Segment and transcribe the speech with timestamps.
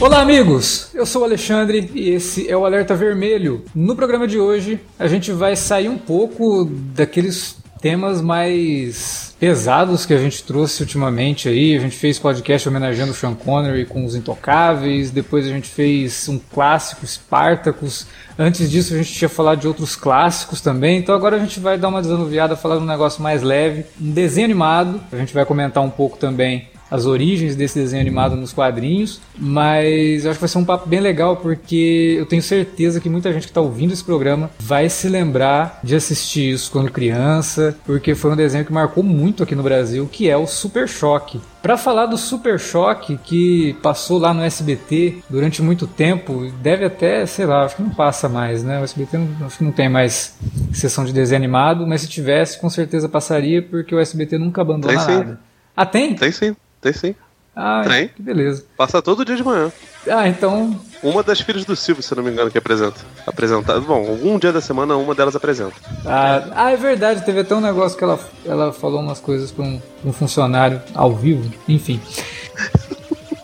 [0.00, 0.88] Olá, amigos!
[0.94, 3.64] Eu sou o Alexandre e esse é o Alerta Vermelho.
[3.74, 10.12] No programa de hoje, a gente vai sair um pouco daqueles temas mais pesados que
[10.12, 11.76] a gente trouxe ultimamente aí.
[11.76, 16.28] A gente fez podcast homenageando o Sean Connery com os Intocáveis, depois a gente fez
[16.28, 18.06] um clássico, Spartacus.
[18.38, 21.78] Antes disso a gente tinha falado de outros clássicos também, então agora a gente vai
[21.78, 25.00] dar uma desanuviada, falar de um negócio mais leve, um desenho animado.
[25.10, 30.24] A gente vai comentar um pouco também as origens desse desenho animado nos quadrinhos, mas
[30.24, 33.32] eu acho que vai ser um papo bem legal porque eu tenho certeza que muita
[33.32, 38.14] gente que está ouvindo esse programa vai se lembrar de assistir isso quando criança, porque
[38.14, 41.40] foi um desenho que marcou muito aqui no Brasil, que é o Super Choque.
[41.62, 47.26] Para falar do Super Choque que passou lá no SBT durante muito tempo, deve até,
[47.26, 48.80] sei lá, acho que não passa mais, né?
[48.80, 50.36] O SBT não, acho que não tem mais
[50.72, 55.04] sessão de desenho animado, mas se tivesse, com certeza passaria, porque o SBT nunca abandona
[55.04, 55.40] Tem nada.
[55.76, 56.14] Ah, tem?
[56.14, 57.14] Tem sim, tem sim.
[57.54, 58.08] Ah, Tem.
[58.08, 58.64] que beleza.
[58.76, 59.70] Passa todo dia de manhã.
[60.08, 63.00] Ah, então Uma das filhas do Silvio, se não me engano, que apresenta.
[63.26, 63.78] Apresentar.
[63.80, 65.74] Bom, algum dia da semana uma delas apresenta.
[66.06, 69.64] Ah, ah, é verdade, teve até um negócio que ela, ela falou umas coisas para
[69.64, 72.00] um, pra um funcionário ao vivo, enfim.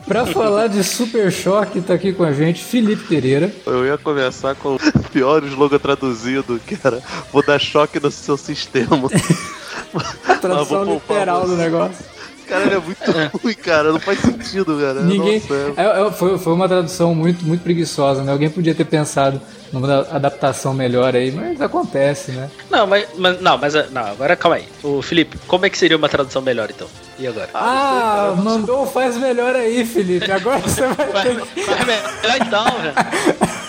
[0.06, 3.52] Pra falar de Super Choque, tá aqui com a gente Felipe Pereira.
[3.66, 4.78] Eu ia começar com o
[5.10, 9.10] pior slogan traduzido, que era Vou dar choque no seu sistema.
[10.28, 12.04] A tradução literal do negócio.
[12.48, 13.92] Cara, ele é muito ruim, cara.
[13.92, 15.00] Não faz sentido, cara.
[15.02, 15.40] Ninguém.
[15.40, 18.32] Nossa, é- É, é, foi, foi uma tradução muito, muito preguiçosa, né?
[18.32, 19.40] Alguém podia ter pensado
[19.72, 22.48] numa da- adaptação melhor aí, mas acontece, né?
[22.70, 24.64] Não, mas, mas- não, mas não, agora calma aí.
[24.82, 26.86] O Felipe, como é que seria uma tradução melhor então?
[27.18, 27.48] E agora?
[27.54, 30.30] Ah, mandou faz melhor aí, Felipe.
[30.30, 31.64] Agora você vai ter.
[31.64, 33.56] Faz melhor então, velho.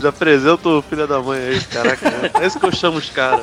[0.00, 2.08] Já apresento o filho da mãe aí, caraca.
[2.42, 3.40] É isso que eu chamo os caras.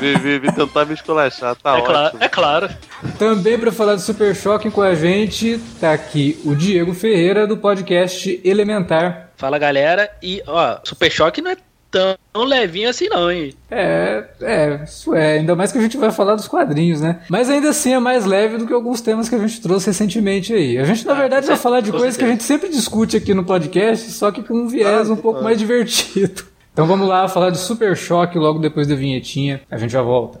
[0.00, 1.86] Vem tentar me esculachar, tá É ótimo.
[1.86, 2.70] claro, é claro.
[3.18, 7.56] Também para falar do Super Choque com a gente, tá aqui o Diego Ferreira do
[7.56, 9.30] podcast Elementar.
[9.36, 11.56] Fala galera, e ó, Super Choque não é
[11.90, 13.52] tão levinho assim não, hein?
[13.70, 17.20] É, é, isso é, ainda mais que a gente vai falar dos quadrinhos, né?
[17.28, 20.52] Mas ainda assim é mais leve do que alguns temas que a gente trouxe recentemente
[20.52, 20.78] aí.
[20.78, 23.34] A gente, na Ah, verdade, vai falar de coisas que a gente sempre discute aqui
[23.34, 25.42] no podcast, só que com um viés Ah, um pouco ah.
[25.42, 26.44] mais divertido.
[26.72, 29.60] Então vamos lá falar de Super Choque logo depois da vinhetinha.
[29.70, 30.40] A gente já volta.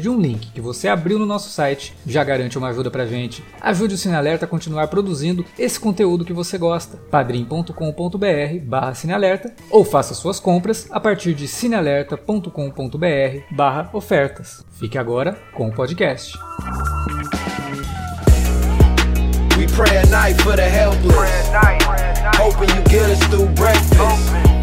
[0.00, 3.42] de um link que você abriu no nosso site já garante uma ajuda pra gente.
[3.60, 6.96] Ajude o Cinealerta a continuar produzindo esse conteúdo que você gosta.
[7.10, 14.64] padrim.com.br barra Cinealerta ou faça suas compras a partir de cinealerta.com.br barra ofertas.
[14.78, 16.36] Fique agora com o podcast.
[19.56, 21.50] We pray night for the helpless.
[22.38, 24.53] Hoping you get us through breakfast.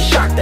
[0.00, 0.34] Shock.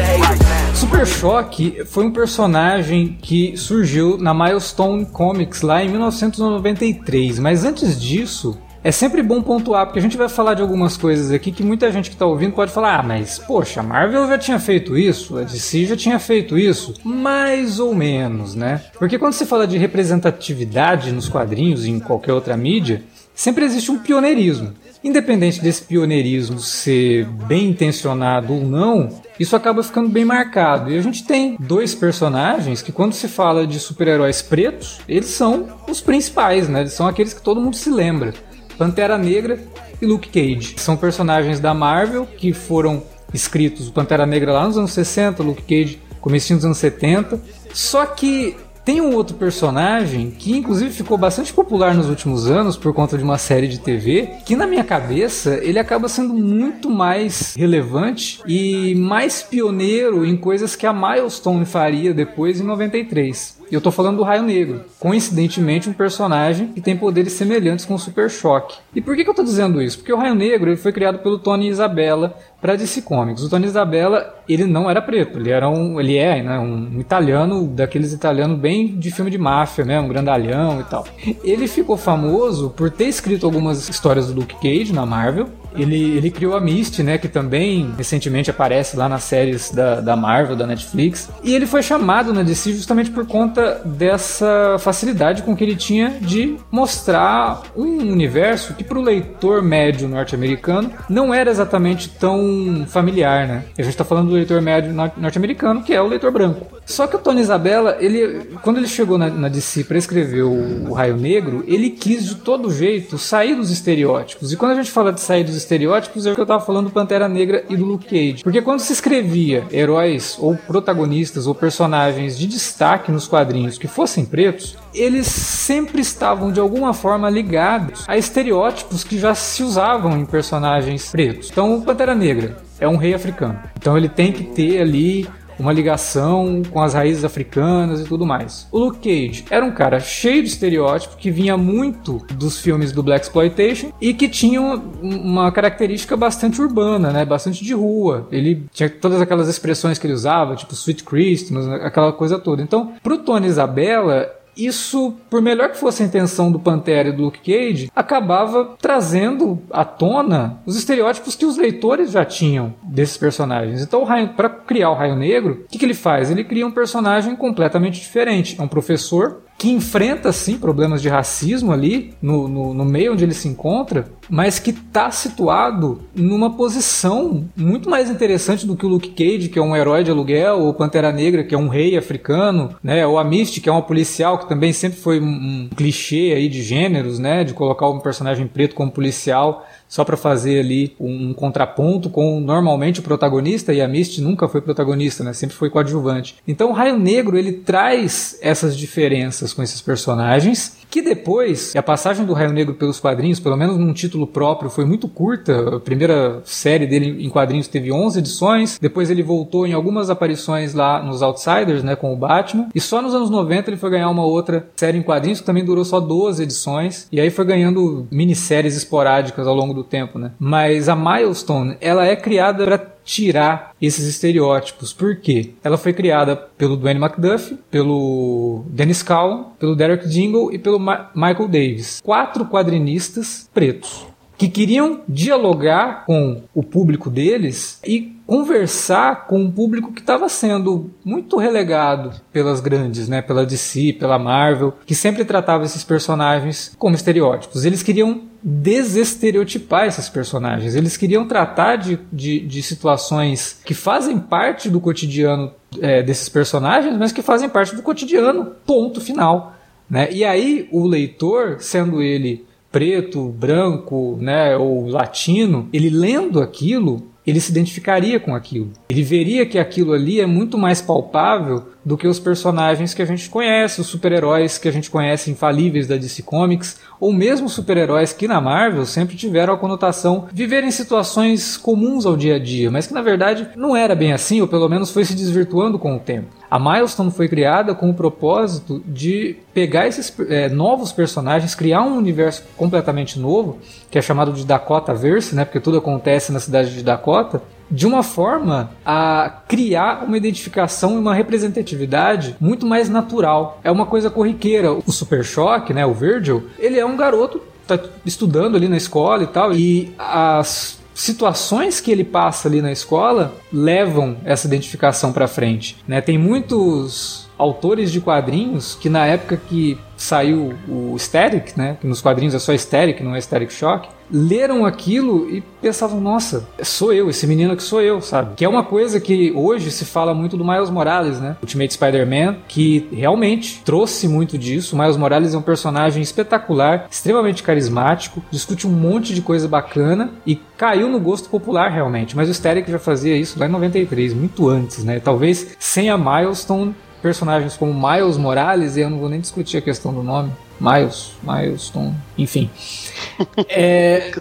[0.75, 8.01] Super Choque foi um personagem que surgiu na Milestone Comics lá em 1993, mas antes
[8.01, 8.59] disso.
[8.85, 11.91] É sempre bom pontuar, porque a gente vai falar de algumas coisas aqui que muita
[11.91, 15.37] gente que está ouvindo pode falar: ah, mas poxa, a Marvel já tinha feito isso,
[15.37, 16.95] a DC já tinha feito isso.
[17.03, 18.81] Mais ou menos, né?
[18.97, 23.03] Porque quando se fala de representatividade nos quadrinhos e em qualquer outra mídia,
[23.35, 24.73] sempre existe um pioneirismo.
[25.03, 29.09] Independente desse pioneirismo ser bem intencionado ou não,
[29.39, 30.91] isso acaba ficando bem marcado.
[30.91, 35.69] E a gente tem dois personagens que, quando se fala de super-heróis pretos, eles são
[35.89, 36.81] os principais, né?
[36.81, 38.35] Eles são aqueles que todo mundo se lembra.
[38.77, 39.61] Pantera Negra
[40.01, 40.75] e Luke Cage.
[40.79, 43.03] São personagens da Marvel que foram
[43.33, 47.41] escritos o Pantera Negra lá nos anos 60, Luke Cage comecinho dos anos 70.
[47.73, 48.57] Só que
[48.89, 53.23] tem um outro personagem que inclusive ficou bastante popular nos últimos anos por conta de
[53.23, 58.95] uma série de TV, que na minha cabeça ele acaba sendo muito mais relevante e
[58.95, 63.58] mais pioneiro em coisas que a Milestone faria depois em 93.
[63.71, 64.85] E eu tô falando do Raio Negro.
[64.99, 68.79] Coincidentemente, um personagem que tem poderes semelhantes com o Super Choque.
[68.95, 69.99] E por que, que eu tô dizendo isso?
[69.99, 73.43] Porque o Raio Negro ele foi criado pelo Tony Isabella para DC Comics.
[73.43, 77.67] O Tony Isabella, ele não era preto, ele era um, ele é, né, um italiano
[77.69, 81.07] daqueles italianos bem de filme de máfia, né, um grandalhão e tal.
[81.45, 85.49] Ele ficou famoso por ter escrito algumas histórias do Luke Cage na Marvel.
[85.79, 90.17] Ele, ele criou a Misty, né, que também recentemente aparece lá nas séries da, da
[90.17, 91.29] Marvel, da Netflix.
[91.43, 96.17] E ele foi chamado na DC justamente por conta dessa facilidade com que ele tinha
[96.21, 103.47] de mostrar um universo que para o leitor médio norte-americano não era exatamente tão familiar,
[103.47, 103.65] né?
[103.79, 106.67] A gente tá falando do leitor médio norte-americano, que é o leitor branco.
[106.85, 110.89] Só que o Tony Isabella, ele, quando ele chegou na, na DC para escrever o,
[110.89, 114.53] o, Raio Negro, ele quis de todo jeito sair dos estereótipos.
[114.53, 116.87] E quando a gente fala de sair dos estereótipos, é o que eu tava falando
[116.87, 118.43] do Pantera Negra e do Luke Cage.
[118.43, 124.25] Porque quando se escrevia heróis ou protagonistas ou personagens de destaque nos quadrinhos que fossem
[124.25, 130.25] pretos, eles sempre estavam de alguma forma ligados a estereótipos que já se usavam em
[130.25, 131.51] personagens pretos.
[131.51, 133.61] Então, o Pantera Negra é um rei africano.
[133.79, 138.67] Então, ele tem que ter ali uma ligação com as raízes africanas e tudo mais.
[138.71, 143.03] O Luke Cage era um cara cheio de estereótipo que vinha muito dos filmes do
[143.03, 147.25] Black Exploitation e que tinha uma característica bastante urbana, né?
[147.25, 148.29] Bastante de rua.
[148.31, 152.63] Ele tinha todas aquelas expressões que ele usava, tipo Sweet Christmas, aquela coisa toda.
[152.63, 157.23] Então, pro Tony Isabella, isso, por melhor que fosse a intenção do Pantera e do
[157.23, 163.83] Luke Cage, acabava trazendo à tona os estereótipos que os leitores já tinham desses personagens.
[163.83, 164.05] Então,
[164.37, 166.31] para criar o Raio Negro, o que, que ele faz?
[166.31, 168.57] Ele cria um personagem completamente diferente.
[168.59, 173.25] É um professor que enfrenta sim problemas de racismo ali no, no, no meio onde
[173.25, 178.89] ele se encontra, mas que está situado numa posição muito mais interessante do que o
[178.89, 181.99] Luke Cage, que é um herói de aluguel, ou Pantera Negra, que é um rei
[181.99, 183.05] africano, né?
[183.05, 186.49] Ou a Misty, que é uma policial, que também sempre foi um, um clichê aí
[186.49, 187.43] de gêneros, né?
[187.43, 192.39] De colocar um personagem preto como policial só para fazer ali um, um, contraponto com
[192.41, 195.33] normalmente o protagonista e a Misty nunca foi protagonista, né?
[195.33, 196.37] Sempre foi coadjuvante.
[196.47, 202.25] Então o Raio Negro ele traz essas diferenças com esses personagens que depois, a passagem
[202.25, 205.77] do Raio Negro pelos quadrinhos, pelo menos num título próprio, foi muito curta.
[205.77, 210.75] A primeira série dele em quadrinhos teve 11 edições, depois ele voltou em algumas aparições
[210.75, 214.09] lá nos Outsiders, né, com o Batman, e só nos anos 90 ele foi ganhar
[214.09, 218.07] uma outra série em quadrinhos que também durou só 12 edições, e aí foi ganhando
[218.11, 220.33] minisséries esporádicas ao longo do tempo, né?
[220.39, 224.93] Mas a Milestone, ela é criada para tirar esses estereótipos.
[224.93, 225.55] Por quê?
[225.65, 231.11] Ela foi criada pelo Dwayne McDuff, pelo Dennis Cowan, pelo Derek Jingle e pelo Ma
[231.15, 232.01] Michael Davis.
[232.03, 234.07] Quatro quadrinistas pretos
[234.37, 240.91] que queriam dialogar com o público deles e conversar com um público que estava sendo
[241.03, 246.95] muito relegado pelas grandes, né, pela DC, pela Marvel, que sempre tratava esses personagens como
[246.95, 247.65] estereótipos.
[247.65, 250.75] Eles queriam desestereotipar esses personagens.
[250.75, 256.99] Eles queriam tratar de, de, de situações que fazem parte do cotidiano é, desses personagens,
[256.99, 259.55] mas que fazem parte do cotidiano, ponto final.
[259.89, 260.07] Né?
[260.13, 267.41] E aí o leitor, sendo ele preto, branco, né, ou latino, ele lendo aquilo, ele
[267.41, 268.71] se identificaria com aquilo.
[268.89, 273.07] Ele veria que aquilo ali é muito mais palpável do que os personagens que a
[273.07, 278.13] gente conhece, os super-heróis que a gente conhece infalíveis da DC Comics, ou mesmo super-heróis
[278.13, 282.39] que na Marvel sempre tiveram a conotação de viver em situações comuns ao dia a
[282.39, 285.79] dia, mas que na verdade não era bem assim, ou pelo menos foi se desvirtuando
[285.79, 286.27] com o tempo.
[286.51, 291.97] A Milestone foi criada com o propósito de pegar esses é, novos personagens, criar um
[291.97, 293.61] universo completamente novo,
[293.91, 297.87] que é chamado de Dakota Verse, né, porque tudo acontece na cidade de Dakota, de
[297.87, 303.61] uma forma a criar uma identificação e uma representatividade muito mais natural.
[303.63, 304.73] É uma coisa corriqueira.
[304.73, 309.23] O Super Choque, né, o Virgil, ele é um garoto tá estudando ali na escola
[309.23, 315.29] e tal, e as situações que ele passa ali na escola levam essa identificação para
[315.29, 316.01] frente, né?
[316.01, 322.01] Tem muitos autores de quadrinhos que na época que saiu o Static, né, que nos
[322.01, 327.11] quadrinhos é só Static, não é Static Shock, leram aquilo e pensavam, nossa, sou eu,
[327.11, 328.35] esse menino que sou eu, sabe?
[328.37, 331.37] Que é uma coisa que hoje se fala muito do Miles Morales, né?
[331.43, 334.75] Ultimate Spider-Man, que realmente trouxe muito disso.
[334.75, 340.11] O Miles Morales é um personagem espetacular, extremamente carismático, discute um monte de coisa bacana
[340.27, 342.17] e caiu no gosto popular realmente.
[342.17, 345.01] Mas o Static já fazia isso lá em 93, muito antes, né?
[345.01, 349.61] Talvez sem a Milestone personagens como Miles Morales, e eu não vou nem discutir a
[349.61, 352.51] questão do nome, Miles, Milestone, enfim.
[353.49, 354.13] É,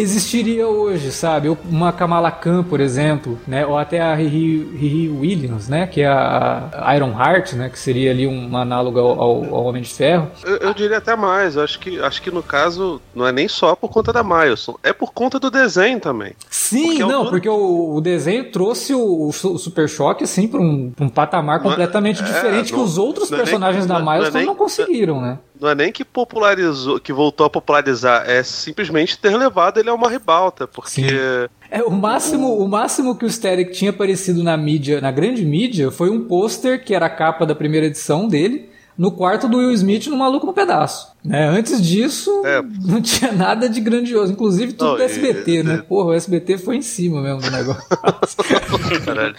[0.00, 1.48] existiria hoje, sabe?
[1.64, 3.66] Uma Kamala Khan, por exemplo, né?
[3.66, 5.86] Ou até a Riri, Riri Williams, né?
[5.86, 7.68] Que é a Iron Heart, né?
[7.68, 10.30] Que seria ali uma análoga ao, ao Homem de Ferro.
[10.44, 11.56] Eu, eu, diria até mais.
[11.56, 14.66] Eu acho que, acho que no caso não é nem só por conta da Miles,
[14.82, 16.32] é por conta do desenho também.
[16.50, 20.92] Sim, porque não, porque o, o, desenho trouxe o, o Super Choque assim para um,
[21.00, 24.54] um, patamar é- completamente é, diferente que os outros personagens nem, da Miles não, não,
[24.54, 25.38] conseguiram, né?
[25.60, 29.94] Não é nem que popularizou, que voltou a popularizar, é simplesmente ter levado ele a
[29.94, 31.48] uma ribalta, porque Sim.
[31.70, 35.90] É, o máximo, o máximo que o Steric tinha aparecido na mídia, na grande mídia,
[35.90, 38.67] foi um pôster que era a capa da primeira edição dele,
[38.98, 41.12] no quarto do Will Smith no Maluco no Pedaço.
[41.24, 41.48] Né?
[41.48, 42.60] Antes disso, é.
[42.84, 44.32] não tinha nada de grandioso.
[44.32, 45.84] Inclusive tudo não, do SBT, e, né?
[45.88, 47.84] Porra, o SBT foi em cima mesmo do negócio.
[49.04, 49.36] Caralho.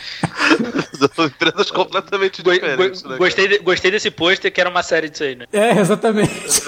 [1.13, 3.01] São empresas completamente diferentes.
[3.01, 5.45] Go, né, gostei, gostei desse pôster que era uma série disso aí, né?
[5.51, 6.61] É, exatamente.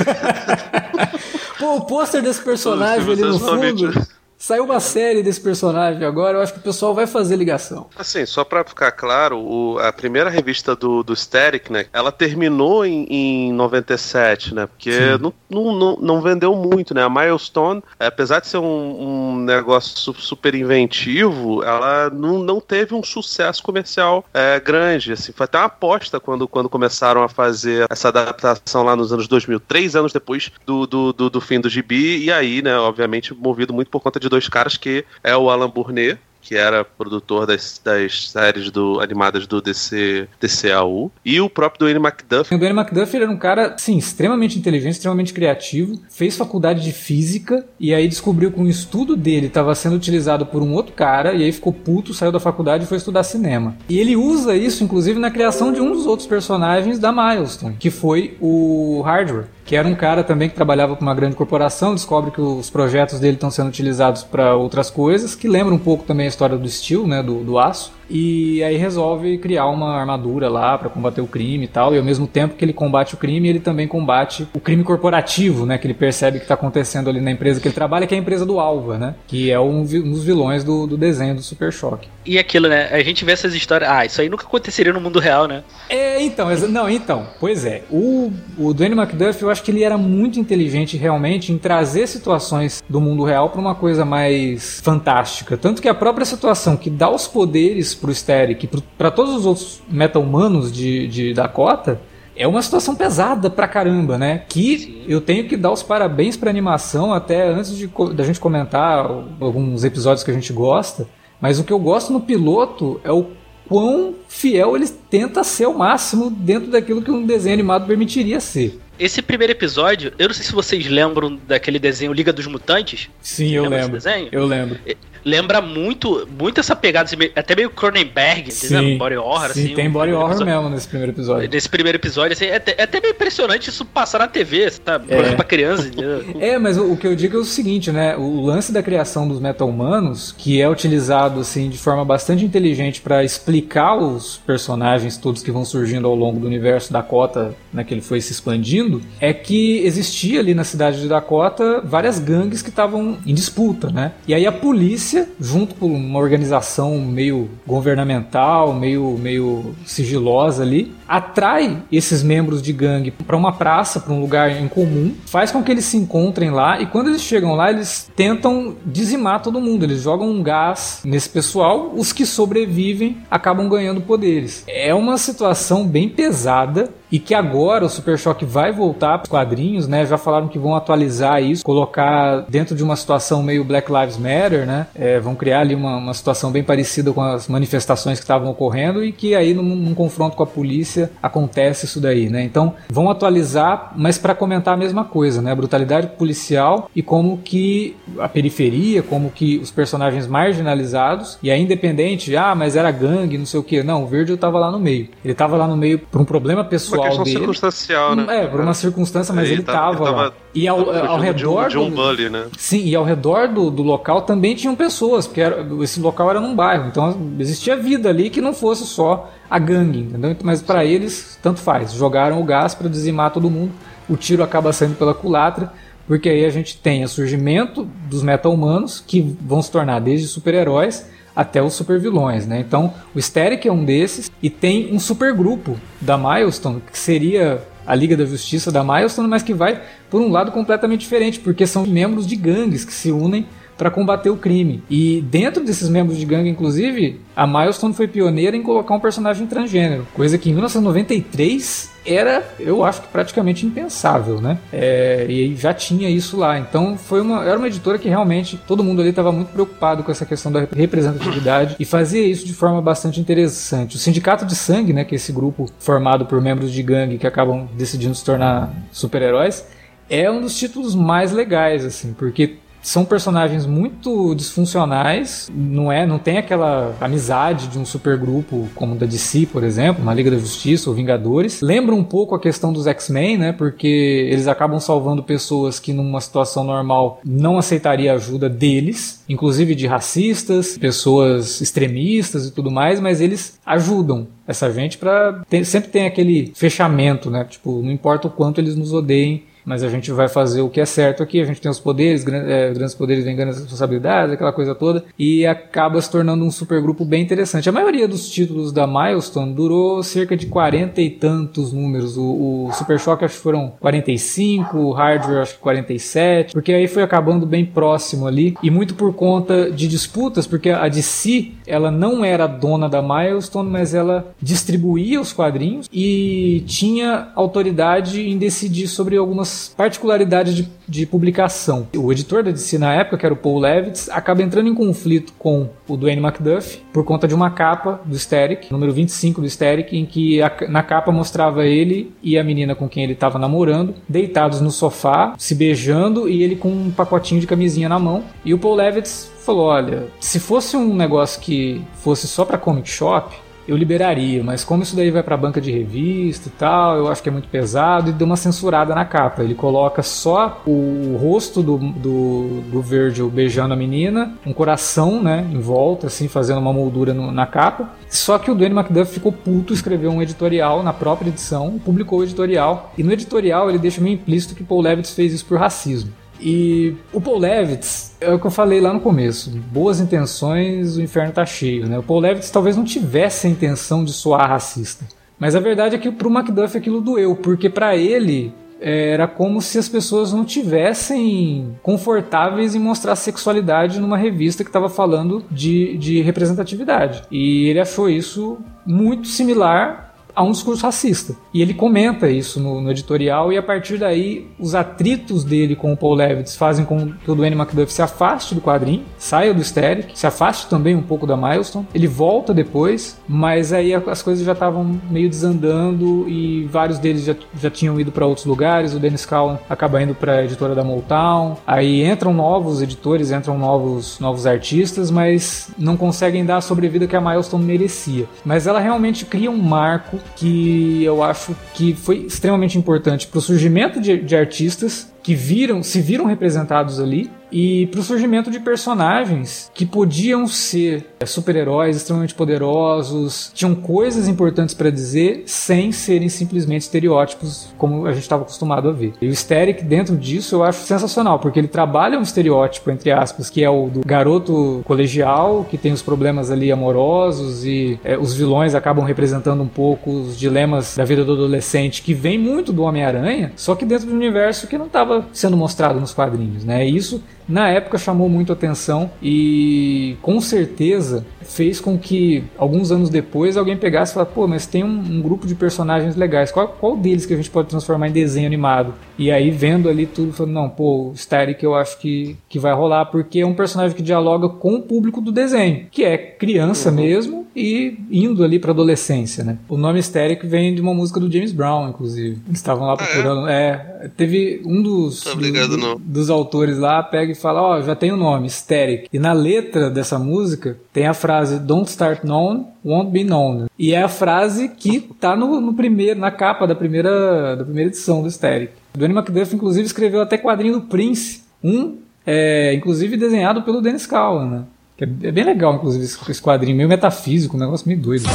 [1.57, 4.20] Pô, o pôster desse personagem ali no fundo.
[4.41, 7.87] Saiu uma série desse personagem agora, eu acho que o pessoal vai fazer ligação.
[7.95, 12.83] Assim, só pra ficar claro, o, a primeira revista do, do Steric, né, ela terminou
[12.83, 18.39] em, em 97, né, porque não, não, não, não, vendeu muito, né, a Milestone, apesar
[18.39, 24.59] de ser um, um negócio super inventivo, ela não, não teve um sucesso comercial é,
[24.59, 29.13] grande, assim, foi até uma aposta quando, quando começaram a fazer essa adaptação lá nos
[29.13, 32.75] anos 2000, três anos depois do, do, do, do fim do gibi, e aí, né,
[32.75, 36.83] obviamente movido muito por conta de dois caras que é o Alan Bournet, que era
[36.83, 42.53] produtor das, das séries do, animadas do DC, DCAU, e o próprio Dwayne McDuff.
[42.53, 47.65] O Dwayne McDuff era um cara, sim, extremamente inteligente, extremamente criativo, fez faculdade de física
[47.79, 51.43] e aí descobriu que um estudo dele estava sendo utilizado por um outro cara e
[51.43, 53.77] aí ficou puto, saiu da faculdade e foi estudar cinema.
[53.87, 57.91] E ele usa isso, inclusive, na criação de um dos outros personagens da Milestone, que
[57.91, 62.31] foi o Hardware que era um cara também que trabalhava para uma grande corporação, descobre
[62.31, 66.25] que os projetos dele estão sendo utilizados para outras coisas, que lembra um pouco também
[66.25, 67.91] a história do Steel, né, do, do aço.
[68.13, 71.95] E aí resolve criar uma armadura lá para combater o crime e tal.
[71.95, 75.65] E ao mesmo tempo que ele combate o crime, ele também combate o crime corporativo,
[75.65, 75.77] né?
[75.77, 78.19] Que ele percebe que está acontecendo ali na empresa que ele trabalha, que é a
[78.19, 79.15] empresa do Alva, né?
[79.27, 82.09] Que é um, um dos vilões do, do desenho do Super Choque.
[82.25, 82.89] E aquilo, né?
[82.91, 83.89] A gente vê essas histórias.
[83.89, 85.63] Ah, isso aí nunca aconteceria no mundo real, né?
[85.87, 87.83] É, então, não, então, pois é.
[87.89, 92.83] O, o Danny McDuff, eu acho que ele era muito inteligente realmente em trazer situações
[92.89, 95.57] do mundo real para uma coisa mais fantástica.
[95.57, 99.81] Tanto que a própria situação que dá os poderes pro Steric, para todos os outros
[99.89, 102.01] meta-humanos de, de Dakota,
[102.35, 104.43] é uma situação pesada pra caramba, né?
[104.47, 105.03] Que Sim.
[105.07, 109.05] eu tenho que dar os parabéns pra animação, até antes de da gente comentar
[109.39, 111.07] alguns episódios que a gente gosta.
[111.39, 113.27] Mas o que eu gosto no piloto é o
[113.67, 118.79] quão fiel ele tenta ser ao máximo dentro daquilo que um desenho animado permitiria ser.
[119.01, 123.09] Esse primeiro episódio, eu não sei se vocês lembram daquele desenho Liga dos Mutantes.
[123.19, 123.99] Sim, eu lembro.
[124.31, 124.79] Eu lembro
[125.23, 128.97] lembra muito, muito essa pegada, assim, até meio Cronenberg, sim, entendeu?
[128.97, 129.75] Body horror, sim, assim.
[129.75, 130.53] tem body horror episódio.
[130.53, 131.49] mesmo nesse primeiro episódio.
[131.49, 135.01] Nesse primeiro episódio, assim, é, até, é até meio impressionante isso passar na TV, tá?
[135.07, 135.35] É.
[135.35, 135.89] Pra criança.
[136.39, 138.15] é, mas o, o, que eu digo é o seguinte, né?
[138.17, 143.23] O lance da criação dos meta-humanos, que é utilizado, assim, de forma bastante inteligente para
[143.23, 148.01] explicar os personagens todos que vão surgindo ao longo do universo Dakota, né, que ele
[148.01, 153.17] foi se expandindo, é que existia ali na cidade de Dakota várias gangues que estavam
[153.25, 154.13] em disputa, né?
[154.27, 161.83] E aí a polícia junto com uma organização meio governamental, meio, meio sigilosa ali, atrai
[161.91, 165.69] esses membros de gangue para uma praça, para um lugar em comum, faz com que
[165.69, 169.83] eles se encontrem lá e quando eles chegam lá, eles tentam dizimar todo mundo.
[169.83, 174.63] Eles jogam um gás nesse pessoal, os que sobrevivem acabam ganhando poderes.
[174.65, 179.29] É uma situação bem pesada e que agora o Super Choque vai voltar para os
[179.29, 180.05] quadrinhos, né?
[180.05, 184.65] Já falaram que vão atualizar isso, colocar dentro de uma situação meio Black Lives Matter,
[184.65, 184.87] né?
[184.95, 189.03] É, vão criar ali uma, uma situação bem parecida com as manifestações que estavam ocorrendo
[189.03, 192.43] e que aí num, num confronto com a polícia acontece isso daí, né?
[192.43, 195.51] Então vão atualizar, mas para comentar a mesma coisa, né?
[195.51, 201.61] A brutalidade policial e como que a periferia, como que os personagens marginalizados e aí
[201.61, 204.79] independente, ah, mas era gangue, não sei o que, não, o Virgil estava lá no
[204.79, 205.09] meio.
[205.23, 207.37] Ele estava lá no meio por um problema pessoal uma questão dele.
[207.37, 208.43] circunstancial, né?
[208.43, 210.33] É, por uma circunstância, mas ele, ele tava, tava lá.
[210.53, 211.69] E ao, ao redor.
[211.69, 212.45] De um, de um bully, né?
[212.57, 216.39] Sim, e ao redor do, do local também tinham pessoas, porque era, esse local era
[216.39, 220.33] num bairro, então existia vida ali que não fosse só a gangue, entendeu?
[220.41, 221.91] Mas para eles, tanto faz.
[221.91, 223.73] Jogaram o gás para dizimar todo mundo,
[224.07, 225.73] o tiro acaba saindo pela culatra.
[226.07, 231.05] Porque aí a gente tem o surgimento dos meta-humanos, que vão se tornar desde super-heróis
[231.35, 232.59] até os super vilões, né?
[232.59, 237.61] Então, o Steric é um desses e tem um super grupo da Milestone que seria
[237.85, 241.65] a Liga da Justiça da Milestone, mas que vai por um lado completamente diferente, porque
[241.67, 243.45] são membros de gangues que se unem
[243.81, 244.83] para combater o crime.
[244.87, 249.47] E dentro desses membros de gangue, inclusive, a Milestone foi pioneira em colocar um personagem
[249.47, 254.59] transgênero, coisa que em 1993 era, eu acho que praticamente impensável, né?
[254.71, 256.59] É, e já tinha isso lá.
[256.59, 260.11] Então foi uma, era uma editora que realmente todo mundo ali estava muito preocupado com
[260.11, 263.95] essa questão da representatividade e fazia isso de forma bastante interessante.
[263.95, 267.25] O Sindicato de Sangue, né, que é esse grupo formado por membros de gangue que
[267.25, 269.65] acabam decidindo se tornar super-heróis,
[270.07, 276.17] é um dos títulos mais legais, assim, porque são personagens muito disfuncionais, não é, não
[276.17, 280.89] tem aquela amizade de um supergrupo como da DC, por exemplo, uma Liga da Justiça
[280.89, 281.61] ou Vingadores.
[281.61, 283.51] Lembra um pouco a questão dos X-Men, né?
[283.51, 289.75] Porque eles acabam salvando pessoas que numa situação normal não aceitaria a ajuda deles, inclusive
[289.75, 296.05] de racistas, pessoas extremistas e tudo mais, mas eles ajudam essa gente para sempre tem
[296.05, 297.45] aquele fechamento, né?
[297.45, 300.81] Tipo, não importa o quanto eles nos odeiem, mas a gente vai fazer o que
[300.81, 304.51] é certo aqui, a gente tem os poderes, é, grandes poderes vêm grandes responsabilidades, aquela
[304.53, 307.69] coisa toda, e acaba se tornando um supergrupo bem interessante.
[307.69, 312.17] A maioria dos títulos da Milestone durou cerca de 40 e tantos números.
[312.17, 316.87] O, o Super Shock acho que foram 45, o Hardware acho que 47, porque aí
[316.87, 321.91] foi acabando bem próximo ali, e muito por conta de disputas, porque a DC ela
[321.91, 328.87] não era dona da Milestone, mas ela distribuía os quadrinhos e tinha autoridade em decidir
[328.87, 331.87] sobre algumas particularidades de, de publicação.
[331.95, 335.33] O editor da DC na época, que era o Paul Levitz, acaba entrando em conflito
[335.37, 339.97] com o Dwayne McDuff por conta de uma capa do Steric, número 25 do Steric,
[339.97, 343.95] em que a, na capa mostrava ele e a menina com quem ele estava namorando,
[344.07, 348.23] deitados no sofá, se beijando e ele com um pacotinho de camisinha na mão.
[348.43, 352.89] E o Paul Levitz falou: Olha, se fosse um negócio que fosse só para comic
[352.89, 353.35] shop,
[353.71, 357.23] eu liberaria, mas como isso daí vai para banca de revista e tal, eu acho
[357.23, 359.43] que é muito pesado e deu uma censurada na capa.
[359.43, 365.47] Ele coloca só o rosto do, do, do Virgil beijando a menina, um coração, né,
[365.49, 367.89] em volta, assim, fazendo uma moldura no, na capa.
[368.09, 372.23] Só que o Danny McDuff ficou puto, escreveu um editorial na própria edição, publicou o
[372.23, 376.11] editorial, e no editorial ele deixa meio implícito que Paul Levitz fez isso por racismo.
[376.41, 381.01] E o Paul Levitz, é o que eu falei lá no começo, boas intenções, o
[381.01, 381.99] inferno tá cheio, né?
[381.99, 385.05] O Paul Levitz talvez não tivesse a intenção de soar racista.
[385.39, 389.61] Mas a verdade é que pro Macduff aquilo doeu, porque para ele é, era como
[389.61, 395.95] se as pessoas não tivessem confortáveis em mostrar sexualidade numa revista que estava falando de,
[395.97, 397.23] de representatividade.
[397.29, 401.35] E ele achou isso muito similar a um discurso racista.
[401.53, 405.93] E ele comenta isso no, no, editorial, e a partir daí, os atritos dele com
[405.93, 409.63] o Paul Levitz fazem com que o Dwayne McDuff se afaste do quadrinho, saia do
[409.63, 411.87] Steric, se afaste também um pouco da Milestone.
[411.93, 417.35] Ele volta depois, mas aí as coisas já estavam meio desandando e vários deles já,
[417.59, 418.93] já tinham ido para outros lugares.
[418.93, 421.57] O Dennis Cowan acaba indo para a editora da Motown.
[421.65, 427.15] Aí entram novos editores, entram novos, novos artistas, mas não conseguem dar a sobrevida que
[427.15, 428.25] a Milestone merecia.
[428.45, 433.41] Mas ela realmente cria um marco que eu acho que foi extremamente importante para o
[433.41, 438.59] surgimento de, de artistas que viram, se viram representados ali e para o surgimento de
[438.59, 446.29] personagens que podiam ser é, super-heróis extremamente poderosos, tinham coisas importantes para dizer sem serem
[446.29, 449.13] simplesmente estereótipos como a gente estava acostumado a ver.
[449.21, 453.49] E o Steric dentro disso eu acho sensacional, porque ele trabalha um estereótipo entre aspas
[453.49, 458.33] que é o do garoto colegial que tem os problemas ali amorosos e é, os
[458.33, 462.83] vilões acabam representando um pouco os dilemas da vida do adolescente que vem muito do
[462.83, 466.87] Homem-Aranha, só que dentro do universo que não estava sendo mostrado nos quadrinhos, né?
[466.87, 473.09] E isso na época chamou muito atenção e com certeza fez com que alguns anos
[473.09, 476.67] depois alguém pegasse e falasse, pô, mas tem um, um, grupo de personagens legais, qual,
[476.67, 478.93] qual deles que a gente pode transformar em desenho animado?
[479.17, 482.73] E aí vendo ali tudo, falando, não, pô, o Static eu acho que, que vai
[482.73, 486.89] rolar, porque é um personagem que dialoga com o público do desenho, que é criança
[486.89, 486.95] uhum.
[486.95, 489.57] mesmo e indo ali para adolescência, né?
[489.67, 492.39] O nome Static vem de uma música do James Brown, inclusive.
[492.47, 493.45] Eles estavam lá procurando.
[493.45, 493.99] Ah, é?
[494.03, 494.09] é?
[494.15, 498.11] teve um dos, ligado, do, dos autores lá, pega e fala: Ó, oh, já tem
[498.11, 499.07] o um nome, Static.
[499.11, 503.65] E na letra dessa música tem a frase Don't start known, won't be known.
[503.77, 507.89] E é a frase que tá no, no primeiro, na capa da primeira, da primeira
[507.89, 508.71] edição do Static.
[508.97, 511.43] Danny McDuff, inclusive, escreveu até quadrinho do Prince.
[511.63, 514.63] Um, é, inclusive desenhado pelo Dennis Cowan, né?
[514.99, 518.25] É, é bem legal, inclusive, esse quadrinho, meio metafísico, um negócio meio doido.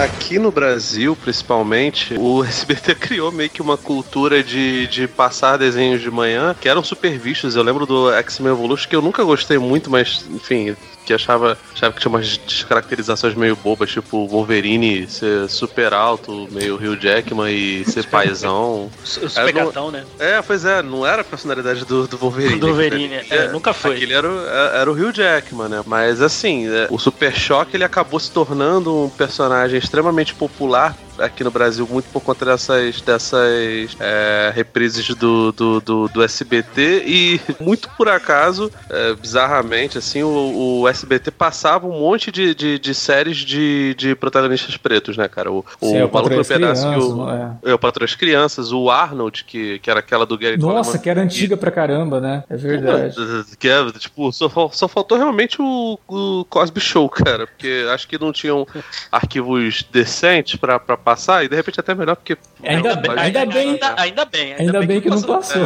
[0.00, 0.19] back.
[0.30, 6.00] Aqui no Brasil, principalmente, o SBT criou meio que uma cultura de, de passar desenhos
[6.00, 7.56] de manhã que eram super vistos.
[7.56, 11.92] Eu lembro do X-Men Evolution, que eu nunca gostei muito, mas, enfim, que achava, achava
[11.92, 17.84] que tinha umas descaracterizações meio bobas, tipo Wolverine ser super alto, meio Rio Jackman e
[17.90, 18.88] ser paizão.
[19.02, 20.04] Super gatão, né?
[20.20, 22.60] É, pois é, não era a personalidade do, do Wolverine.
[22.60, 23.96] Do Wolverine, é, é, nunca foi.
[23.96, 25.82] Aquele era, o- era o Rio Jackman, né?
[25.84, 31.44] Mas assim, é, o Super Choque ele acabou se tornando um personagem extremamente popular aqui
[31.44, 37.40] no Brasil, muito por conta dessas, dessas é, reprises do, do, do, do SBT e
[37.60, 42.94] muito por acaso, é, bizarramente, assim, o, o SBT passava um monte de, de, de
[42.94, 45.50] séries de, de protagonistas pretos, né, cara?
[45.50, 47.56] O, Sim, é o Maluco no Pedaço e Crianças, o, não é?
[47.64, 51.02] é, o das Crianças, o Arnold, que, que era aquela do Gary Nossa, Coleman.
[51.02, 52.44] que era antiga pra caramba, né?
[52.48, 53.16] É verdade.
[53.58, 57.46] Que é, tipo, só, só faltou realmente o, o Cosby Show, cara.
[57.46, 58.66] Porque acho que não tinham
[59.10, 62.36] arquivos decentes pra, pra passar, e de repente até melhor, porque.
[62.62, 64.54] Ainda não, bem- ainda bem- Ainda, ainda bem.
[64.54, 65.62] Ainda bem que não passou.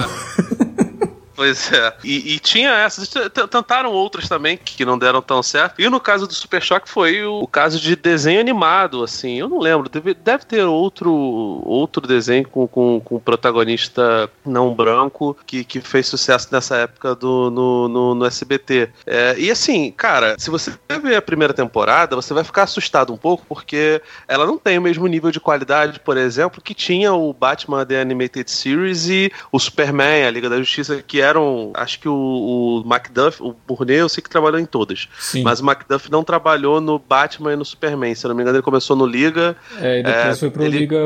[1.34, 1.94] Pois é.
[2.04, 3.08] E, e tinha essas,
[3.50, 5.80] tentaram outras também que não deram tão certo.
[5.80, 9.38] E no caso do Super Choque foi o, o caso de desenho animado, assim.
[9.38, 15.36] Eu não lembro, deve, deve ter outro, outro desenho com, com, com protagonista não branco
[15.46, 18.90] que, que fez sucesso nessa época do, no, no, no SBT.
[19.06, 23.16] É, e assim, cara, se você ver a primeira temporada, você vai ficar assustado um
[23.16, 27.32] pouco, porque ela não tem o mesmo nível de qualidade, por exemplo, que tinha o
[27.32, 32.08] Batman The Animated Series e o Superman, a Liga da Justiça, que eram, acho que
[32.08, 35.42] o, o Macduff, o Burnett, eu sei que trabalhou em todas, Sim.
[35.42, 38.56] mas o Macduff não trabalhou no Batman e no Superman, se eu não me engano
[38.58, 40.96] ele começou no Liga, É, e depois É, foi pro ele- Liga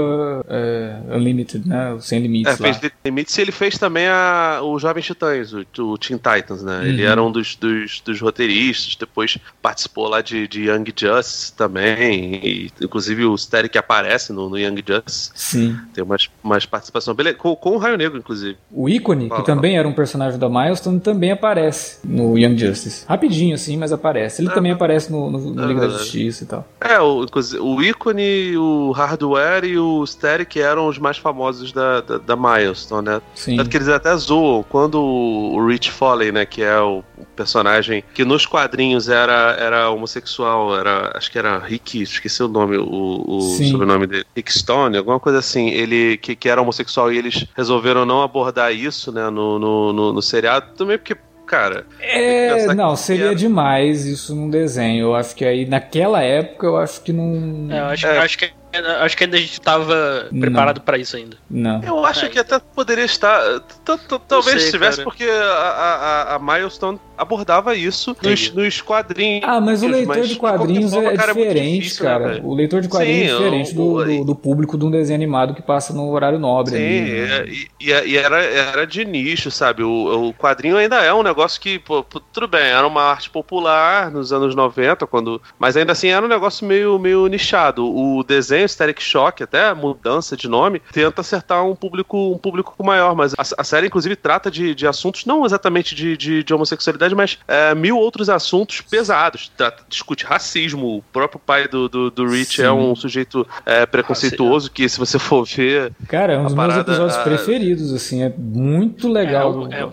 [0.48, 1.92] é, Unlimited, né?
[1.92, 2.74] O Sem Limites é, lá.
[2.74, 6.80] fez Limites e ele fez também a, o Jovens Titãs, o, o Teen Titans, né?
[6.88, 7.10] Ele Uhum.
[7.12, 12.70] era um dos, dos, dos roteiristas, depois participou lá de, de Young Justice também, e,
[12.82, 15.78] inclusive o Static aparece no, no Young Justice, Sim.
[15.94, 18.56] tem umas, umas participações com, com o Raio Negro, inclusive.
[18.70, 20.07] O ícone, Fala, que também era um personagem
[20.38, 23.04] da Milestone, também aparece no Young Justice.
[23.08, 24.40] Rapidinho, assim, mas aparece.
[24.42, 26.04] Ele Ah, também aparece no, no, no é Liga da verdade.
[26.04, 26.66] Justiça e tal.
[26.80, 27.26] É, o,
[27.60, 33.06] o Icone, o Hardware e o Static eram os mais famosos da, da, da Milestone,
[33.08, 33.22] né?
[33.34, 33.56] Sim.
[33.56, 37.02] Tanto que eles até zoam quando o Rich Foley, né, que é o
[37.36, 42.76] personagem que nos quadrinhos era, era homossexual, era, acho que era Rick, esqueci o nome,
[42.76, 47.18] o, o sobrenome dele, Rick Stone, alguma coisa assim, ele que, que era homossexual e
[47.18, 52.66] eles resolveram não abordar isso, né, no, no, no, no seriado, também porque, cara, É,
[52.74, 55.06] não, seria era- demais isso num desenho.
[55.06, 57.68] Eu acho que aí, naquela época, eu acho que não.
[57.70, 58.16] É, eu acho, É.
[58.18, 58.50] eu acho que
[59.00, 61.36] acho que ainda a gente tava preparado pra isso ainda.
[61.50, 61.82] Não.
[61.82, 63.40] Eu acho É, que até poderia estar.
[63.60, 69.42] t- Talvez estivesse, porque a, a, a Milestone abordava isso nos, nos quadrinhos.
[69.44, 72.28] Ah, mas o leitor mas de quadrinhos forma, é cara, muito diferente, difícil, né, cara.
[72.28, 72.46] velho?
[72.46, 75.54] o leitor de quadrinhos Sim, é diferente do, do, do público de um desenho animado
[75.54, 76.76] que passa no horário nobre.
[76.76, 77.36] Sim, ali, né?
[77.38, 79.82] é, e, e- e era, era de nicho, sabe?
[79.82, 83.30] O, o quadrinho ainda é um negócio que, pô, pô, tudo bem, era uma arte
[83.30, 87.84] popular nos anos 90, quando, mas ainda assim era um negócio meio, meio nichado.
[87.84, 93.14] O desenho Static Shock, até mudança de nome, tenta acertar um público, um público maior,
[93.14, 97.14] mas a, a série, inclusive, trata de, de assuntos não exatamente de, de, de homossexualidade,
[97.14, 99.50] mas é, mil outros assuntos pesados.
[99.56, 102.62] Trata- discute racismo, o próprio pai do, do, do Rich Sim.
[102.62, 106.56] é um sujeito é, preconceituoso, que se você for ver, Cara, é um dos A
[106.56, 109.68] meus parada, episódios a- preferidos, assim, é muito legal.
[109.70, 109.88] É, é,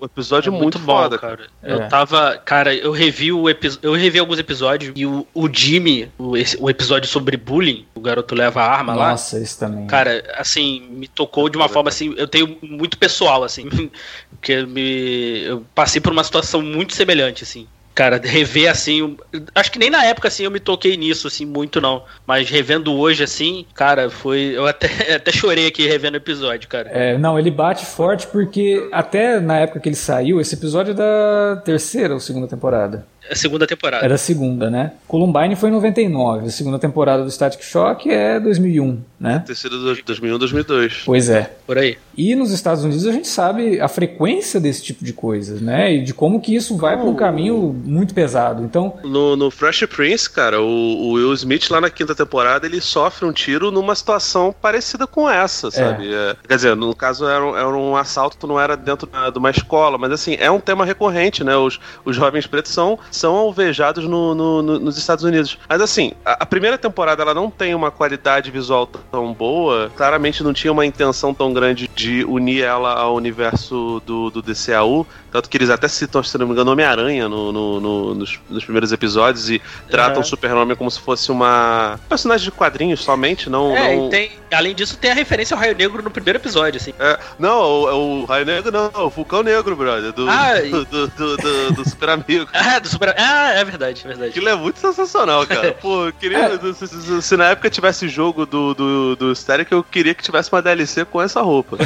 [0.00, 1.18] um episódio é muito, bom, foda.
[1.18, 1.46] cara.
[1.62, 1.72] É.
[1.72, 2.36] Eu tava.
[2.44, 3.44] Cara, eu revi o
[3.82, 8.00] eu revi alguns episódios e o, o Jimmy, o, esse- o episódio sobre bullying, o
[8.00, 9.10] garoto leva a arma lá.
[9.10, 9.86] Nossa, esse também.
[9.86, 13.68] Cara, assim, me tocou de uma forma assim, eu tenho muito pessoal, assim,
[14.30, 17.66] porque me, eu passei por uma situação muito semelhante, assim.
[17.94, 19.16] Cara, rever assim,
[19.54, 22.92] acho que nem na época assim eu me toquei nisso assim muito não, mas revendo
[22.92, 26.90] hoje assim, cara, foi eu até, até chorei aqui revendo o episódio, cara.
[26.90, 30.94] É, não, ele bate forte porque até na época que ele saiu, esse episódio é
[30.94, 33.06] da terceira ou segunda temporada?
[33.28, 34.04] É a segunda temporada.
[34.04, 34.92] Era a segunda, né?
[35.08, 39.42] Columbine foi em 99, a segunda temporada do Static Shock é 2001, né?
[39.46, 41.02] Ter sido dois- 2001, 2002.
[41.06, 41.50] Pois é.
[41.66, 41.96] Por aí.
[42.16, 45.94] E nos Estados Unidos a gente sabe a frequência desse tipo de coisas, né?
[45.94, 48.62] E de como que isso vai para um caminho muito pesado.
[48.62, 52.80] Então, No, no Fresh Prince, cara, o, o Will Smith lá na quinta temporada ele
[52.80, 56.12] sofre um tiro numa situação parecida com essa, sabe?
[56.12, 59.50] É, quer dizer, no caso era um, era um assalto, não era dentro de uma
[59.50, 61.56] escola, mas assim, é um tema recorrente, né?
[61.56, 65.58] Os, os jovens pretos são, são alvejados no, no, no, nos Estados Unidos.
[65.68, 70.42] Mas assim, a, a, primeira temporada ela não tem uma qualidade visual tão boa, claramente
[70.42, 75.48] não tinha uma intenção tão grande de unir ela ao universo do, do DCAU, tanto
[75.48, 79.50] que eles até citam, se não me engano, Homem-Aranha no, no, nos, nos, primeiros episódios
[79.50, 83.76] e tratam o Super-Homem como se fosse uma personagem de quadrinhos somente, não...
[83.76, 84.08] É, não...
[84.08, 86.94] Tem, além disso tem a referência ao Raio Negro no primeiro episódio, assim.
[86.98, 91.08] É, não, o, o, Raio Negro não, o Vulcão Negro, brother, do, ah, do, do,
[91.08, 92.48] do, do, do Super Amigo.
[92.54, 94.30] ah, do Super Ah, é verdade, é verdade.
[94.30, 95.72] Aquilo é muito sensacional, cara.
[95.80, 96.38] Pô, eu queria.
[96.38, 96.72] É.
[96.72, 100.62] Se, se, na época tivesse jogo do, do, do Static, eu queria que tivesse uma
[100.62, 101.76] DLC com essa roupa.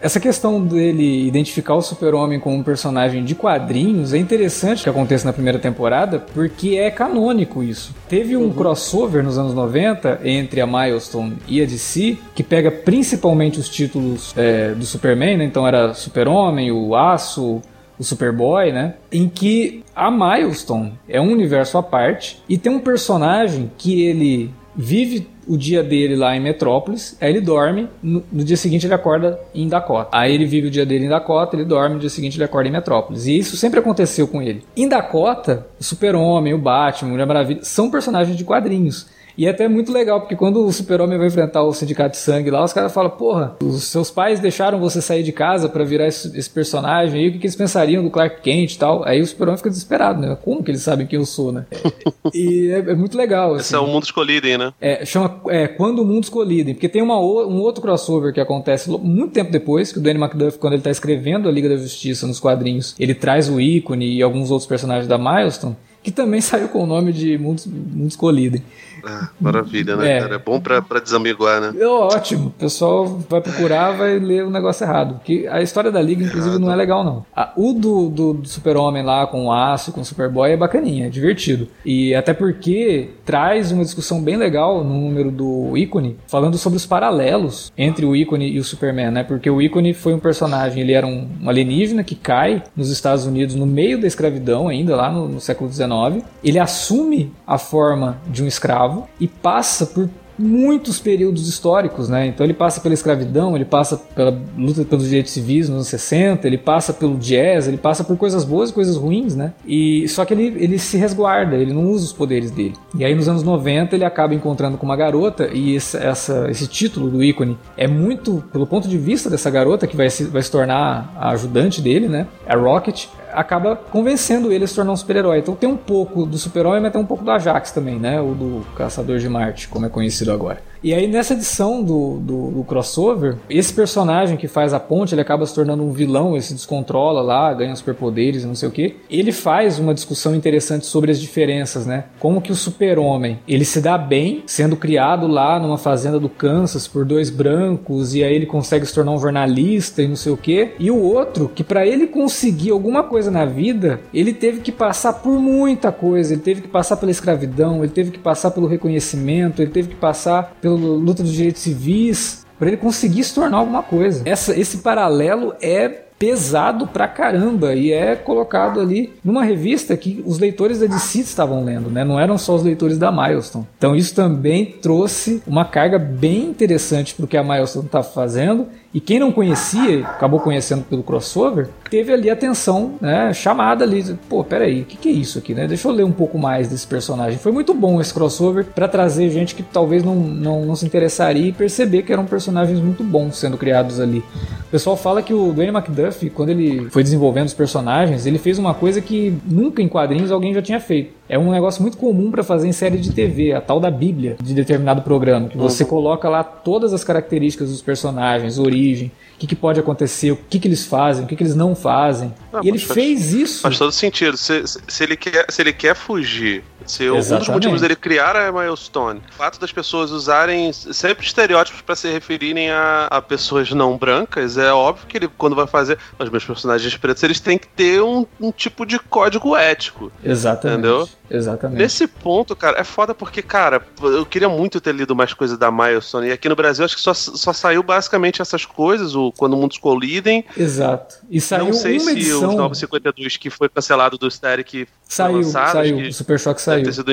[0.00, 5.26] Essa questão dele identificar o Super-Homem como um personagem de quadrinhos é interessante que aconteça
[5.26, 7.94] na primeira temporada, porque é canônico isso.
[8.08, 8.52] Teve um uhum.
[8.52, 14.34] crossover nos anos 90 entre a Milestone e a DC, que pega principalmente os títulos
[14.36, 15.44] é, do Superman, né?
[15.44, 17.62] Então era Super-Homem, o Aço,
[17.98, 18.94] o Superboy, né?
[19.10, 24.50] Em que a Milestone é um universo à parte e tem um personagem que ele
[24.76, 28.94] vive o dia dele lá em Metrópolis, aí ele dorme, no, no, dia seguinte ele
[28.94, 30.10] acorda em Dakota.
[30.12, 32.68] Aí ele vive o dia dele em Dakota, ele dorme, no dia seguinte ele acorda
[32.68, 33.26] em Metrópolis.
[33.26, 34.62] E isso sempre aconteceu com ele.
[34.76, 39.06] Em Dakota, o Super-Homem, o Batman, a Mulher Maravilha são personagens de quadrinhos.
[39.38, 42.50] E é até muito legal, porque quando o super-homem vai enfrentar o sindicato de sangue
[42.50, 46.08] lá, os caras falam, porra, os seus pais deixaram você sair de casa para virar
[46.08, 49.04] esse, esse, personagem, aí o que, que, eles pensariam do Clark Kent e tal?
[49.06, 50.36] Aí o super-homem fica desesperado, né?
[50.42, 51.66] Como que eles sabem quem eu sou, né?
[52.34, 53.52] e é, é, muito legal.
[53.52, 53.60] Assim.
[53.60, 54.72] Esse é o Mundos Colidem, né?
[54.80, 59.32] É, chama é, Quando Mundos Colidem, porque tem uma, um outro crossover que acontece muito
[59.32, 62.40] tempo depois, que o Danny McDuff, quando ele tá escrevendo a Liga da Justiça nos
[62.40, 66.82] quadrinhos, ele traz o ícone e alguns outros personagens da Milestone, que também saiu com
[66.82, 68.64] o nome de Mundos, Mundos Colidem.
[69.04, 70.20] Ah, maravilha, né, é.
[70.20, 70.34] cara?
[70.34, 71.72] É bom pra, pra desamiguar, né?
[71.78, 72.48] É ótimo.
[72.48, 75.20] O pessoal vai procurar, vai ler o negócio errado.
[75.24, 76.60] Que a história da Liga, inclusive, errado.
[76.60, 77.24] não é legal, não.
[77.34, 81.06] A, o do, do, do Super-Homem lá com o Aço, com o Superboy, é bacaninha,
[81.06, 81.68] é divertido.
[81.84, 86.86] E até porque traz uma discussão bem legal no número do ícone, falando sobre os
[86.86, 89.24] paralelos entre o ícone e o Superman, né?
[89.24, 93.26] Porque o ícone foi um personagem, ele era um, um alienígena que cai nos Estados
[93.26, 96.24] Unidos no meio da escravidão, ainda lá no, no século XIX.
[96.42, 102.28] Ele assume a forma de um escravo escravo e passa por muitos períodos históricos, né?
[102.28, 106.46] Então ele passa pela escravidão, ele passa pela luta pelos direitos civis nos anos 60,
[106.46, 109.52] ele passa pelo jazz, ele passa por coisas boas e coisas ruins, né?
[109.66, 112.74] E só que ele, ele se resguarda, ele não usa os poderes dele.
[112.96, 116.68] E aí nos anos 90 ele acaba encontrando com uma garota e esse, essa, esse
[116.68, 120.42] título do ícone é muito pelo ponto de vista dessa garota que vai se, vai
[120.42, 122.28] se tornar a ajudante dele, né?
[122.46, 125.38] A Rocket acaba convencendo ele a se tornar um super-herói.
[125.38, 128.20] Então tem um pouco do super-herói, mas tem um pouco do Ajax também, né?
[128.20, 130.67] O do Caçador de Marte, como é conhecido agora.
[130.82, 135.20] E aí nessa edição do, do, do, crossover, esse personagem que faz a ponte, ele
[135.20, 138.72] acaba se tornando um vilão, ele se descontrola lá, ganha superpoderes e não sei o
[138.72, 138.96] que.
[139.10, 142.04] Ele faz uma discussão interessante sobre as diferenças, né?
[142.20, 146.86] Como que o super-homem, ele se dá bem sendo criado lá numa fazenda do Kansas
[146.86, 150.36] por dois brancos e aí ele consegue se tornar um jornalista e não sei o
[150.36, 150.74] que.
[150.78, 155.14] E o outro, que para ele conseguir alguma coisa na vida, ele teve que passar
[155.14, 159.60] por muita coisa, ele teve que passar pela escravidão, ele teve que passar pelo reconhecimento,
[159.60, 164.22] ele teve que passar luta dos direitos civis, para ele conseguir se tornar alguma coisa.
[164.24, 170.38] Essa, esse paralelo é pesado pra caramba e é colocado ali numa revista que os
[170.38, 172.02] leitores da DC estavam lendo, né?
[172.04, 173.66] Não eram só os leitores da Milestone.
[173.78, 179.00] Então isso também trouxe uma carga bem interessante pro que a Milestone está fazendo e
[179.00, 184.80] quem não conhecia, acabou conhecendo pelo crossover, teve ali atenção, né, chamada ali, pô, peraí,
[184.80, 185.66] o que, que é isso aqui, né?
[185.66, 187.38] Deixa eu ler um pouco mais desse personagem.
[187.38, 191.48] Foi muito bom esse crossover para trazer gente que talvez não, não, não se interessaria
[191.48, 194.24] e perceber que eram personagens muito bons sendo criados ali.
[194.68, 198.58] O pessoal fala que o Dwayne McDuff, quando ele foi desenvolvendo os personagens, ele fez
[198.58, 201.17] uma coisa que nunca em quadrinhos alguém já tinha feito.
[201.28, 204.36] É um negócio muito comum para fazer em série de TV, a tal da Bíblia
[204.42, 205.90] de determinado programa, que você uhum.
[205.90, 210.58] coloca lá todas as características dos personagens, origem, o que, que, pode acontecer, o que,
[210.58, 212.32] que eles fazem, o que, que eles não fazem.
[212.62, 213.60] E ele faz, fez isso.
[213.60, 214.36] Faz todo sentido.
[214.36, 217.32] Se, se, ele, quer, se ele quer fugir, se Exatamente.
[217.32, 221.94] um dos motivos dele criar a Milestone, o fato das pessoas usarem sempre estereótipos para
[221.94, 226.30] se referirem a, a, pessoas não brancas, é óbvio que ele, quando vai fazer os
[226.30, 230.10] meus personagens pretos, eles têm que ter um, um tipo de código ético.
[230.24, 230.78] Exatamente.
[230.78, 231.08] Entendeu?
[231.30, 231.78] Exatamente.
[231.78, 235.70] Nesse ponto, cara, é foda porque, cara, eu queria muito ter lido mais coisas da
[235.70, 236.28] Milestone.
[236.28, 239.78] E aqui no Brasil, acho que só, só saiu basicamente essas coisas, o Quando Mundos
[239.78, 240.44] Colidem.
[240.56, 241.16] Exato.
[241.28, 242.48] E saiu Não sei se edição...
[242.48, 245.98] os 952 que foi cancelado do Static saiu, lançado, saiu.
[245.98, 246.77] O Super Choque saiu.
[246.82, 247.12] Ter sido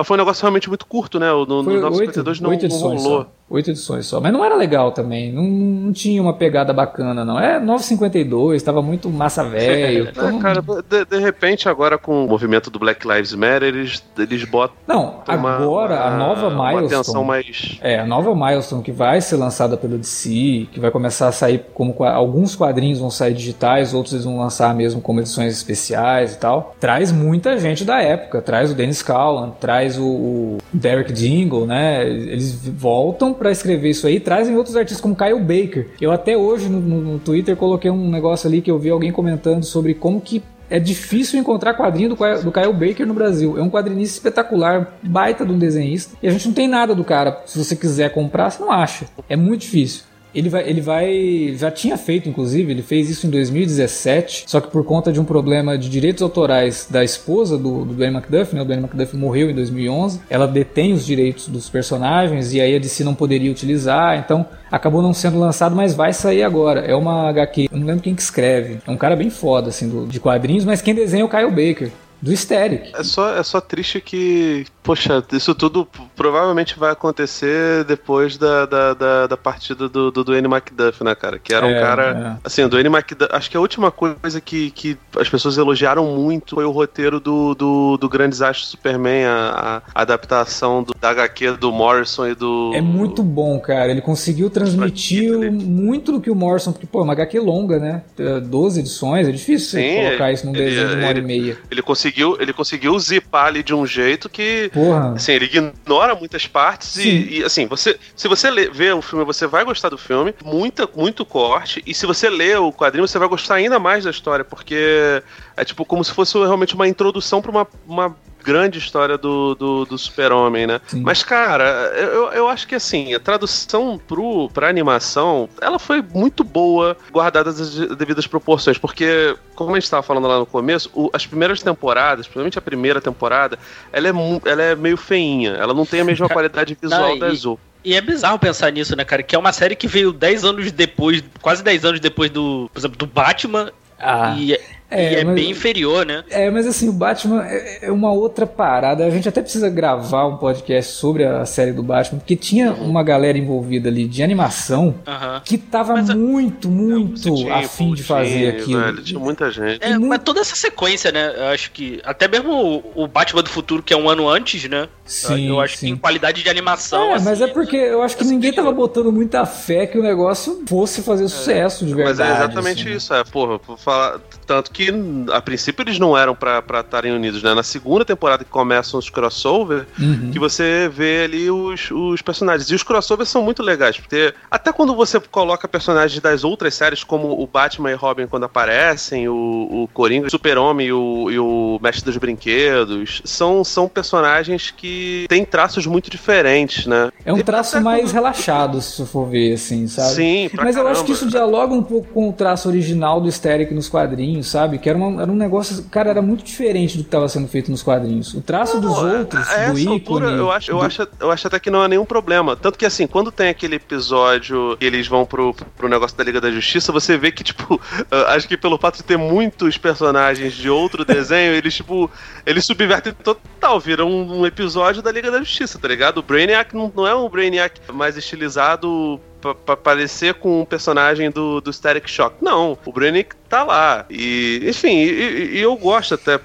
[0.00, 1.30] Mas foi um negócio realmente muito curto, né?
[1.30, 3.22] No, no 952 não, não rolou.
[3.22, 3.30] Só.
[3.50, 4.20] Oito edições só.
[4.20, 5.32] Mas não era legal também.
[5.32, 7.38] Não, não tinha uma pegada bacana, não.
[7.38, 10.08] É 952, tava muito massa velho.
[10.16, 14.44] é, cara, de, de, repente, agora com o movimento do Black Lives Matter, eles, eles
[14.44, 14.76] botam.
[14.86, 16.74] Não, agora uma, a nova Milestone.
[16.76, 17.78] Uma atenção mais.
[17.82, 21.64] É, a nova Milestone que vai ser lançada pela DC, que vai começar a sair
[21.74, 22.04] como.
[22.04, 26.76] Alguns quadrinhos vão sair digitais, outros eles vão lançar mesmo como edições especiais e tal.
[26.78, 28.40] Traz muita gente da época.
[28.40, 32.08] Traz o Dennis Callan, traz o, o Derek Dingle, né?
[32.08, 35.88] Eles voltam para escrever isso aí, trazem outros artistas como Kyle Baker.
[36.00, 39.64] Eu até hoje no, no, Twitter coloquei um negócio ali que eu vi alguém comentando
[39.64, 43.58] sobre como que é difícil encontrar quadrinho do, do Kyle Baker no Brasil.
[43.58, 46.16] É um quadrinista espetacular, baita de um desenhista.
[46.22, 47.42] E a gente não tem nada do cara.
[47.44, 49.06] Se você quiser comprar, você não acha.
[49.28, 50.04] É muito difícil.
[50.34, 51.54] Ele vai, ele vai.
[51.56, 55.24] Já tinha feito, inclusive, ele fez isso em 2017, só que por conta de um
[55.24, 58.62] problema de direitos autorais da esposa do, do Dwayne McDuff, né?
[58.62, 60.20] O Dwayne McDuff morreu em 2011.
[60.30, 65.02] Ela detém os direitos dos personagens e aí a DC não poderia utilizar, então acabou
[65.02, 66.80] não sendo lançado, mas vai sair agora.
[66.80, 68.78] É uma HQ, eu não lembro quem que escreve.
[68.86, 71.50] É um cara bem foda, assim, do, de quadrinhos, mas quem desenha é o Kyle
[71.50, 71.90] Baker
[72.20, 72.92] do Hysteric.
[72.94, 78.94] É só, é só triste que, poxa, isso tudo provavelmente vai acontecer depois da, da,
[78.94, 81.38] da, da partida do, do Dwayne McDuff, né, cara?
[81.38, 82.38] Que era um é, cara.
[82.42, 82.46] É.
[82.46, 83.30] Assim, o Dwayne McDuff.
[83.32, 87.54] Acho que a última coisa que, que as pessoas elogiaram muito foi o roteiro do,
[87.54, 92.72] do, do Grande Desastre Superman, a, a adaptação do, da HQ do Morrison e do.
[92.74, 93.90] É muito bom, cara.
[93.90, 98.02] Ele conseguiu transmitir muito do que o Morrison, porque, pô, é uma HQ longa, né?
[98.42, 101.58] 12 edições, é difícil Sim, colocar isso num ele, desenho de uma hora e meia.
[101.70, 105.14] Ele conseguiu, ele conseguiu zipar ali de um jeito que, Porra.
[105.14, 109.24] assim, ele ignora muitas partes e, e, assim, você, se você lê, vê o filme,
[109.24, 113.18] você vai gostar do filme, muita, muito corte, e se você lê o quadrinho, você
[113.18, 115.22] vai gostar ainda mais da história, porque
[115.56, 119.84] é tipo como se fosse realmente uma introdução para uma, uma grande história do, do,
[119.84, 120.80] do super-homem, né?
[120.86, 121.02] Sim.
[121.02, 121.64] Mas, cara,
[121.96, 127.60] eu, eu acho que assim, a tradução pro, pra animação, ela foi muito boa, guardadas
[127.60, 131.62] as devidas proporções, porque, como a gente estava falando lá no começo, o, as primeiras
[131.62, 133.58] temporadas, principalmente a primeira temporada,
[133.92, 134.12] ela é,
[134.44, 137.70] ela é meio feinha, ela não tem a mesma qualidade visual não, das outras.
[137.82, 139.22] E é bizarro pensar nisso, né, cara?
[139.22, 142.78] Que é uma série que veio 10 anos depois, quase 10 anos depois do, por
[142.78, 143.72] exemplo, do Batman.
[143.98, 144.34] Ah.
[144.38, 144.58] E
[144.90, 146.24] é, e é mas, bem inferior, né?
[146.28, 149.06] É, mas assim, o Batman é, é, uma outra parada.
[149.06, 152.90] A gente até precisa gravar um podcast sobre a série do Batman, porque tinha uhum.
[152.90, 155.40] uma galera envolvida ali de animação uhum.
[155.44, 158.80] que tava mas, muito, muito tinha, afim de fazer aquilo.
[158.80, 159.84] Velho, tinha muita gente.
[159.84, 161.34] É, mas toda essa sequência, né?
[161.36, 162.00] Eu acho que.
[162.04, 164.88] Até mesmo o, o, Batman do futuro, que é um ano antes, né?
[165.04, 165.48] Sim.
[165.48, 165.86] Eu acho sim.
[165.86, 167.12] que em qualidade de animação.
[167.12, 170.02] É, assim, mas é porque eu acho que ninguém tava botando muita fé que o
[170.02, 172.18] negócio fosse fazer sucesso de verdade.
[172.18, 172.96] Mas é exatamente assim.
[172.96, 174.20] isso, é, porra, falar.
[174.46, 177.52] Tanto que que a princípio eles não eram para estarem unidos, né?
[177.52, 180.30] Na segunda temporada que começam os crossover, uhum.
[180.32, 182.70] que você vê ali os, os personagens.
[182.70, 187.04] E os crossovers são muito legais, porque até quando você coloca personagens das outras séries,
[187.04, 191.38] como o Batman e Robin quando aparecem, o, o Coringa, o Super-Homem e o, e
[191.38, 197.10] o Mestre dos Brinquedos, são, são personagens que têm traços muito diferentes, né?
[197.24, 198.12] É um traço mais quando...
[198.14, 200.14] relaxado, se for ver, assim, sabe?
[200.14, 200.80] Sim, Mas caramba.
[200.80, 204.48] eu acho que isso dialoga um pouco com o traço original do Hysteric nos quadrinhos,
[204.48, 204.69] sabe?
[204.70, 204.78] Sabe?
[204.78, 207.70] Que era, uma, era um negócio, cara, era muito diferente do que estava sendo feito
[207.70, 208.32] nos quadrinhos.
[208.34, 209.88] O traço não, dos outros, do ícone...
[209.90, 210.84] Altura, eu, acho, eu, do...
[210.84, 212.56] acho, eu acho até que não é nenhum problema.
[212.56, 216.40] Tanto que, assim, quando tem aquele episódio que eles vão pro, pro negócio da Liga
[216.40, 217.80] da Justiça, você vê que, tipo,
[218.28, 222.10] acho que pelo fato de ter muitos personagens de outro desenho, eles, tipo,
[222.46, 226.18] eles subvertem total, viram um, um episódio da Liga da Justiça, tá ligado?
[226.18, 231.60] O Brainiac não, não é um Brainiac mais estilizado pra parecer com um personagem do,
[231.60, 232.36] do Static Shock.
[232.40, 234.04] Não, o Brainiac tá lá.
[234.10, 236.38] E, enfim, e, e, eu gosto até.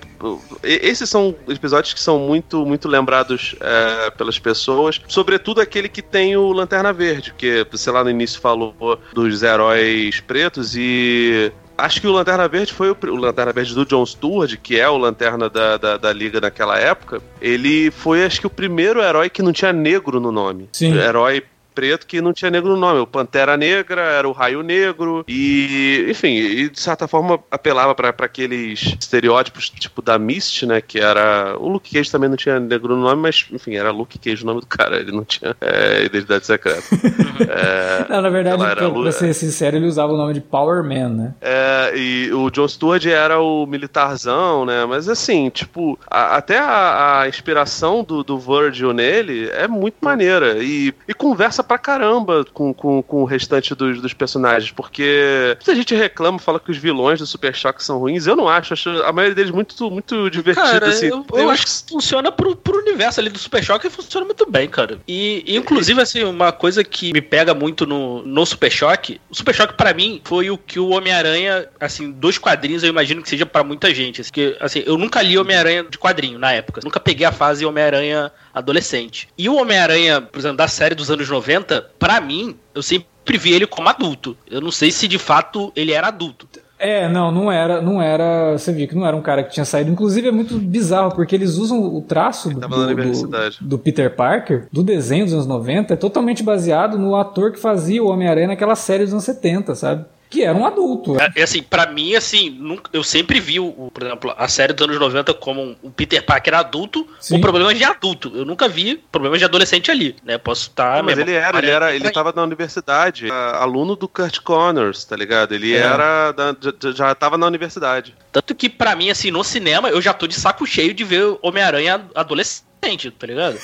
[0.63, 6.36] Esses são episódios que são muito, muito lembrados é, pelas pessoas, sobretudo aquele que tem
[6.36, 8.75] o Lanterna Verde, que você lá no início falou
[9.13, 13.86] dos heróis pretos e Acho que o Lanterna Verde foi o, o, Lanterna Verde do
[13.86, 17.21] John Stewart, que é o Lanterna da, da, da, Liga naquela época.
[17.41, 20.69] Ele foi, acho que, o primeiro herói que não tinha negro no nome.
[20.71, 20.97] Sim.
[20.97, 21.43] Herói
[21.76, 23.00] preto que não tinha negro no nome.
[23.02, 28.10] O Pantera Negra era o Raio Negro e, enfim, e de certa forma apelava para
[28.10, 30.80] aqueles estereótipos tipo da Mist, né?
[30.80, 31.56] Que era.
[31.60, 34.46] O Luke Cage também não tinha negro no nome, mas, enfim, era Luke Cage o
[34.46, 34.98] nome do cara.
[34.98, 36.84] Ele não tinha é, identidade secreta.
[37.50, 41.10] é, não, na verdade, pra, pra ser sincero, ele usava o nome de Power Man,
[41.10, 41.34] né?
[41.42, 44.86] É, e o John Stewart era o militarzão, né?
[44.86, 50.58] Mas assim, tipo, a, até a, a, inspiração do, do Virgil nele é muito maneira
[50.64, 55.75] e, e conversa pra caramba com, com, com o restante dos, dos personagens, porque muita
[55.75, 58.28] gente reclama, fala que os vilões do Super Choque são ruins.
[58.28, 60.67] Eu não acho, acho a maioria deles muito, muito divertido.
[60.67, 61.08] Cara, assim.
[61.08, 64.49] eu, eu acho que funciona pro, pro universo ali do Super Choque e funciona muito
[64.49, 64.99] bem, cara.
[65.08, 69.35] E, e, inclusive, assim, uma coisa que me pega muito no, no Super Choque, o
[69.35, 73.29] Super Choque para mim foi o que o Homem-Aranha, assim, dois quadrinhos eu imagino que
[73.29, 74.21] seja para muita gente.
[74.21, 76.81] Assim, que, assim, eu nunca li Homem-Aranha de quadrinho na época.
[76.83, 79.27] Nunca peguei a fase Homem-Aranha adolescente.
[79.37, 83.53] E o Homem-Aranha, por exemplo, da série dos anos 90, para mim, eu sempre vi
[83.53, 84.37] ele como adulto.
[84.49, 86.47] Eu não sei se de fato ele era adulto.
[86.77, 88.51] É, não, não era, não era.
[88.51, 89.89] Você viu que não era um cara que tinha saído.
[89.89, 94.83] Inclusive é muito bizarro, porque eles usam o traço do, do, do, Peter Parker, do
[94.83, 99.03] desenho dos anos 90, é totalmente baseado no ator que fazia o Homem-Aranha naquela série
[99.06, 100.06] dos anos 70, sabe?
[100.36, 101.15] Que era um adulto.
[101.36, 104.86] É, assim, para mim, assim, nunca, eu sempre vi, o, por exemplo, a série dos
[104.86, 107.36] anos 90 como um Peter Parker adulto Sim.
[107.36, 108.31] com problemas de adulto.
[108.36, 110.38] Eu nunca vi problemas de adolescente ali, né?
[110.38, 111.02] Posso estar.
[111.02, 115.54] mas ele era, ele era, ele tava na universidade, aluno do Kurt Connors, tá ligado?
[115.54, 115.79] Ele é.
[115.79, 118.13] era, da, já, já tava na universidade.
[118.31, 121.38] Tanto que para mim, assim, no cinema, eu já tô de saco cheio de ver
[121.42, 122.75] Homem-Aranha adolescente
[123.12, 123.58] tá ligado?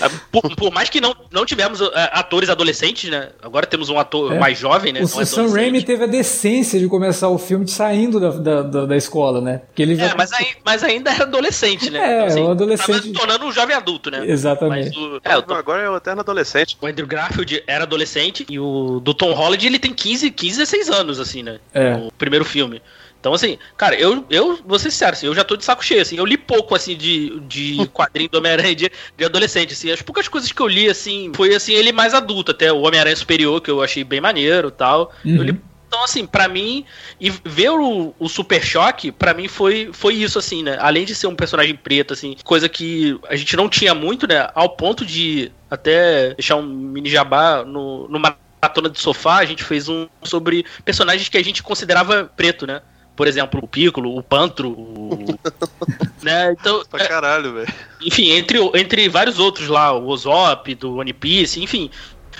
[0.00, 3.30] É, por, por, mais que não, não tivemos uh, atores adolescentes, né?
[3.42, 4.38] Agora temos um ator é.
[4.38, 5.00] mais jovem, né?
[5.00, 8.86] O é Sam Raimi teve a decência de começar o filme saindo da, da, da,
[8.86, 9.62] da escola, né?
[9.66, 11.98] Porque ele é, mas, aí, mas ainda era adolescente, né?
[12.08, 13.02] É, então, assim, um adolescente.
[13.02, 14.24] se tornando um jovem adulto, né?
[14.26, 14.98] Exatamente.
[14.98, 15.52] O, é, tô...
[15.54, 16.76] Agora é o eterno adolescente.
[16.80, 20.90] O Andrew Garfield era adolescente e o do Tom Holland ele tem 15, 15 16
[20.90, 21.58] anos, assim, né?
[21.72, 21.94] É.
[21.94, 22.82] O primeiro filme.
[23.20, 26.00] Então, assim, cara, eu, eu vou ser sincero, assim, eu já tô de saco cheio,
[26.00, 30.02] assim, eu li pouco, assim, de, de quadrinho do Homem-Aranha de, de, adolescente, assim, as
[30.02, 33.60] poucas coisas que eu li, assim, foi, assim, ele mais adulto, até o Homem-Aranha Superior,
[33.60, 35.36] que eu achei bem maneiro tal, uhum.
[35.36, 36.84] eu li então, assim, para mim,
[37.18, 40.76] e ver o, o Super Choque, para mim foi, foi isso, assim, né?
[40.78, 44.50] Além de ser um personagem preto, assim, coisa que a gente não tinha muito, né?
[44.54, 49.64] Ao ponto de até deixar um mini jabá no, no Maratona de Sofá, a gente
[49.64, 52.82] fez um sobre personagens que a gente considerava preto, né?
[53.18, 55.26] Por exemplo, o Piccolo, o Pantro, o...
[56.22, 56.52] né?
[56.52, 57.74] Então, pra é, caralho, velho.
[58.00, 61.90] Enfim, entre, entre vários outros lá, o Ozop, do One Piece, enfim.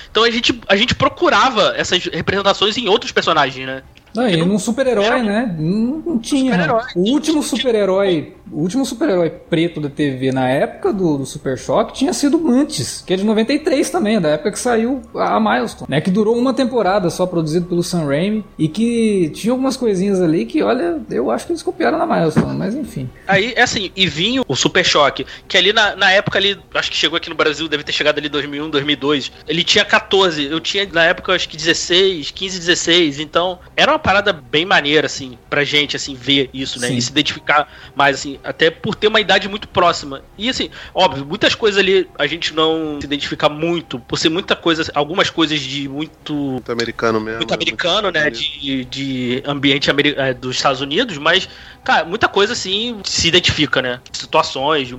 [0.09, 3.83] Então a gente, a gente procurava essas representações em outros personagens, né?
[4.15, 5.53] Não, e num super-herói, né?
[5.59, 6.53] Não, não tinha.
[6.53, 6.87] Super né?
[6.95, 11.93] O último super-herói o último super-herói preto da TV na época do, do, Super Choque
[11.93, 16.01] tinha sido Mantis, que é de 93 também, da época que saiu a Milestone, né?
[16.01, 20.47] Que durou uma temporada só produzido pelo Sam Raimi e que tinha algumas coisinhas ali
[20.47, 23.09] que, olha, eu acho que eles copiaram na Milestone, mas enfim.
[23.27, 26.91] Aí, é assim, e vinha o Super Choque, que ali na, na época ali, acho
[26.91, 30.61] que chegou aqui no Brasil, deve ter chegado ali 2001, 2002, ele tinha 14, eu
[30.61, 35.39] tinha na época acho que 16, 15, 16, então era uma parada bem maneira, assim,
[35.49, 36.89] pra gente, assim, ver isso, né?
[36.89, 36.97] Sim.
[36.97, 40.23] E se identificar mais, assim, até por ter uma idade muito próxima.
[40.37, 44.55] E assim, óbvio, muitas coisas ali a gente não se identifica muito, por ser muita
[44.57, 46.35] coisa, algumas coisas de muito.
[46.35, 47.39] Muito americano mesmo.
[47.39, 48.31] Muito americano, muito né?
[48.31, 51.49] De, de ambiente é, dos Estados Unidos, mas,
[51.85, 54.01] cara, muita coisa assim se identifica, né?
[54.13, 54.93] Situações,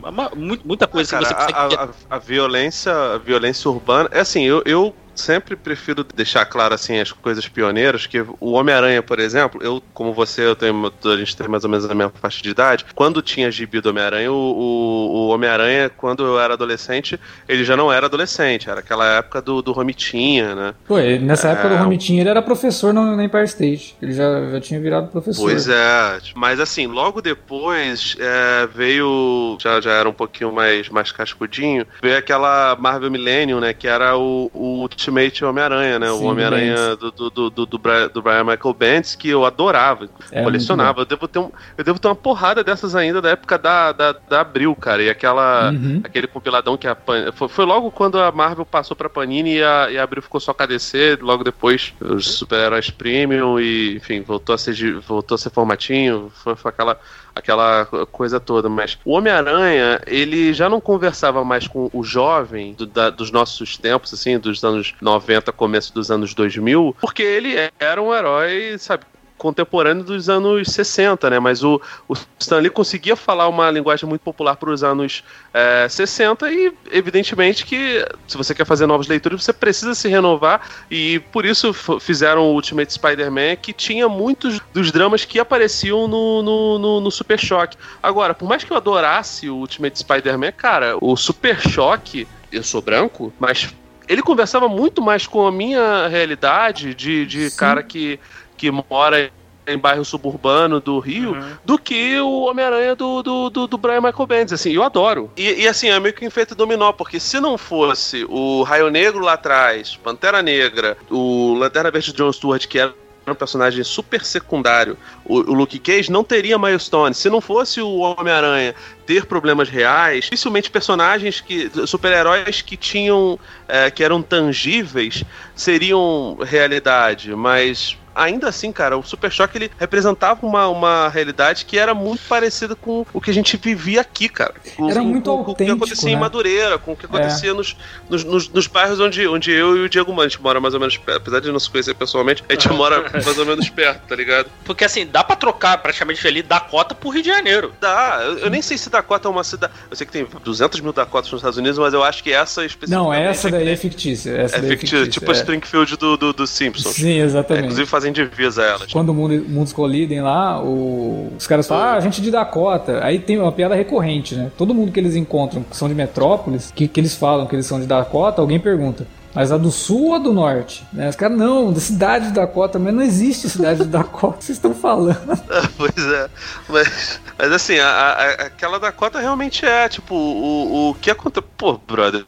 [0.66, 1.76] muita coisa ah, cara, você consegue.
[1.76, 4.10] A, a, a, violência, a violência urbana.
[4.12, 9.04] É assim, eu, eu sempre prefiro deixar claro assim as coisas pioneiras, que o Homem-Aranha,
[9.04, 12.14] por exemplo, eu, como você, eu tenho, a gente tem mais ou menos a mesma
[12.20, 16.54] faixa de idade, quando tinha gibi do Homem-Aranha, o, o, o Homem-Aranha, quando eu era
[16.54, 20.74] adolescente, ele já não era adolescente, era aquela época do, do Romitinha, né?
[20.88, 21.52] Pô, nessa é...
[21.52, 25.08] época do Romitinha ele era professor no, na Empire State, ele já, já tinha virado
[25.10, 25.44] professor.
[25.44, 31.12] Pois é, mas assim, logo depois é, veio, já, já era um pouquinho mais, mais
[31.12, 36.12] cascudinho, veio aquela Marvel Millennium, né, que era o, o Ultimate Homem-Aranha, né?
[36.12, 37.80] O Homem-Aranha do, do, do, do, do,
[38.22, 41.02] Brian Michael Bendis, que eu adorava, é, colecionava.
[41.02, 44.12] Eu devo, ter um, eu devo ter uma porrada dessas ainda da época da, da,
[44.12, 45.02] da Abril, cara.
[45.04, 46.02] E aquela, uhum.
[46.04, 47.32] aquele compiladão que a Pan...
[47.34, 50.40] foi, foi logo quando a Marvel passou pra Panini e a, e a Abril ficou
[50.40, 55.50] só KDC, logo depois os super-heróis premium e, enfim, voltou a ser, voltou a ser
[55.50, 56.32] formatinho.
[56.36, 57.00] Foi, foi aquela
[57.40, 58.70] aquela coisa toda.
[58.70, 63.78] Mas o Homem-Aranha, ele já não conversava mais com o jovem do, da, dos nossos
[63.78, 69.06] tempos, assim, dos anos 90, começo dos anos 2000, porque ele era um herói, sabe,
[69.40, 71.40] contemporâneo dos anos 60, né?
[71.40, 76.52] Mas o, o Stanley conseguia falar uma linguagem muito popular para os anos é, 60
[76.52, 81.46] e, evidentemente, que se você quer fazer novas leituras, você precisa se renovar e por
[81.46, 87.02] isso fizeram o Ultimate Spider-Man, que tinha muitos dos dramas que apareciam no, no, no,
[87.02, 87.78] no Super Choque.
[88.04, 92.82] Agora, por mais que eu adorasse o Ultimate Spider-Man, cara, o Super Choque, eu sou
[92.82, 93.74] branco, mas
[94.10, 98.20] ele conversava muito mais com a minha realidade de, de cara que
[98.58, 99.32] que mora
[99.66, 101.52] em bairro suburbano do Rio uhum.
[101.64, 105.32] do que o Homem-Aranha do, do, do, do, Brian Michael Bendis, assim, eu adoro.
[105.38, 108.90] E, e, assim, é meio que um efeito dominó, porque se não fosse o Raio
[108.90, 112.94] Negro lá atrás, Pantera Negra, o Lanterna Verde John Stewart, que era
[113.34, 117.14] um personagem super secundário, o, o Luke Cage não teria Milestone.
[117.14, 118.76] Se não fosse o Homem-Aranha
[119.06, 121.70] ter problemas reais, dificilmente personagens que.
[121.88, 123.40] super-heróis que tinham.
[123.68, 125.24] É, que eram tangíveis
[125.56, 131.78] seriam realidade, mas ainda assim, cara, o Super Choque ele representava uma, uma realidade que
[131.78, 134.54] era muito parecida com o que a gente vivia aqui, cara.
[134.76, 136.16] Com, era muito com, com, o que acontecia né?
[136.16, 137.54] em Madureira, com o que acontecia é.
[137.54, 137.76] nos,
[138.10, 140.74] nos, nos, nos, bairros onde, onde eu e o Diego Mano, a gente mora mais
[140.74, 141.18] ou menos perto.
[141.18, 144.50] Apesar de não se conhecer pessoalmente, a gente mora mais ou menos perto, tá ligado?
[144.64, 147.74] Porque assim, dá pra trocar praticamente ali Dakota por Rio de Janeiro.
[147.80, 148.20] Dá.
[148.24, 149.74] Eu, eu nem sei se Dakota é uma cidade.
[149.90, 152.66] Eu sei que tem 200 mil Dakotas nos Estados Unidos, mas eu acho que essa
[152.66, 153.06] especificamente.
[153.06, 154.32] Não, essa daí é fictícia.
[154.32, 155.36] Essa é, é fictícia, tipo é.
[155.36, 156.96] Springfield do, do, do Simpsons.
[156.96, 157.64] Sim, exatamente.
[157.64, 158.92] É, inclusive fazem divisa elas.
[158.92, 161.34] Quando o mundo, mundos colidem lá, o...
[161.38, 163.04] os caras falam, ah, a gente de Dakota.
[163.04, 164.52] Aí tem uma piada recorrente, né?
[164.58, 167.66] Todo mundo que eles encontram que são de metrópolis, que, que eles falam que eles
[167.66, 169.06] são de Dakota, alguém pergunta.
[169.34, 170.84] Mas a do sul ou a do norte?
[170.92, 171.08] Né?
[171.08, 174.74] Os caras, não, da cidade de Dakota, mas não existe cidade de Dakota, vocês estão
[174.74, 175.20] falando.
[175.78, 176.30] pois é,
[176.68, 181.46] mas, mas assim, a, a, aquela Dakota realmente é, tipo, o, o que acontece.
[181.56, 182.26] Pô, brother,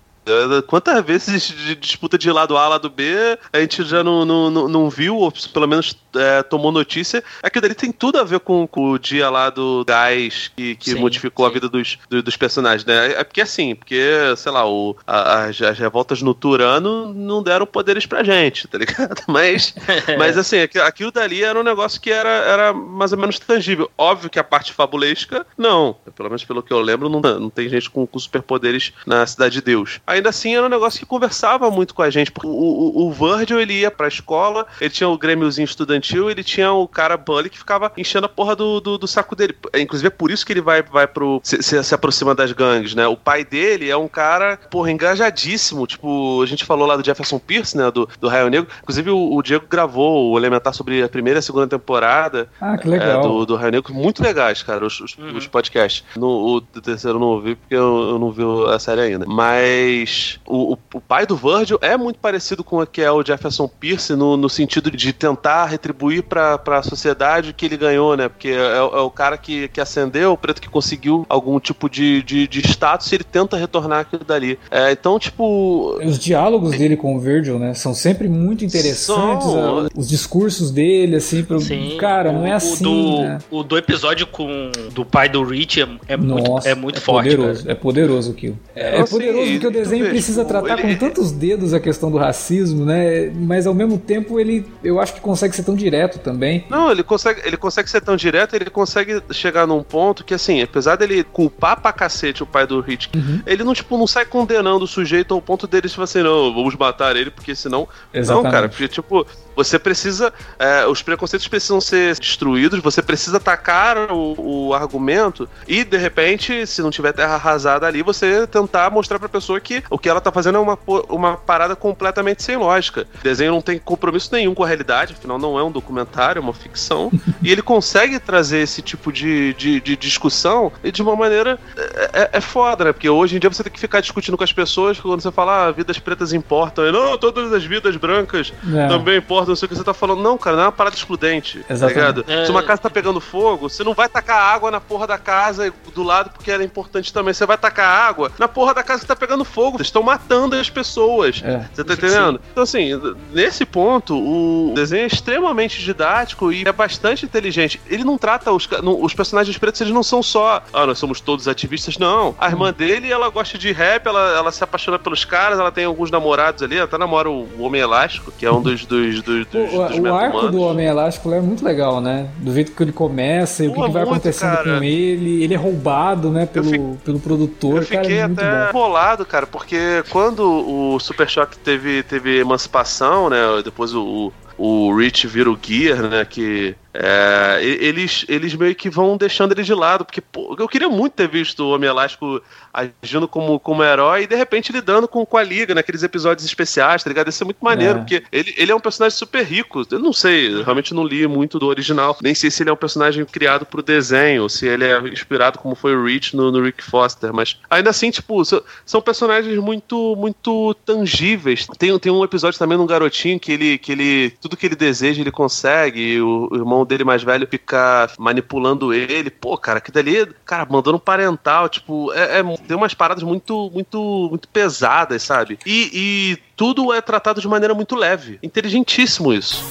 [0.68, 4.90] Quantas vezes de disputa de lado A, lado B, a gente já não, não, não
[4.90, 7.24] viu, ou pelo menos é, tomou notícia.
[7.42, 10.92] Aquilo dali tem tudo a ver com, com o dia lá do gás que, que
[10.92, 11.50] sim, modificou sim.
[11.50, 13.14] a vida dos, do, dos personagens, né?
[13.14, 14.02] É porque assim, porque,
[14.38, 18.78] sei lá, o, a, as, as, revoltas no Turano não deram poderes pra gente, tá
[18.78, 19.22] ligado?
[19.28, 19.74] Mas,
[20.18, 23.90] mas assim, aquilo dali era um negócio que era, era mais ou menos tangível.
[23.98, 25.96] Óbvio que a parte fabulesca, não.
[26.16, 29.56] Pelo menos pelo que eu lembro, não, não tem gente com, com superpoderes na Cidade
[29.56, 32.32] de Deus ainda assim era um negócio que conversava muito com a gente.
[32.32, 36.44] Porque o, o, o Virgil, ele ia pra escola, ele tinha o grêmiozinho estudantil, ele
[36.44, 39.56] tinha o cara Bully que ficava enchendo a porra do, do, do saco dele.
[39.76, 41.42] Inclusive é por isso que ele vai, vai pro.
[41.44, 43.08] Se, se, se, aproxima das gangues, né?
[43.08, 45.86] O pai dele é um cara, porra, engajadíssimo.
[45.88, 47.90] Tipo, a gente falou lá do Jefferson Pierce, né?
[47.92, 48.70] Do, do Raio Negro.
[48.82, 52.48] Inclusive o, o Diego gravou o Elementar sobre a primeira e a segunda temporada.
[52.60, 53.20] Ah, que legal.
[53.20, 53.94] É, do, do Raio Negro.
[53.94, 55.38] Muito legais, cara, os, os, uhum.
[55.38, 56.04] os podcasts.
[56.16, 58.44] No, o terceiro eu não ouvi porque eu, eu não vi
[58.74, 59.26] a série ainda.
[59.26, 63.24] Mas mas o, o, pai do Virgil é muito parecido com o que é o
[63.24, 68.18] Jefferson Pierce no, no sentido de tentar retribuir para a sociedade o que ele ganhou,
[68.18, 68.28] né?
[68.28, 72.24] Porque é, é, o cara que, que ascendeu, o preto que conseguiu algum tipo de,
[72.24, 74.58] de, de status e ele tenta retornar aquilo dali.
[74.70, 75.98] É, então, tipo.
[76.04, 77.74] Os diálogos dele com o Virgil, né?
[77.74, 79.48] São sempre muito interessantes.
[79.48, 79.88] São...
[79.96, 81.60] Os discursos dele, assim, pro...
[81.60, 82.84] Sim, cara, não é assim.
[82.86, 83.40] O do, né?
[83.52, 87.02] o do episódio com do pai do Rich é, é Nossa, muito, é muito é
[87.02, 87.30] forte.
[87.36, 88.58] Poderoso, é poderoso aquilo.
[88.76, 90.96] É, é poderoso porque o desenho desenho precisa tratar ele...
[90.96, 93.32] com tantos dedos a questão do racismo, né?
[93.36, 96.66] Mas ao mesmo tempo ele, eu acho que consegue ser tão direto também.
[96.70, 100.62] Não, ele consegue, ele consegue ser tão direto, ele consegue chegar num ponto que assim,
[100.62, 103.42] apesar dele culpar pra cacete o pai do Rich, uhum.
[103.46, 106.76] ele não tipo não sai condenando o sujeito ao ponto dele tipo assim, não, vamos
[106.76, 108.44] matar ele porque senão, Exatamente.
[108.44, 109.26] não, cara, porque tipo
[109.56, 110.34] você precisa.
[110.58, 116.66] É, os preconceitos precisam ser destruídos, você precisa atacar o, o, argumento e, de repente,
[116.66, 120.22] se não tiver terra arrasada ali, você tentar mostrar pra pessoa que o que ela
[120.22, 120.78] tá fazendo é uma,
[121.10, 123.08] uma parada completamente sem lógica.
[123.20, 126.44] O desenho não tem compromisso nenhum com a realidade, afinal, não é um documentário, é
[126.44, 127.12] uma ficção.
[127.42, 131.60] e ele consegue trazer esse tipo de, de, de discussão e de uma maneira.
[131.78, 132.94] É, é, é, foda, né?
[132.94, 135.68] Porque hoje em dia você tem que ficar discutindo com as pessoas quando você fala,
[135.68, 136.86] ah, vidas pretas importam.
[136.86, 138.88] E, não, todas as vidas brancas é.
[138.88, 140.22] também importam não sei o que você tá falando.
[140.22, 141.60] Não, cara, não é uma parada excludente.
[141.60, 142.24] Tá Exatamente.
[142.24, 142.46] Tá é...
[142.46, 145.74] Se uma casa tá pegando fogo, você não vai tacar água na porra da casa
[145.94, 147.34] do lado porque ela é importante também.
[147.34, 149.71] Você vai tacar água na porra da casa que tá pegando fogo.
[149.78, 151.42] Vocês estão matando as pessoas.
[151.44, 151.68] É.
[151.74, 152.38] Você tá entendendo?
[152.38, 152.50] Sim.
[152.52, 152.90] Então, assim,
[153.34, 157.82] nesse ponto, o desenho é extremamente didático e é bastante inteligente.
[157.88, 161.48] Ele não trata os, os personagens pretos, eles não são só, ah, nós somos todos
[161.48, 161.98] ativistas.
[161.98, 162.36] Não.
[162.40, 165.86] A irmã dele, ela gosta de rap, ela, ela se apaixona pelos caras, ela tem
[165.86, 169.46] alguns namorados ali, ela até namora o Homem Elástico, que é um dos, dos, dos,
[169.48, 172.30] dos, o, dos o arco do Homem Elástico é muito legal, né?
[172.38, 174.78] Do jeito que ele começa e o que, que vai muito, acontecendo cara.
[174.78, 175.44] com ele.
[175.44, 177.78] Ele é roubado, né, pelo, pelo produtor.
[177.78, 179.61] Eu fiquei cara, é até bolado, cara, porque
[180.10, 183.38] quando o Super Choque teve, teve emancipação, né?
[183.64, 186.26] Depois o, o Rich vira o Gear, né?
[186.26, 190.90] Que é, eles, eles meio que vão deixando ele de lado, porque pô, eu queria
[190.90, 192.42] muito ter visto o Homem Elástico
[192.74, 197.04] agindo como, como herói e de repente lidando com, com a Liga naqueles episódios especiais,
[197.04, 197.28] tá ligado?
[197.28, 198.00] Ia ser muito maneiro, é.
[198.00, 199.86] porque ele, ele é um personagem super rico.
[199.90, 202.74] Eu não sei, eu realmente não li muito do original, nem sei se ele é
[202.74, 206.62] um personagem criado pro desenho, se ele é inspirado como foi o Rich no, no
[206.62, 208.42] Rick Foster, mas ainda assim, tipo,
[208.86, 211.68] são personagens muito muito tangíveis.
[211.78, 215.22] Tem, tem um episódio também num garotinho que ele, que ele tudo que ele deseja
[215.22, 219.30] ele consegue, o, o irmão irmão dele mais velho fica manipulando ele.
[219.30, 223.70] Pô, cara, que dali, cara, mandando um parental, tipo, é, é, tem umas paradas muito,
[223.74, 225.60] muito, muito pesadas, sabe?
[225.66, 228.40] E, e tudo é tratado de maneira muito leve.
[228.42, 229.64] Inteligentíssimo isso.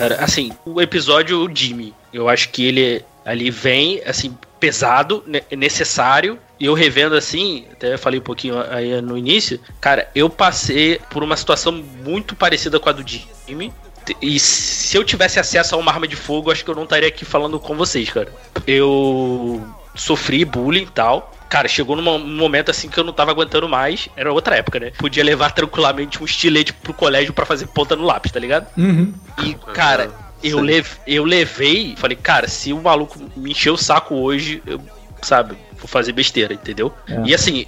[0.00, 6.38] Cara, assim, o episódio o Jimmy, eu acho que ele ali vem, assim, pesado, necessário.
[6.60, 11.22] E eu revendo assim, até falei um pouquinho aí no início, cara, eu passei por
[11.22, 13.72] uma situação muito parecida com a do Jimmy.
[14.20, 17.08] E se eu tivesse acesso a uma arma de fogo, acho que eu não estaria
[17.08, 18.30] aqui falando com vocês, cara.
[18.66, 21.32] Eu sofri bullying e tal.
[21.48, 24.08] Cara, chegou num momento assim que eu não tava aguentando mais.
[24.14, 24.92] Era outra época, né?
[24.98, 28.66] Podia levar tranquilamente um estilete pro colégio para fazer ponta no lápis, tá ligado?
[28.76, 29.14] Uhum.
[29.42, 30.10] E, cara,
[30.42, 31.94] eu, lev eu levei.
[31.96, 34.80] Falei, cara, se o maluco me encher o saco hoje, eu,
[35.22, 36.92] sabe, vou fazer besteira, entendeu?
[37.08, 37.22] É.
[37.26, 37.66] E assim,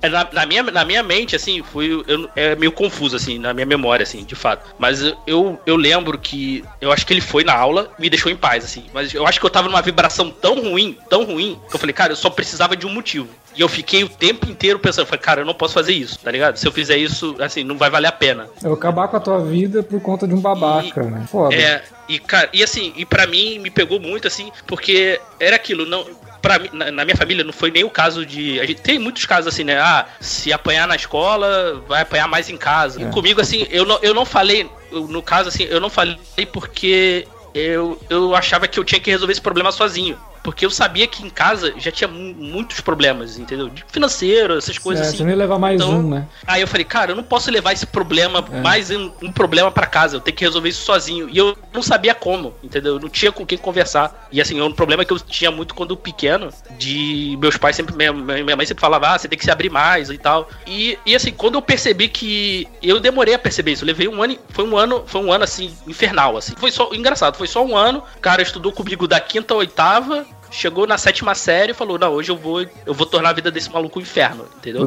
[0.00, 2.04] é, na, na, minha, na minha mente, assim, foi.
[2.06, 4.74] Eu, é meio confuso, assim, na minha memória, assim, de fato.
[4.78, 6.64] Mas eu, eu lembro que.
[6.80, 8.84] Eu acho que ele foi na aula me deixou em paz, assim.
[8.92, 11.92] Mas eu acho que eu tava numa vibração tão ruim, tão ruim, que eu falei,
[11.92, 13.28] cara, eu só precisava de um motivo.
[13.56, 16.30] E eu fiquei o tempo inteiro pensando, falei, cara, eu não posso fazer isso, tá
[16.30, 16.56] ligado?
[16.56, 18.48] Se eu fizer isso, assim, não vai valer a pena.
[18.62, 21.26] Eu acabar com a tua vida por conta de um babaca, e, né?
[21.30, 21.54] Foda.
[21.54, 25.86] É, e, cara, e assim, e para mim me pegou muito, assim, porque era aquilo,
[25.86, 26.04] não
[26.44, 28.60] pra, na, na, minha família não foi nem o caso de.
[28.60, 29.80] A gente tem muitos casos assim, né?
[29.80, 33.02] Ah, se apanhar na escola, vai apanhar mais em casa.
[33.02, 33.06] É.
[33.06, 34.68] E comigo, assim, eu não, eu não falei.
[34.92, 36.18] No caso, assim, eu não falei
[36.52, 40.18] porque eu, eu achava que eu tinha que resolver esse problema sozinho.
[40.44, 43.70] Porque eu sabia que em casa já tinha muitos problemas, entendeu?
[43.70, 45.16] De financeiro, essas coisas assim.
[45.16, 46.28] Você ia levar mais então, um, né?
[46.46, 48.60] Aí eu falei, cara, eu não posso levar esse problema, é.
[48.60, 50.16] mais um, um problema para casa.
[50.16, 51.30] Eu tenho que resolver isso sozinho.
[51.30, 52.96] E eu não sabia como, entendeu?
[52.96, 54.28] Eu não tinha com quem conversar.
[54.30, 57.96] E assim, é um problema que eu tinha muito quando pequeno, de meus pais sempre,
[57.96, 60.50] minha, minha mãe sempre falava, ah, você tem que se abrir mais e tal.
[60.66, 62.68] E, e assim, quando eu percebi que.
[62.82, 63.82] Eu demorei a perceber isso.
[63.82, 64.36] Eu levei um ano.
[64.50, 66.52] Foi um ano, foi um ano assim, infernal, assim.
[66.54, 66.92] Foi só.
[66.92, 68.02] Engraçado, foi só um ano.
[68.14, 72.12] O cara estudou comigo da quinta a oitava chegou na sétima série e falou: Não,
[72.12, 74.82] hoje eu vou, eu vou tornar a vida desse maluco um inferno, entendeu?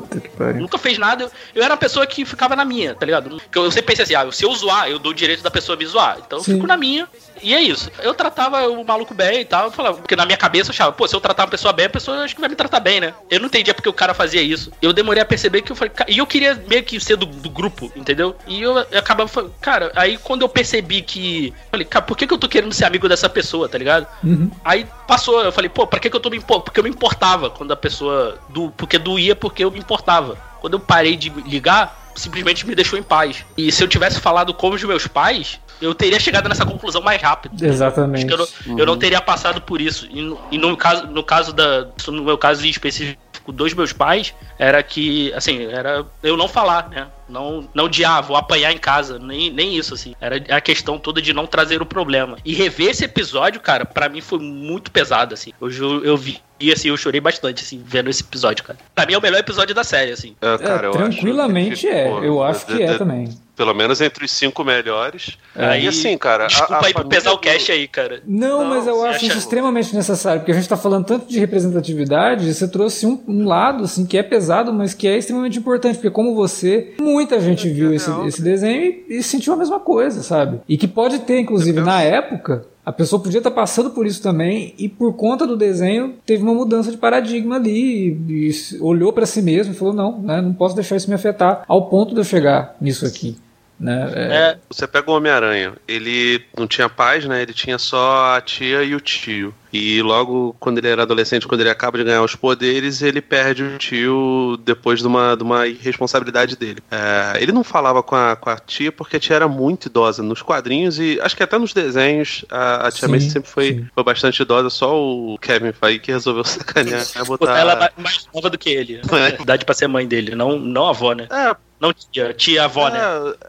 [0.59, 1.25] Nunca fez nada.
[1.25, 3.41] Eu, eu, era uma pessoa que ficava na minha, tá ligado?
[3.53, 5.77] Eu, eu sempre pensei assim: ah, se eu zoar, eu dou o direito da pessoa
[5.77, 6.19] me zoar.
[6.25, 6.51] Então Sim.
[6.51, 7.07] eu fico na minha.
[7.41, 7.91] E é isso.
[7.99, 9.65] Eu tratava o maluco bem e tal.
[9.65, 11.85] Eu falava, porque na minha cabeça eu achava, pô, se eu tratar uma pessoa bem,
[11.85, 13.13] a pessoa acho que vai me tratar bem, né?
[13.29, 14.71] Eu não entendia porque o cara fazia isso.
[14.81, 17.49] Eu demorei a perceber que eu falei, e eu queria meio que ser do, do
[17.49, 18.35] grupo, entendeu?
[18.47, 21.53] E eu, eu acabava, cara, aí quando eu percebi que.
[21.71, 24.07] Falei, cara, por que, que eu tô querendo ser amigo dessa pessoa, tá ligado?
[24.23, 24.51] Uhum.
[24.63, 26.63] Aí passou, eu falei, pô, pra que, que eu tô me importando?
[26.65, 28.37] Porque eu me importava quando a pessoa.
[28.49, 30.37] Do, porque doía porque eu me importava.
[30.59, 33.45] Quando eu parei de ligar, simplesmente me deixou em paz.
[33.55, 37.21] E se eu tivesse falado como os meus pais, eu teria chegado nessa conclusão mais
[37.21, 37.63] rápido.
[37.63, 38.29] Exatamente.
[38.29, 38.79] Eu não, uhum.
[38.79, 40.07] eu não, teria passado por isso.
[40.09, 43.93] E, no, e no caso, no caso da, no meu caso em específico dos meus
[43.93, 47.07] pais, era que, assim, era eu não falar, né?
[47.29, 50.15] Não, não de, ah, vou apanhar em casa, nem, nem isso, assim.
[50.19, 52.37] Era a questão toda de não trazer o problema.
[52.43, 55.53] E rever esse episódio, cara, para mim foi muito pesado, assim.
[55.61, 58.79] Eu, eu vi e assim, eu chorei bastante, assim, vendo esse episódio, cara.
[58.95, 60.35] Pra mim é o melhor episódio da série, assim.
[60.41, 62.09] É, cara, é, tranquilamente acho, é.
[62.09, 63.29] Pô, eu acho que é também.
[63.57, 65.37] Pelo menos entre os cinco melhores.
[65.55, 65.81] É.
[65.81, 66.45] E assim, cara.
[66.45, 68.21] Desculpa a, a aí por pesar o cash aí, cara.
[68.25, 71.39] Não, não mas eu acho isso extremamente necessário, porque a gente tá falando tanto de
[71.39, 75.95] representatividade, você trouxe um, um, lado, assim, que é pesado, mas que é extremamente importante,
[75.95, 80.21] porque como você, muita gente viu esse, esse desenho e, e sentiu a mesma coisa,
[80.21, 80.61] sabe?
[80.69, 84.73] E que pode ter, inclusive, na época, a pessoa podia estar passando por isso também
[84.77, 89.25] e por conta do desenho teve uma mudança de paradigma ali e, e olhou para
[89.25, 92.21] si mesmo e falou não, né, não posso deixar isso me afetar ao ponto de
[92.21, 93.35] eu chegar nisso aqui.
[93.79, 94.11] Né?
[94.15, 94.21] É...
[94.21, 97.41] É, você pega o Homem-Aranha, ele não tinha pais, né?
[97.41, 99.53] Ele tinha só a tia e o tio.
[99.71, 103.63] E logo quando ele era adolescente, quando ele acaba de ganhar os poderes, ele perde
[103.63, 106.81] o tio depois de uma, de uma irresponsabilidade dele.
[106.89, 110.23] É, ele não falava com a, com a tia porque a tia era muito idosa
[110.23, 114.03] nos quadrinhos e acho que até nos desenhos a, a tia May sempre foi, foi
[114.03, 117.05] bastante idosa, só o Kevin Feige que resolveu sacanear.
[117.27, 117.59] Botar...
[117.59, 119.01] Ela é mais nova do que ele.
[119.11, 119.41] É.
[119.41, 121.27] Idade pra ser mãe dele, não, não a avó, né?
[121.29, 122.99] É, não tia, tia avó, é, né?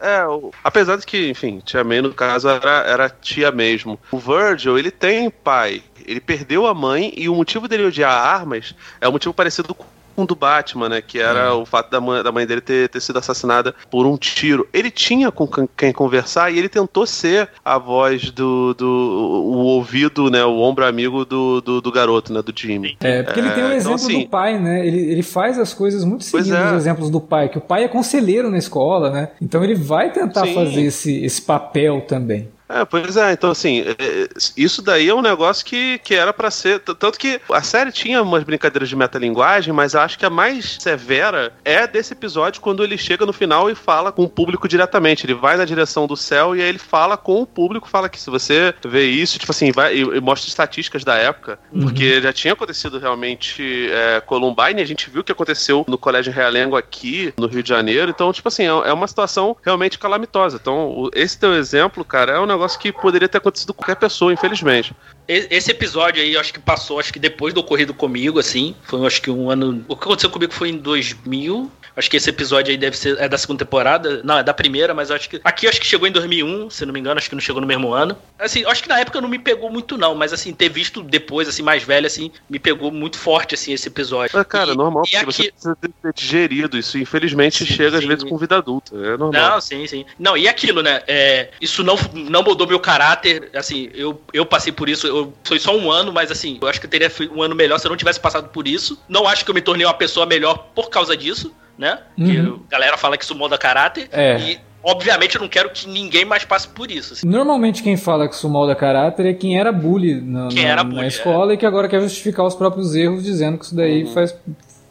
[0.01, 0.21] É,
[0.63, 3.99] apesar de que, enfim, tia May no caso era, era tia mesmo.
[4.11, 5.81] O Virgil, ele tem pai.
[6.05, 9.85] Ele perdeu a mãe e o motivo dele odiar armas é um motivo parecido com
[10.19, 11.01] com do Batman, né?
[11.01, 11.61] Que era hum.
[11.61, 14.67] o fato da mãe, da mãe dele ter, ter sido assassinada por um tiro.
[14.73, 15.47] Ele tinha com
[15.77, 18.73] quem conversar e ele tentou ser a voz do.
[18.73, 20.43] do o ouvido, né?
[20.43, 22.41] O ombro amigo do, do, do garoto, né?
[22.41, 22.97] Do Jimmy.
[22.99, 24.85] É, porque ele tem o um é, então, exemplo então, assim, do pai, né?
[24.85, 26.65] Ele, ele faz as coisas muito seguindo é.
[26.67, 29.29] os exemplos do pai, que o pai é conselheiro na escola, né?
[29.41, 30.53] Então ele vai tentar Sim.
[30.53, 32.49] fazer esse, esse papel também.
[32.69, 36.31] É, pois é, então assim, é, é, isso daí é um negócio que, que era
[36.31, 36.79] para ser.
[36.79, 41.51] Tanto que a série tinha umas brincadeiras de metalinguagem, mas acho que a mais severa
[41.65, 45.25] é desse episódio quando ele chega no final e fala com o público diretamente.
[45.25, 48.19] Ele vai na direção do céu e aí ele fala com o público, fala que
[48.19, 51.81] se você vê isso, tipo assim, vai e, e mostra estatísticas da época, uhum.
[51.81, 56.31] porque já tinha acontecido realmente é, Columbine, a gente viu o que aconteceu no Colégio
[56.31, 60.59] Realengo aqui no Rio de Janeiro, então, tipo assim, é, é uma situação realmente calamitosa.
[60.61, 64.33] Então, esse teu exemplo, cara, é um negócio que poderia ter acontecido com qualquer pessoa,
[64.33, 64.95] infelizmente.
[65.29, 68.75] Esse episódio aí, acho que passou, acho que depois do ocorrido comigo, assim.
[68.81, 69.85] Foi, acho que um ano.
[69.87, 71.71] O que aconteceu comigo foi em 2000.
[71.95, 73.19] Acho que esse episódio aí deve ser.
[73.19, 74.21] É da segunda temporada.
[74.23, 75.39] Não, é da primeira, mas acho que.
[75.43, 77.19] Aqui acho que chegou em 2001, se não me engano.
[77.19, 78.17] Acho que não chegou no mesmo ano.
[78.39, 80.15] Assim, acho que na época não me pegou muito, não.
[80.15, 83.87] Mas, assim, ter visto depois, assim, mais velho, assim, me pegou muito forte, assim, esse
[83.87, 84.39] episódio.
[84.39, 85.25] É, cara, e, normal, e porque aqui...
[85.25, 86.97] você precisa ter digerido isso.
[86.97, 87.97] Infelizmente, sim, chega sim.
[87.97, 88.95] às vezes com vida adulta.
[88.95, 89.31] É normal.
[89.31, 90.05] Não, sim, sim.
[90.17, 91.03] Não, e aquilo, né?
[91.05, 93.49] É, isso não, não mudou meu caráter.
[93.53, 95.05] Assim, eu, eu passei por isso.
[95.05, 97.79] Eu, foi só um ano mas assim, eu acho que eu teria um ano melhor
[97.79, 98.99] se eu não tivesse passado por isso.
[99.07, 101.99] Não acho que eu me tornei uma pessoa melhor por causa disso, né?
[102.17, 102.61] Uhum.
[102.67, 104.09] a galera fala que isso molda caráter.
[104.11, 104.39] É.
[104.39, 107.13] E obviamente eu não quero que ninguém mais passe por isso.
[107.13, 107.27] Assim.
[107.27, 110.83] Normalmente quem fala que isso molda caráter é quem era bully na, quem na, era
[110.83, 111.55] bully, na escola é.
[111.55, 114.13] e que agora quer justificar os próprios erros dizendo que isso daí uhum.
[114.13, 114.35] faz.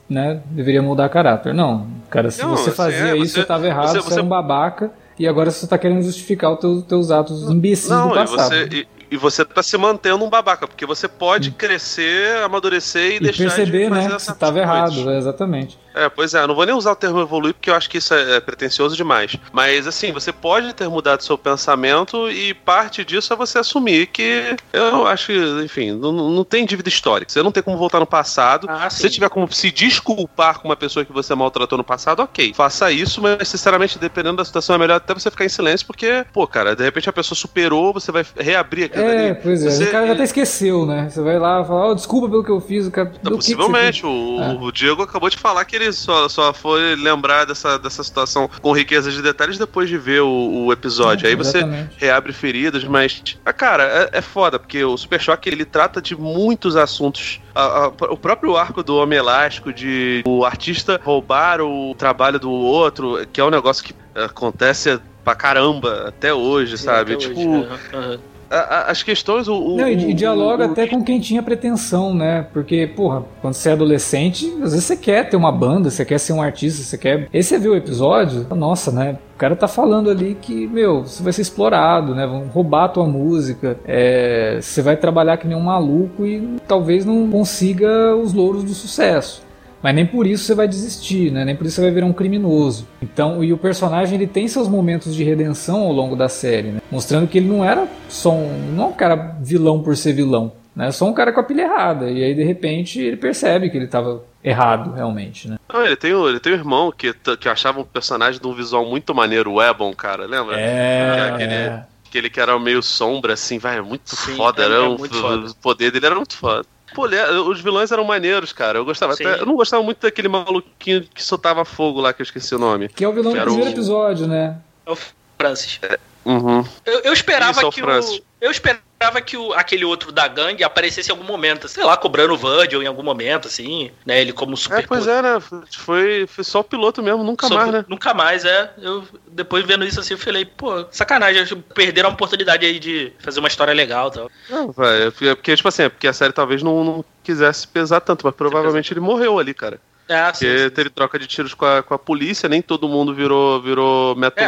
[0.08, 1.52] Né, deveria mudar caráter.
[1.52, 4.22] Não, cara, se não, você fazia é, isso, você estava errado, você, você, você, era
[4.22, 8.14] um babaca, e agora você está querendo justificar os teus, teus atos imbecis não, do
[8.14, 8.54] passado.
[8.54, 13.16] E você, e você tá se mantendo um babaca, porque você pode crescer, amadurecer e,
[13.16, 15.78] e deixar perceber, de fazer né, que estava errado, exatamente.
[15.98, 18.14] É, pois é, não vou nem usar o termo evoluir porque eu acho que isso
[18.14, 19.36] é, é pretencioso demais.
[19.52, 24.56] Mas assim, você pode ter mudado seu pensamento e parte disso é você assumir que
[24.72, 27.32] eu acho que, enfim, não, não tem dívida histórica.
[27.32, 28.68] Você não tem como voltar no passado.
[28.70, 32.20] Ah, se você tiver como se desculpar com uma pessoa que você maltratou no passado,
[32.20, 32.54] ok.
[32.54, 36.24] Faça isso, mas sinceramente, dependendo da situação, é melhor até você ficar em silêncio, porque,
[36.32, 39.40] pô, cara, de repente a pessoa superou, você vai reabrir é, ali.
[39.42, 39.84] Pois é, você...
[39.84, 41.09] o cara até esqueceu, né?
[41.09, 43.12] Você vai lá e fala, oh, desculpa pelo que eu fiz, o cara.
[43.22, 44.59] Não, possivelmente, que que o, é.
[44.61, 48.72] o Diego acabou de falar que ele só, só foi lembrar dessa, dessa situação com
[48.72, 51.28] riqueza de detalhes depois de ver o, o episódio.
[51.28, 51.61] Aí você
[51.96, 53.22] reabre feridas, mas.
[53.44, 57.40] Ah, cara, é, é foda, porque o Super Choque ele trata de muitos assuntos.
[57.55, 62.51] A, a, o próprio arco do Homem Elástico, de o artista roubar o trabalho do
[62.51, 67.14] outro, que é um negócio que acontece pra caramba até hoje, Sim, sabe?
[67.14, 67.40] Até tipo.
[67.40, 67.68] Hoje.
[67.92, 69.49] Uhum as questões.
[69.49, 72.46] O, Não, e, dialoga o, até com quem tinha pretensão, né?
[72.53, 76.18] Porque, porra, quando você é adolescente, às vezes você quer ter uma banda, você quer
[76.18, 77.28] ser um artista, você quer.
[77.32, 79.18] Aí você vê o episódio, nossa, né?
[79.34, 82.26] O cara tá falando ali que, meu, você vai ser explorado, né?
[82.26, 84.59] Vão roubar a tua música, é...
[84.61, 89.47] você vai trabalhar que nem um maluco e talvez não consiga os louros do sucesso.
[89.82, 91.44] Mas nem por isso você vai desistir, né?
[91.44, 92.86] Nem por isso você vai virar um criminoso.
[93.00, 96.80] Então, e o personagem ele tem seus momentos de redenção ao longo da série, né?
[96.90, 100.52] Mostrando que ele não era só um, não é um cara vilão por ser vilão,
[100.74, 100.90] né?
[100.90, 102.10] Só um cara com a pilha errada.
[102.10, 105.58] E aí de repente ele percebe que ele estava errado realmente, né?
[105.72, 108.84] Não, ele tem, ele tem um irmão que, que achava um personagem de um visual
[108.84, 110.58] muito maneiro, o Ebon, cara, lembra?
[110.58, 111.30] É.
[111.30, 111.84] Aquele, é.
[112.08, 115.50] Aquele que era meio sombra, assim, vai, é muito Sim, foda, era, um, muito foda.
[115.50, 116.64] o poder dele era muito foda.
[116.95, 117.07] Pô,
[117.49, 118.78] os vilões eram maneiros, cara.
[118.78, 119.12] Eu gostava.
[119.12, 122.59] Até, eu não gostava muito daquele maluquinho que soltava fogo lá, que eu esqueci o
[122.59, 122.89] nome.
[122.89, 123.72] Que é o vilão do primeiro o...
[123.72, 124.59] episódio, né?
[124.86, 124.97] É o
[125.39, 125.78] Francis.
[125.82, 126.64] É, uhum.
[126.84, 128.22] eu, eu, esperava Isso, que o.
[128.40, 131.96] Eu esperava esperava que o, aquele outro da gangue aparecesse em algum momento, sei lá,
[131.96, 134.20] cobrando o Virgil em algum momento, assim, né?
[134.20, 134.80] Ele como super.
[134.80, 135.40] É, pois é, né?
[135.70, 137.84] Foi, foi só o piloto mesmo, nunca só, mais, né?
[137.88, 138.72] Nunca mais, é.
[138.76, 143.38] Eu, depois vendo isso assim, eu falei, pô, sacanagem, perderam a oportunidade aí de fazer
[143.38, 144.30] uma história legal e tal.
[144.50, 148.00] Não, velho, é porque, tipo assim, é porque a série talvez não, não quisesse pesar
[148.00, 149.80] tanto, mas provavelmente ele morreu ali, cara.
[150.09, 150.70] Sim, Porque sim.
[150.70, 154.40] teve troca de tiros com a, com a polícia, nem todo mundo virou, virou meta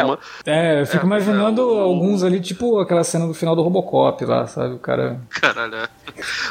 [0.45, 1.79] É, é eu fico é, imaginando é, o...
[1.79, 4.75] alguns ali, tipo aquela cena do final do Robocop lá, sabe?
[4.75, 5.21] O cara.
[5.29, 5.87] Caralho, é.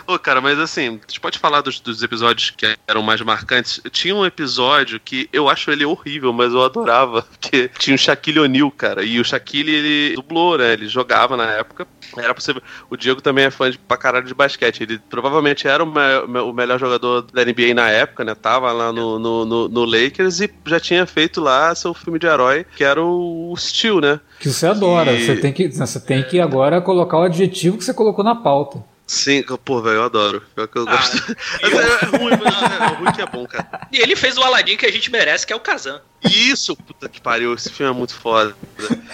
[0.06, 3.80] Ô, cara, mas assim, a gente pode falar dos, dos episódios que eram mais marcantes.
[3.90, 8.38] Tinha um episódio que eu acho ele horrível, mas eu adorava, que tinha o Shaquille
[8.38, 9.02] O'Neal, cara.
[9.02, 10.72] E o Shaquille, ele dublou, né?
[10.72, 11.86] Ele jogava na época.
[12.16, 12.62] Era possível.
[12.88, 14.82] O Diego também é fã de, pra caralho de basquete.
[14.82, 18.34] Ele provavelmente era o, me, o melhor jogador da NBA na época, né?
[18.34, 22.26] Tava lá no, no, no, no, Lakers e já tinha feito lá seu filme de
[22.26, 24.20] herói, que era o Steel, né?
[24.38, 25.12] Que você adora.
[25.12, 25.24] E...
[25.24, 28.82] Você, tem que, você tem que agora colocar o adjetivo que você colocou na pauta.
[29.07, 30.42] Sim, pô, velho, eu adoro.
[30.55, 31.36] Pior que eu ah, gosto.
[31.62, 31.80] Eu...
[31.80, 33.88] é, ruim, mas é, é ruim que é bom, cara.
[33.90, 36.01] E ele fez o Aladdin que a gente merece, que é o Kazan.
[36.22, 38.55] Isso, puta que pariu, esse filme é muito foda.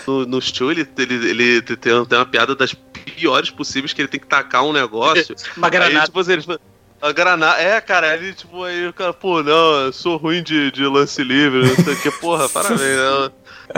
[0.07, 4.09] No, no Stu, ele, ele, ele tem, tem uma piada das piores possíveis, que ele
[4.09, 5.34] tem que tacar um negócio.
[5.57, 6.01] Uma granada.
[6.01, 6.59] Aí, tipo, ele,
[7.01, 7.61] A granada.
[7.61, 11.22] É, cara, ele, tipo, aí o cara, pô, não, eu sou ruim de, de lance
[11.22, 12.80] livre, não sei o que, porra, parabéns.
[12.80, 13.30] Né?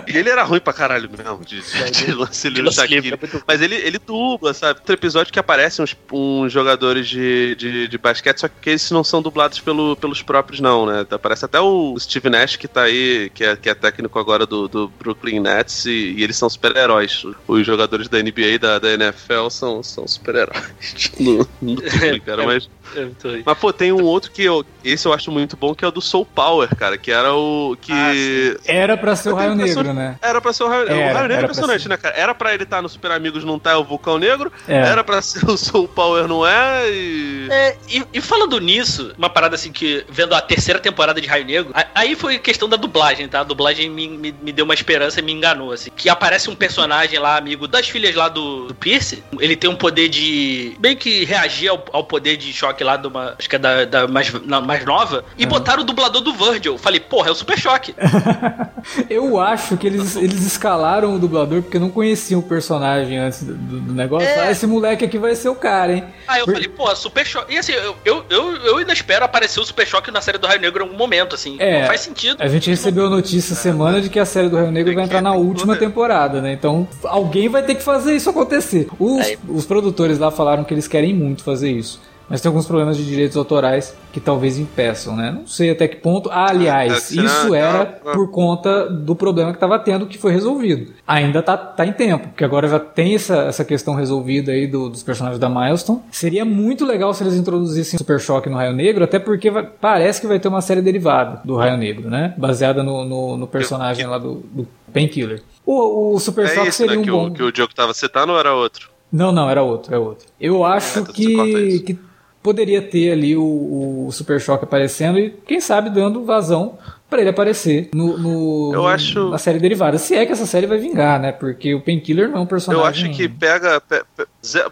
[0.07, 3.12] E ele era ruim pra caralho mesmo, de, de, de lance livre Shaquille.
[3.12, 4.81] É Mas ele, ele dubla, sabe?
[4.83, 9.03] Tem episódio que aparecem uns, uns jogadores de, de, de, basquete, só que esses não
[9.03, 11.07] são dublados pelo, pelos próprios, não, né?
[11.11, 14.69] Aparece até o Steve Nash, que tá aí, que é, que é técnico agora do,
[14.69, 17.25] do Brooklyn Nets, e, e eles são super-heróis.
[17.47, 20.73] Os jogadores da NBA e da, da NFL são, são super-heróis.
[21.19, 21.77] No, no
[22.25, 22.69] cara, mas.
[22.97, 24.64] É mas, pô, tem um outro que eu.
[24.84, 26.97] Esse eu acho muito bom, que é o do Soul Power, cara.
[26.97, 27.76] Que era o.
[27.80, 27.93] Que.
[27.93, 30.16] Ah, era pra ser o Raio Negro, né?
[30.22, 31.03] Era pra ser o Raio Negro.
[31.03, 32.16] O Raio Negro é impressionante, né, cara?
[32.16, 34.53] Era pra ele estar tá no Super Amigos, não tá, é o Vulcão Negro.
[34.66, 34.76] É.
[34.76, 36.91] Era pra ser o Soul Power, não é?
[36.91, 37.49] E...
[37.51, 41.45] é e, e, falando nisso, uma parada assim que, vendo a terceira temporada de Raio
[41.45, 43.41] Negro, aí foi questão da dublagem, tá?
[43.41, 45.91] A dublagem me, me, me deu uma esperança e me enganou, assim.
[45.95, 49.22] Que aparece um personagem lá, amigo das filhas lá do, do Pierce.
[49.39, 50.76] Ele tem um poder de.
[50.80, 53.35] meio que reagir ao, ao poder de choque lá de uma.
[53.39, 55.24] Acho que é da, da mais, na, mais nova.
[55.37, 55.51] E uhum.
[55.51, 56.79] botaram o dublador do Virgil.
[56.79, 57.95] Falei, porra, é o Super Choque.
[59.09, 63.55] Eu acho que eles, eles escalaram o dublador porque não conheciam o personagem antes do,
[63.55, 64.29] do negócio.
[64.29, 64.41] É.
[64.41, 66.05] Ah, esse moleque aqui vai ser o cara, hein?
[66.26, 66.55] Aí eu Por...
[66.55, 67.55] falei, porra, Super Choque.
[67.55, 70.47] E assim, eu, eu, eu, eu ainda espero aparecer o Super Choque na série do
[70.47, 71.57] Raio Negro em algum momento, assim.
[71.59, 72.37] É, não faz sentido.
[72.41, 73.57] A gente recebeu notícia é.
[73.57, 76.53] semana de que a série do Raio Negro vai entrar na última temporada, né?
[76.53, 78.89] Então alguém vai ter que fazer isso acontecer.
[78.99, 82.97] Os, os produtores lá falaram que eles querem muito fazer isso mas tem alguns problemas
[82.97, 85.31] de direitos autorais que talvez impeçam, né?
[85.31, 86.31] Não sei até que ponto.
[86.31, 90.93] Ah, aliás, é, isso era por conta do problema que estava tendo que foi resolvido.
[91.07, 94.89] Ainda tá, tá em tempo, porque agora já tem essa, essa questão resolvida aí do,
[94.89, 96.01] dos personagens da Milestone.
[96.11, 100.20] Seria muito legal se eles introduzissem Super Choque no Raio Negro, até porque vai, parece
[100.20, 102.35] que vai ter uma série derivada do Raio Negro, né?
[102.37, 105.43] Baseada no, no, no personagem lá do, do Painkiller.
[105.64, 107.26] O, o Super é Choque seria né, um que bom.
[107.26, 108.89] O, que o Diogo tava citando ou era outro?
[109.11, 110.26] Não, não, era outro, é outro.
[110.39, 111.99] Eu acho é, que, que
[112.43, 116.78] poderia ter ali o, o Super Choque aparecendo e, quem sabe, dando vazão
[117.09, 119.31] para ele aparecer no, no eu acho...
[119.31, 119.97] na série derivada.
[119.99, 121.33] Se é que essa série vai vingar, né?
[121.33, 122.83] Porque o Painkiller não é um personagem.
[122.83, 123.81] Eu acho que pega.
[123.81, 124.27] Pe, pe,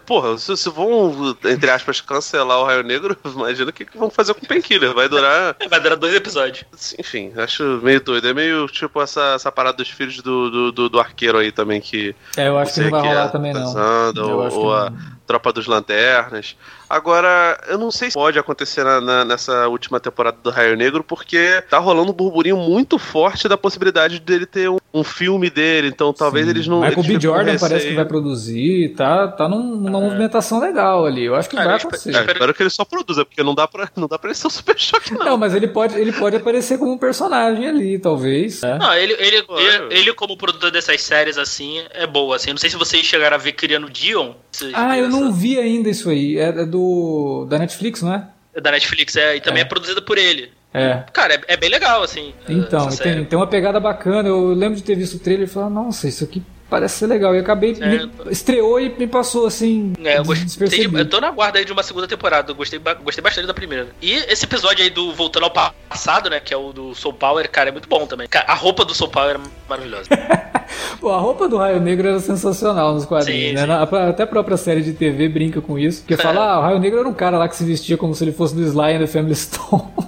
[0.05, 4.09] porra, se, se, vão, entre aspas, cancelar o Raio Negro, imagina o que, que vão
[4.09, 4.93] fazer com o Painkiller.
[4.93, 5.55] Vai durar.
[5.69, 6.65] vai durar dois episódios.
[6.99, 8.27] Enfim, acho meio doido.
[8.27, 11.81] É meio tipo essa, essa parada dos filhos do, do, do, do arqueiro aí também
[11.81, 12.15] que.
[12.35, 14.13] É, eu acho que não vai rolar é também, não.
[14.15, 14.91] Ou, ou a
[15.27, 16.55] Tropa dos Lanternas.
[16.89, 21.03] Agora, eu não sei se pode acontecer na, na, nessa última temporada do Raio Negro,
[21.03, 25.87] porque tá rolando um burburinho muito forte da possibilidade dele ter um, um filme dele,
[25.87, 26.51] então talvez Sim.
[26.51, 26.81] eles não.
[26.81, 27.19] Michael B.
[27.19, 30.01] Jordan parece que vai produzir, tá, tá num, numa é.
[30.01, 31.25] movimentação legal ali.
[31.25, 32.15] Eu acho que vai acontecer.
[32.15, 34.47] É, espero que ele só produza, porque não dá pra, não dá pra ele ser
[34.47, 35.25] um super choque, não.
[35.25, 38.61] Não, mas ele pode, ele pode aparecer como um personagem ali, talvez.
[38.63, 38.77] É.
[38.77, 42.35] Não, ele, ele, ele, ele, como produtor dessas séries, assim, é boa.
[42.35, 42.49] Assim.
[42.49, 44.33] Eu não sei se vocês chegaram a ver criando Dion.
[44.73, 46.37] Ah, eu não vi ainda isso aí.
[46.37, 47.45] É, é do.
[47.49, 48.27] da Netflix, não é?
[48.57, 50.51] é da Netflix, é, e também é, é produzida por ele.
[50.73, 51.03] É.
[51.13, 52.33] Cara, é, é bem legal, assim.
[52.47, 54.29] Então, tem, tem uma pegada bacana.
[54.29, 57.35] Eu lembro de ter visto o trailer e falar, nossa, isso aqui parece ser legal.
[57.35, 57.75] E acabei.
[57.79, 59.93] É, me, estreou e me passou assim.
[60.03, 62.51] É, eu, gostei, eu tô na guarda aí de uma segunda temporada.
[62.51, 63.87] Eu gostei, gostei bastante da primeira.
[64.01, 66.39] E esse episódio aí do Voltando ao Passado, né?
[66.39, 68.27] Que é o do Soul Power, cara, é muito bom também.
[68.31, 69.39] a roupa do Soul Power é
[69.69, 70.09] maravilhosa.
[70.99, 73.85] Pô, a roupa do Raio Negro era sensacional nos quadrinhos, sim, né?
[73.87, 73.95] Sim.
[74.09, 76.01] até a própria série de TV brinca com isso.
[76.01, 78.23] Porque fala, ah, o Raio Negro era um cara lá que se vestia como se
[78.23, 80.07] ele fosse do Sly and the Family Stone.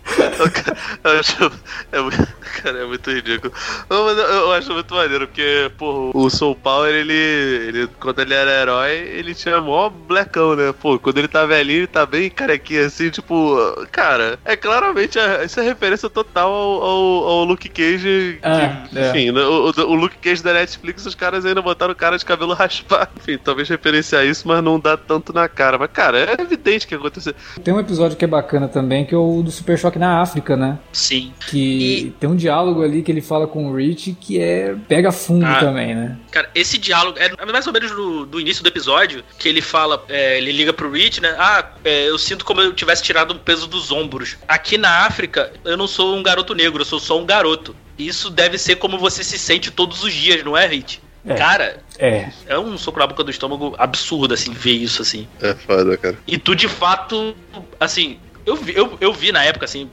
[1.03, 1.45] eu acho,
[1.91, 1.97] é,
[2.61, 3.53] cara, é muito ridículo.
[3.89, 8.33] Mas eu, eu, acho muito maneiro, porque, pô, o Soul Power, ele, ele, quando ele
[8.33, 10.73] era herói, ele tinha mó blecão, né?
[10.79, 13.57] Pô, quando ele tá velhinho, ele tá bem carequinha, assim, tipo,
[13.91, 18.39] cara, é claramente, a, isso é referência total ao, ao, ao Luke Cage.
[18.43, 19.09] Ah, que, é.
[19.09, 22.25] Enfim, né, o, o, Luke Cage da Netflix, os caras ainda botaram o cara de
[22.25, 23.11] cabelo raspado.
[23.17, 25.77] Enfim, talvez referenciar isso, mas não dá tanto na cara.
[25.77, 27.33] Mas, cara, é evidente que aconteceu.
[27.63, 30.55] Tem um episódio que é bacana também, que é o do Super Choque na África,
[30.55, 30.70] né?
[30.91, 31.33] Sim.
[31.47, 32.11] Que e...
[32.19, 35.59] tem um diálogo ali que ele fala com o Rich que é pega fundo ah,
[35.59, 36.17] também, né?
[36.31, 40.03] Cara, esse diálogo é mais ou menos do, do início do episódio que ele fala,
[40.09, 41.35] é, ele liga pro Rich, né?
[41.37, 44.37] Ah, é, eu sinto como eu tivesse tirado um peso dos ombros.
[44.47, 47.75] Aqui na África, eu não sou um garoto negro, eu sou só um garoto.
[47.97, 51.01] Isso deve ser como você se sente todos os dias, não é, Rich?
[51.25, 51.35] É.
[51.35, 52.29] Cara, é.
[52.47, 55.27] é um soco na boca do estômago absurdo, assim, ver isso, assim.
[55.41, 56.17] É foda, cara.
[56.27, 57.35] E tu, de fato,
[57.79, 59.89] assim, eu vi, eu, eu vi na época, assim,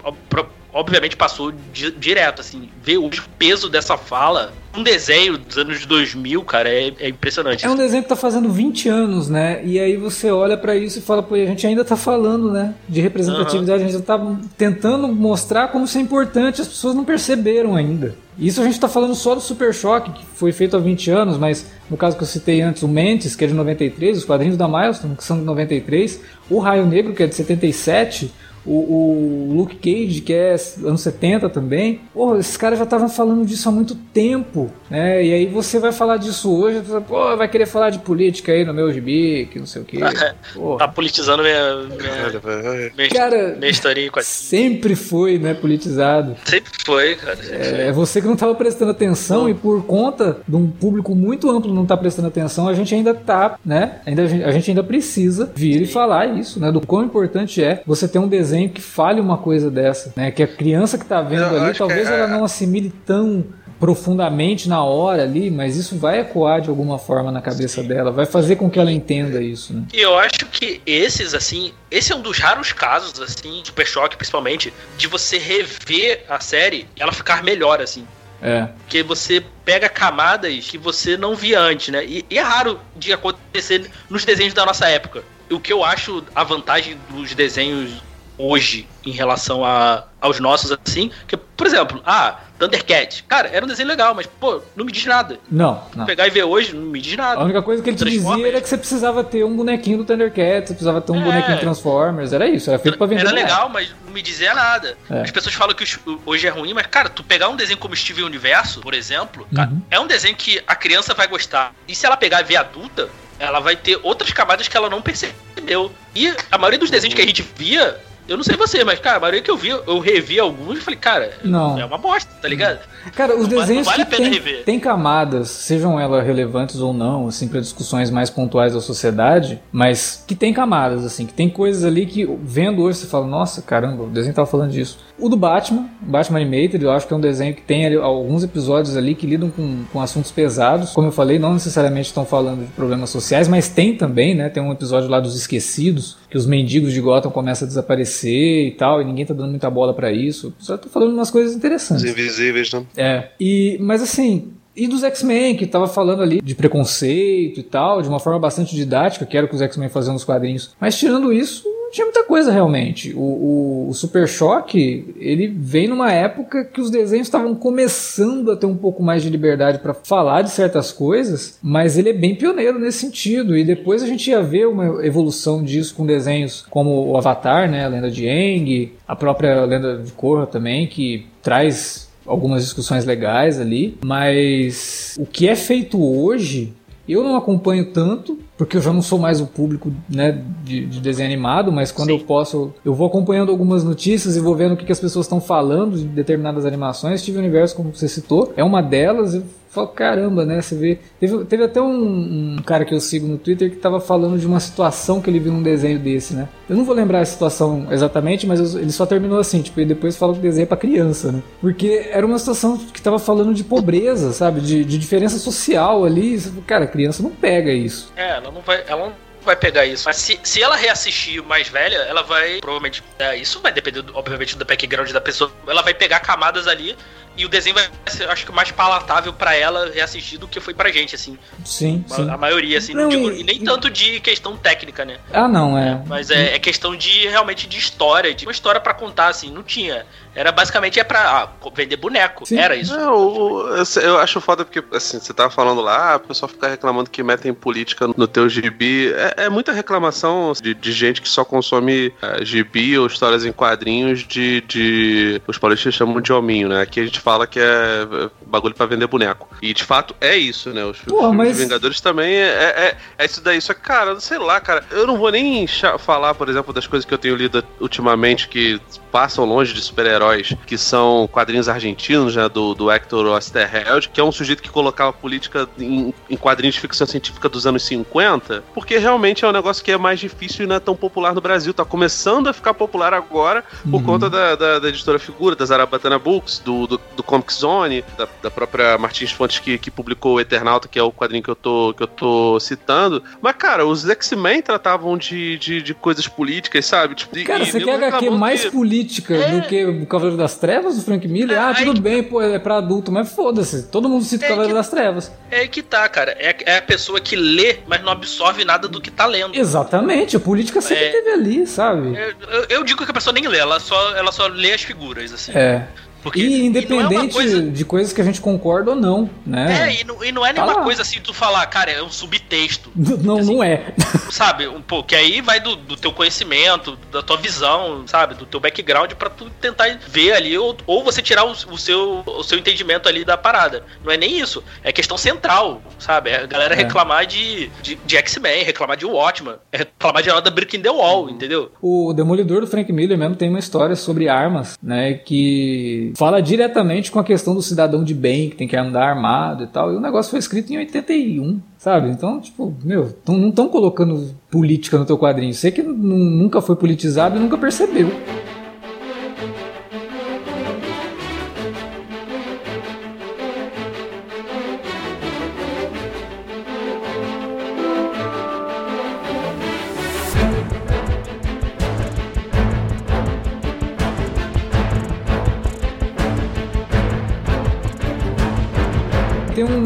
[0.73, 2.69] obviamente passou di direto, assim.
[2.83, 7.65] Ver o peso dessa fala um desenho dos anos 2000, cara, é, é, impressionante.
[7.65, 9.61] É um desenho que tá fazendo 20 anos, né?
[9.65, 12.75] E aí você olha para isso e fala, pô, a gente ainda tá falando, né?
[12.89, 13.89] De representatividade, uhum.
[13.89, 18.15] a gente tá tentando mostrar como isso é importante, as pessoas não perceberam ainda.
[18.39, 21.39] Isso a gente tá falando só do Super Choque, que foi feito há 20 anos,
[21.39, 24.57] mas no caso que eu citei antes, o Mentes, que é de 93, os quadrinhos
[24.57, 28.31] da Milestone, que são de 93, o Raio Negro, que é de 77,
[28.65, 32.01] o, o Luke Cage, que é anos 70 também.
[32.13, 35.25] Pô, esses caras já estavam falando disso há muito tempo, né?
[35.25, 38.75] E aí você vai falar disso hoje, pô, vai querer falar de política aí no
[38.75, 39.99] meu gibi, que não sei o quê.
[40.79, 46.37] tá politizando minha, minha, minha, cara, minha historinha com Sempre foi, né, politizado.
[46.45, 47.37] Sempre foi, cara.
[47.37, 47.81] Sempre é, foi.
[47.81, 51.73] é, você que não estava prestando atenção e por conta de um público muito amplo
[51.73, 54.01] não tá prestando atenção, a gente ainda tá, né?
[54.05, 55.83] Ainda, a gente ainda precisa vir Sim.
[55.85, 56.71] e falar isso, né?
[56.71, 60.31] Do quão importante é você ter um desenho desenho que fale uma coisa dessa, né?
[60.31, 62.15] Que a criança que está vendo eu ali, talvez é...
[62.15, 63.45] ela não assimile tão
[63.79, 67.89] profundamente na hora ali, mas isso vai ecoar de alguma forma na cabeça Sim.
[67.89, 69.85] dela, vai fazer com que ela entenda isso, né?
[69.93, 74.17] E eu acho que esses, assim, esse é um dos raros casos, assim, Super Choque
[74.17, 78.05] principalmente, de você rever a série e ela ficar melhor, assim.
[78.43, 78.69] É.
[78.79, 82.05] Porque você pega camadas que você não via antes, né?
[82.05, 85.23] E, e é raro de acontecer nos desenhos da nossa época.
[85.51, 87.91] O que eu acho a vantagem dos desenhos
[88.39, 91.11] hoje em relação a, aos nossos, assim.
[91.27, 93.25] Que, por exemplo, ah, Thundercat.
[93.25, 95.39] Cara, era um desenho legal, mas, pô, não me diz nada.
[95.51, 96.07] Não, não.
[96.07, 97.41] Pegar e ver hoje, não me diz nada.
[97.41, 100.05] A única coisa que ele te dizia era que você precisava ter um bonequinho do
[100.05, 101.25] Thundercat, você precisava ter um é.
[101.25, 103.23] bonequinho Transformers, era isso, era feito pra vender.
[103.23, 104.97] Era legal, mas não me dizia nada.
[105.11, 105.23] É.
[105.23, 105.85] As pessoas falam que
[106.25, 109.57] hoje é ruim, mas, cara, tu pegar um desenho como Steven Universo, por exemplo, uhum.
[109.57, 111.75] cara, é um desenho que a criança vai gostar.
[111.87, 113.09] E se ela pegar e ver adulta,
[113.39, 115.93] ela vai ter outras camadas que ela não percebeu.
[116.15, 117.97] E a maioria dos desenhos que a gente via
[118.29, 120.81] eu não sei você, mas, cara, a maioria que eu vi, eu revi alguns e
[120.83, 121.79] falei, cara, não.
[121.79, 122.81] é uma bosta, tá ligado?
[123.17, 127.29] Cara, os não desenhos vale, vale que tem, tem, camadas, sejam elas relevantes ou não,
[127.29, 131.85] assim, para discussões mais pontuais da sociedade, mas que tem camadas, assim, que tem coisas
[131.85, 134.99] ali que, vendo hoje, você fala, nossa, caramba, o desenho tava falando disso.
[135.19, 138.45] O do Batman, Batman Animated, eu acho que é um desenho que tem ali, alguns
[138.45, 140.93] episódios ali que lidam com, com assuntos pesados.
[140.93, 144.49] Como eu falei, não necessariamente estão falando de problemas sociais, mas tem também, né?
[144.49, 148.71] Tem um episódio lá dos esquecidos, que os mendigos de Gotham começam a desaparecer e
[148.73, 150.55] tal, e ninguém tá dando muita bola para isso.
[150.59, 152.05] Só tô falando umas coisas interessantes.
[152.05, 152.85] Os invisíveis, né?
[152.97, 153.29] É.
[153.41, 158.09] E, mas assim, e dos X-Men, que tava falando ali de preconceito e tal, de
[158.09, 160.75] uma forma bastante didática, que era o que os X-Men faziam nos quadrinhos.
[160.81, 163.15] Mas tirando isso, não tinha muita coisa realmente.
[163.15, 168.57] O, o, o, Super Choque, ele vem numa época que os desenhos estavam começando a
[168.57, 172.35] ter um pouco mais de liberdade para falar de certas coisas, mas ele é bem
[172.35, 173.57] pioneiro nesse sentido.
[173.57, 177.85] E depois a gente ia ver uma evolução disso com desenhos como o Avatar, né,
[177.85, 183.59] a Lenda de Aang, a própria Lenda de Korra também, que traz algumas discussões legais
[183.59, 186.75] ali, mas o que é feito hoje
[187.09, 191.01] eu não acompanho tanto, porque eu já não sou mais o público né, de, de
[191.01, 192.19] desenho animado, mas quando Sim.
[192.19, 195.27] eu posso, eu vou acompanhando algumas notícias e vou vendo o que, que as pessoas
[195.27, 197.21] estão falando de determinadas animações.
[197.21, 199.41] Steve Universo, como você citou, é uma delas.
[199.69, 200.61] Falo, caramba, né?
[200.61, 200.99] Você vê.
[201.21, 204.47] Teve, teve até um, um, cara que eu sigo no Twitter que tava falando de
[204.47, 206.49] uma situação que ele viu num desenho desse, né?
[206.69, 209.85] Eu não vou lembrar a situação exatamente, mas eu, ele só terminou assim, tipo, e
[209.85, 211.43] depois fala que o desenho é pra criança, né?
[211.61, 214.61] Porque era uma situação que tava falando de pobreza, sabe?
[214.61, 216.39] De, de diferença social ali.
[216.67, 218.13] Cara, criança não pega isso.
[218.17, 218.83] É, ela não vai.
[218.87, 220.05] Ela não vai pegar isso.
[220.07, 222.59] Mas se, se ela reassistir mais velha, ela vai.
[222.61, 223.03] Provavelmente.
[223.19, 225.51] É, isso vai depender, obviamente, do background da pessoa.
[225.67, 226.97] Ela vai pegar camadas ali
[227.39, 230.75] e o desenho vai ser, acho que, mais palatável para ela reassistir do que foi
[230.75, 231.39] pra gente, assim.
[231.65, 232.31] Sim, a, sim.
[232.31, 232.93] A maioria, assim.
[232.93, 233.65] Não, digo, e, e, nem e...
[233.65, 235.19] tanto de questão técnica, né?
[235.33, 236.03] Ah, não, é.
[236.05, 239.53] Mas é, é questão de, realmente, de história, de uma história para contar, assim.
[239.53, 240.05] Não tinha.
[240.39, 242.47] Era basicamente é pra ah, vender boneco.
[242.47, 242.61] Sim.
[242.61, 242.95] Era isso.
[242.95, 243.67] eu,
[244.03, 247.53] eu, acho foda porque, assim, você tava falando lá, o pessoal fica reclamando que metem
[247.53, 249.13] política no teu gibi.
[249.15, 253.51] É, é muita reclamação de, de, gente que só consome uh, gibi ou histórias em
[253.51, 255.43] quadrinhos de, de.
[255.45, 256.83] Os paulistas chamam de hominho, né?
[256.83, 259.49] Aqui a gente fala que é bagulho para vender boneco.
[259.61, 260.85] E de fato é isso, né?
[260.85, 261.59] Os, Porra, mas...
[261.59, 263.61] Vingadores também é, é, é, isso daí.
[263.61, 265.67] Só que, cara, sei lá, cara, eu não vou nem
[265.99, 268.81] falar, por exemplo, das coisas que eu tenho lido ultimamente que
[269.11, 269.81] passam longe de
[270.29, 272.49] super-heróis, que são quadrinhos argentinos, né?
[272.49, 276.81] Do, do Hector Osterheld, que é um sujeito que colocava política em, em quadrinhos de
[276.81, 280.69] ficção científica dos anos 50, porque realmente é um negócio que é mais difícil e
[280.69, 281.73] não é tão popular no Brasil.
[281.73, 284.03] Tá começando a ficar popular agora por uhum.
[284.03, 288.29] conta da, da, da, editora Figura, da Zarabatana Books, do, do, do Comic Zone, da,
[288.43, 291.57] da própria Martins Fontes que, que publicou o Eternauta, que é o quadrinho que eu
[291.57, 293.23] tô, que eu tô citando.
[293.41, 297.15] Mas, cara, os X-Men tratavam de, de, de, coisas políticas, sabe?
[297.15, 298.71] Tipo, cara, e, você quer HQ mais que...
[298.71, 299.51] política é.
[299.51, 301.57] do que Cavaleiro das Trevas, do Frank Miller?
[301.57, 303.85] É, ah, aí- tudo bem, pô, é pra adulto, mas foda-se.
[303.85, 305.33] Todo mundo cita o É Cavaleiro que- das Trevas.
[305.51, 306.33] É aí que tá, cara.
[306.39, 309.55] É, é a pessoa que lê, mas não absorve nada do que tá lendo.
[309.57, 311.11] Exatamente, a política sempre É.
[311.13, 312.17] teve ali, sabe?
[312.17, 314.83] Eu, eu- eu digo que a pessoa nem lê, ela só, ela só lê as
[314.83, 315.53] figuras, assim.
[315.55, 315.87] É.
[316.29, 319.89] Porque, E é independente coisa- de coisas que a gente concorda ou não, né?
[319.89, 320.85] É, e não, e não é Tá nenhuma lá.
[320.85, 322.91] coisa assim, tu falar, cara, é um subtexto.
[322.95, 323.95] Não, não é.
[324.31, 324.67] sabe?
[324.69, 325.09] Um pouco.
[325.09, 328.35] Que aí vai do, do teu conhecimento, da tua visão, sabe?
[328.35, 332.23] Do teu background pra tu tentar ver ali, ou, ou você tirar o, o seu,
[332.27, 333.85] o seu entendimento ali da parada.
[334.05, 334.63] Não é nem isso.
[334.83, 336.31] É questão central, sabe?
[336.31, 336.77] É a galera É.
[336.77, 340.91] reclamar de, de, de X-Men, reclamar de Watchman, é reclamar de da Brick in the
[340.91, 341.73] Wall, entendeu?
[341.81, 345.15] O Demolidor do Frank Miller mesmo tem uma história sobre armas, né?
[345.15, 349.63] Que fala diretamente com a questão do cidadão de bem, que tem que andar armado
[349.63, 349.93] e tal.
[349.93, 352.09] E o negócio foi escrito em 81, sabe?
[352.11, 355.55] Então, tipo, meu, tão- não estão colocando política no teu quadrinho.
[355.55, 358.09] Você que nu- nunca foi politizado e nunca percebeu.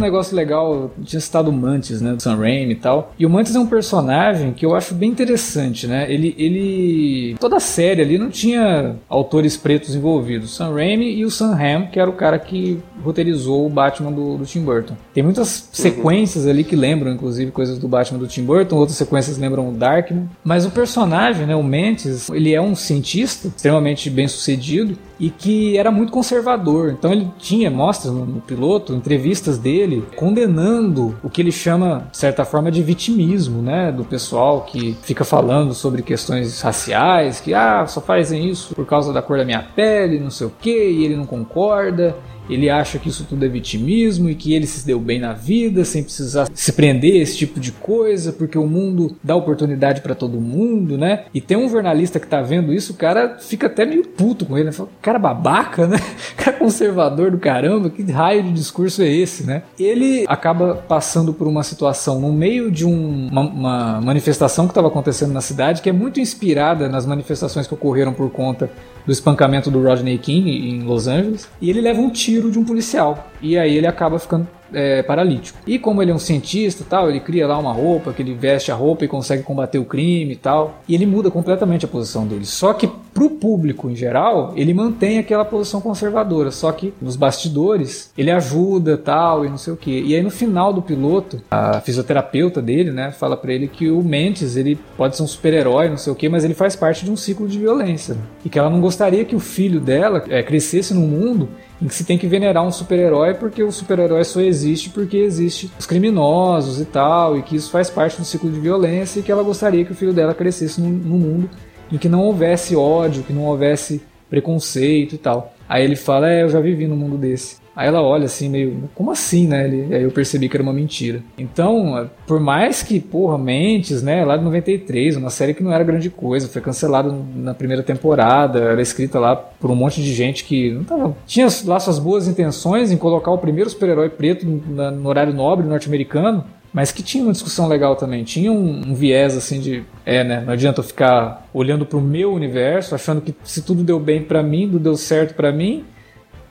[0.02, 3.12] Negócio legal, eu tinha citado o Mantis, né, do Sam Raimi e tal.
[3.18, 6.12] E o Mantis é um personagem que eu acho bem interessante, né?
[6.12, 7.36] Ele, ele...
[7.40, 10.54] Toda a série ali não tinha autores pretos envolvidos.
[10.56, 14.36] Sam Raimi e o Sam Hamm, que era o cara que roteirizou o Batman do,
[14.36, 14.94] do Tim Burton.
[15.14, 18.76] Tem muitas sequências ali que lembram, inclusive, coisas do Batman do Tim Burton.
[18.76, 20.28] Outras sequências lembram o Darkman.
[20.44, 25.78] Mas o personagem, né, o Mantis, ele é um cientista extremamente bem sucedido e que
[25.78, 26.90] era muito conservador.
[26.90, 32.18] Então ele tinha, mostra no, no piloto, entrevistas dele condenando o que ele chama, de
[32.18, 33.92] certa forma, de vitimismo, né?
[33.92, 39.12] Do pessoal que fica falando sobre questões raciais, que ah, só fazem isso por causa
[39.12, 42.16] da cor da minha pele, não sei o que, e ele não concorda.
[42.50, 45.84] Ele acha que isso tudo é vitimismo e que ele se deu bem na vida
[45.84, 50.14] sem precisar se prender a esse tipo de coisa, porque o mundo dá oportunidade para
[50.14, 51.24] todo mundo, né?
[51.32, 54.56] E tem um jornalista que tá vendo isso, o cara fica até meio puto com
[54.56, 54.72] ele, né?
[54.72, 55.96] Fala, cara babaca, né?
[56.36, 59.62] Cara conservador do caramba, que raio de discurso é esse, né?
[59.78, 64.88] Ele acaba passando por uma situação no meio de um- uma, uma manifestação que estava
[64.88, 68.70] acontecendo na cidade, que é muito inspirada nas manifestações que ocorreram por conta
[69.06, 72.64] do espancamento do Rodney King em Los Angeles, e ele leva um tiro de um
[72.64, 73.28] policial.
[73.40, 75.58] E aí ele acaba ficando é, paralítico.
[75.66, 78.72] E como ele é um cientista tal, ele cria lá uma roupa, que ele veste
[78.72, 80.80] a roupa e consegue combater o crime e tal.
[80.88, 82.44] E ele muda completamente a posição dele.
[82.44, 86.50] Só que pro público em geral, ele mantém aquela posição conservadora.
[86.50, 90.02] Só que nos bastidores, ele ajuda tal e não sei o que.
[90.02, 94.02] E aí no final do piloto, a fisioterapeuta dele, né, fala pra ele que o
[94.02, 97.10] Mentes, ele pode ser um super-herói, não sei o que, mas ele faz parte de
[97.10, 98.16] um ciclo de violência.
[98.44, 101.48] E que ela não gostaria que o filho dela é, crescesse num mundo
[101.82, 105.70] em que se tem que venerar um super-herói porque o super-herói só existe porque existe
[105.76, 109.32] os criminosos e tal, e que isso faz parte do ciclo de violência e que
[109.32, 111.50] ela gostaria que o filho dela crescesse num, num mundo
[111.90, 115.54] em que não houvesse ódio, que não houvesse preconceito e tal.
[115.68, 117.61] Aí ele fala, é, eu já vivi num mundo desse.
[117.74, 119.64] Aí ela olha assim, meio, como assim, né?
[119.66, 121.20] Ele, aí eu percebi que era uma mentira.
[121.38, 125.82] Então, por mais que, porra, Mentes, né, lá de 93, uma série que não era
[125.82, 130.44] grande coisa, foi cancelada na primeira temporada, era escrita lá por um monte de gente
[130.44, 134.90] que não tava, tinha lá suas boas intenções em colocar o primeiro super-herói preto na-
[134.90, 136.44] no horário nobre norte-americano,
[136.74, 140.42] mas que tinha uma discussão legal também, tinha um, um viés assim de, é, né,
[140.44, 144.42] não adianta eu ficar olhando pro meu universo, achando que se tudo deu bem pra
[144.42, 145.84] mim, tudo deu certo pra mim,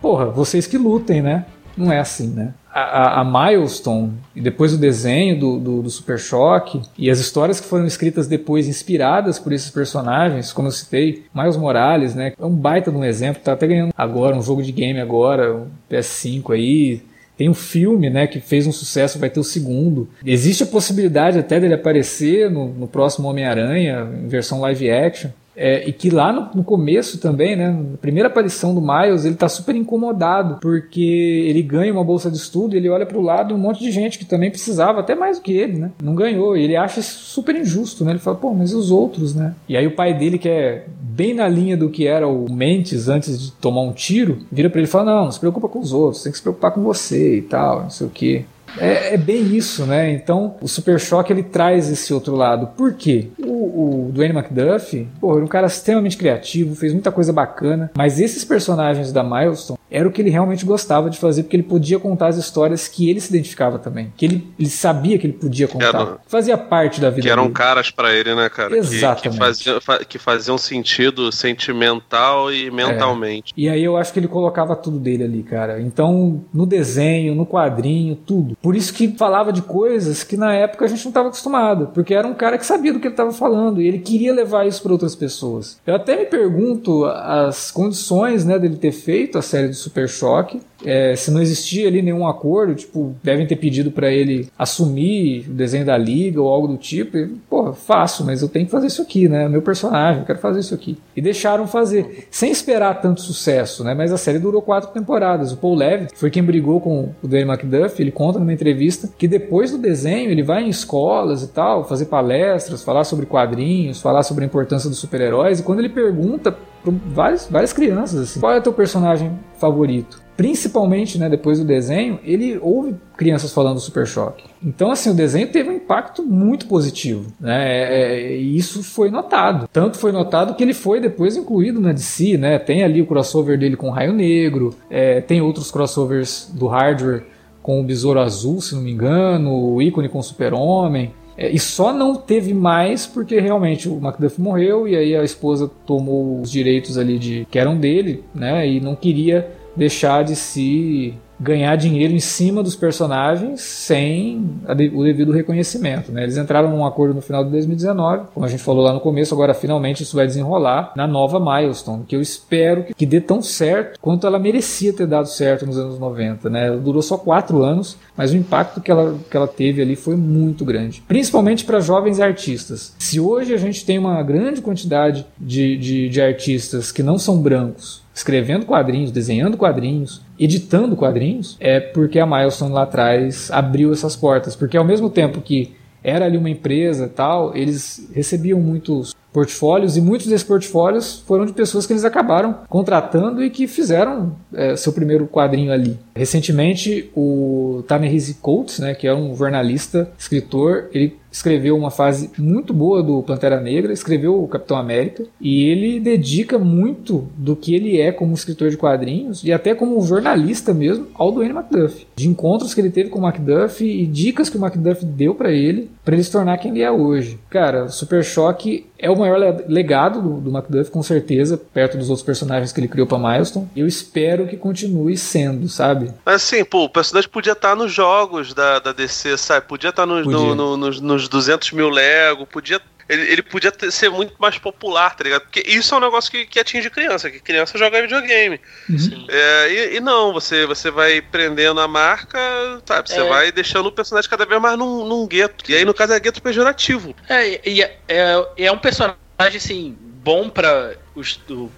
[0.01, 1.45] porra, vocês que lutem, né?
[1.77, 2.53] Não é assim, né?
[2.73, 7.19] A, a, a Milestone, e depois o desenho do, do, do Super Choque, e as
[7.19, 12.33] histórias que foram escritas depois, inspiradas por esses personagens, como eu citei, Miles Morales, né?
[12.37, 15.53] É um baita de um exemplo, tá até ganhando agora um jogo de game agora,
[15.53, 17.01] um PS5 aí,
[17.41, 20.07] tem um filme, né, que fez um sucesso, vai ter o segundo.
[20.23, 25.31] Existe a possibilidade até dele aparecer no, no próximo Homem-Aranha, em versão live action.
[25.55, 29.35] É, e que lá no, no começo também, né, na primeira aparição do Miles, ele
[29.35, 33.53] tá super incomodado, porque ele ganha uma bolsa de estudo ele olha pro lado e
[33.53, 36.55] um monte de gente que também precisava, até mais do que ele, né, não ganhou.
[36.55, 39.53] E ele acha isso super injusto, né, ele fala, pô, mas e os outros, né?
[39.67, 43.09] E aí o pai dele, que é bem na linha do que era o Mentes
[43.09, 45.79] antes de tomar um tiro, vira pra ele e fala, não, não se preocupa com
[45.79, 48.45] os outros, tem que se preocupar com você e tal, não sei o que.
[48.77, 50.11] É, é bem isso, né?
[50.11, 52.67] Então o Super Choque ele traz esse outro lado.
[52.75, 53.29] Por quê?
[53.43, 58.19] O o, Dwayne McDuff, pô, era um cara extremamente criativo, fez muita coisa bacana, mas
[58.19, 61.99] esses personagens da Milestone era o que ele realmente gostava de fazer, porque ele podia
[61.99, 64.13] contar as histórias que ele se identificava também.
[64.15, 65.87] Que ele, ele sabia que ele podia contar.
[65.89, 67.55] Era, fazia parte da vida Que eram dele.
[67.55, 68.77] caras para ele, né, cara?
[68.77, 69.21] Exatamente.
[69.21, 73.53] Que, que, faziam, que faziam sentido sentimental e mentalmente.
[73.57, 73.61] É.
[73.61, 75.81] E aí eu acho que ele colocava tudo dele ali, cara.
[75.81, 78.55] Então, no desenho, no quadrinho, tudo.
[78.61, 82.13] Por isso que falava de coisas que na época a gente não estava acostumado, porque
[82.13, 84.81] era um cara que sabia do que ele estava falando e ele queria levar isso
[84.81, 85.79] para outras pessoas.
[85.85, 90.61] Eu até me pergunto as condições, né, dele ter feito a série do Super Choque.
[90.85, 95.53] É, se não existia ali nenhum acordo, tipo, devem ter pedido para ele assumir o
[95.53, 97.17] desenho da liga ou algo do tipo.
[97.17, 99.47] E, pô, faço, mas eu tenho que fazer isso aqui, né?
[99.47, 100.97] Meu personagem, eu quero fazer isso aqui.
[101.15, 103.93] E deixaram fazer, sem esperar tanto sucesso, né?
[103.93, 105.51] Mas a série durou quatro temporadas.
[105.51, 108.01] O Paul Levitt foi quem brigou com o Dwayne McDuff.
[108.01, 112.05] Ele conta numa entrevista que depois do desenho ele vai em escolas e tal, fazer
[112.05, 115.59] palestras, falar sobre quadrinhos, falar sobre a importância dos super-heróis.
[115.59, 120.21] E quando ele pergunta para várias, várias crianças assim, qual é o teu personagem favorito?
[120.41, 124.43] Principalmente, né, depois do desenho, ele ouve crianças falando do Super Choque.
[124.65, 127.63] Então, assim, o desenho teve um impacto muito positivo, né?
[127.63, 129.69] É, é, e isso foi notado.
[129.71, 132.57] Tanto foi notado que ele foi depois incluído na DC, né?
[132.57, 137.23] Tem ali o crossover dele com o Raio Negro, é, tem outros crossovers do hardware
[137.61, 141.13] com o Besouro Azul, se não me engano, o ícone com o Super-Homem.
[141.37, 145.69] É, e só não teve mais porque realmente o Macduff morreu e aí a esposa
[145.85, 148.67] tomou os direitos ali de que eram dele, né?
[148.67, 154.61] E não queria deixar de se ganhar dinheiro em cima dos personagens sem
[154.93, 156.11] o devido reconhecimento.
[156.11, 156.23] Né?
[156.23, 159.33] Eles entraram num acordo no final de 2019, como a gente falou lá no começo,
[159.33, 163.99] agora finalmente isso vai desenrolar na nova Milestone, que eu espero que, dê tão certo
[163.99, 166.49] quanto ela merecia ter dado certo nos anos 90.
[166.49, 166.67] Né?
[166.67, 170.15] Ela durou só quatro anos, mas o impacto que ela, que ela teve ali foi
[170.15, 172.95] muito grande, principalmente para jovens artistas.
[172.99, 177.41] Se hoje a gente tem uma grande quantidade de, de, de artistas que não são
[177.41, 184.15] brancos, escrevendo quadrinhos, desenhando quadrinhos, editando quadrinhos, é porque a Milestone lá atrás abriu essas
[184.15, 184.55] portas.
[184.55, 185.73] Porque ao mesmo tempo que
[186.03, 191.53] era ali uma empresa tal, eles recebiam muitos portfólios e muitos desses portfólios foram de
[191.53, 195.97] pessoas que eles acabaram contratando e que fizeram é, seu primeiro quadrinho ali.
[196.15, 202.73] Recentemente, o Ta-Nehisi Coates, né, que é um jornalista, escritor, ele escreveu uma fase muito
[202.73, 207.99] boa do Pantera Negra, escreveu o Capitão América e ele dedica muito do que ele
[207.99, 212.05] é como escritor de quadrinhos e até como jornalista mesmo ao Dwayne McDuff.
[212.15, 215.51] De encontros que ele teve com o McDuff e dicas que o McDuff deu para
[215.51, 217.39] ele, para ele se tornar quem ele é hoje.
[217.49, 222.25] Cara, Super Choque é o maior legado do, do McDuff, com certeza, perto dos outros
[222.25, 223.67] personagens que ele criou para Milestone.
[223.75, 226.13] Eu espero que continue sendo, sabe?
[226.23, 229.65] Mas assim, pô, o personagem podia estar tá nos jogos da, da DC, sabe?
[229.65, 232.79] Podia estar tá no, no, nos, nos 200 mil Lego, podia
[233.11, 235.41] ele, ele, podia ter, ser muito mais popular, tá ligado?
[235.41, 238.59] Porque isso é um negócio que, que atinge criança, que criança joga videogame.
[238.89, 239.25] Uhum.
[239.27, 242.39] É, e, e, não, você, você vai prendendo a marca,
[242.85, 243.09] sabe?
[243.09, 243.27] Você é.
[243.27, 245.69] vai deixando o personagem cada vez mais num, num gueto.
[245.69, 247.13] E aí, no caso, é gueto pejorativo.
[247.27, 250.93] É, e é, é, é um personagem, assim, bom pra,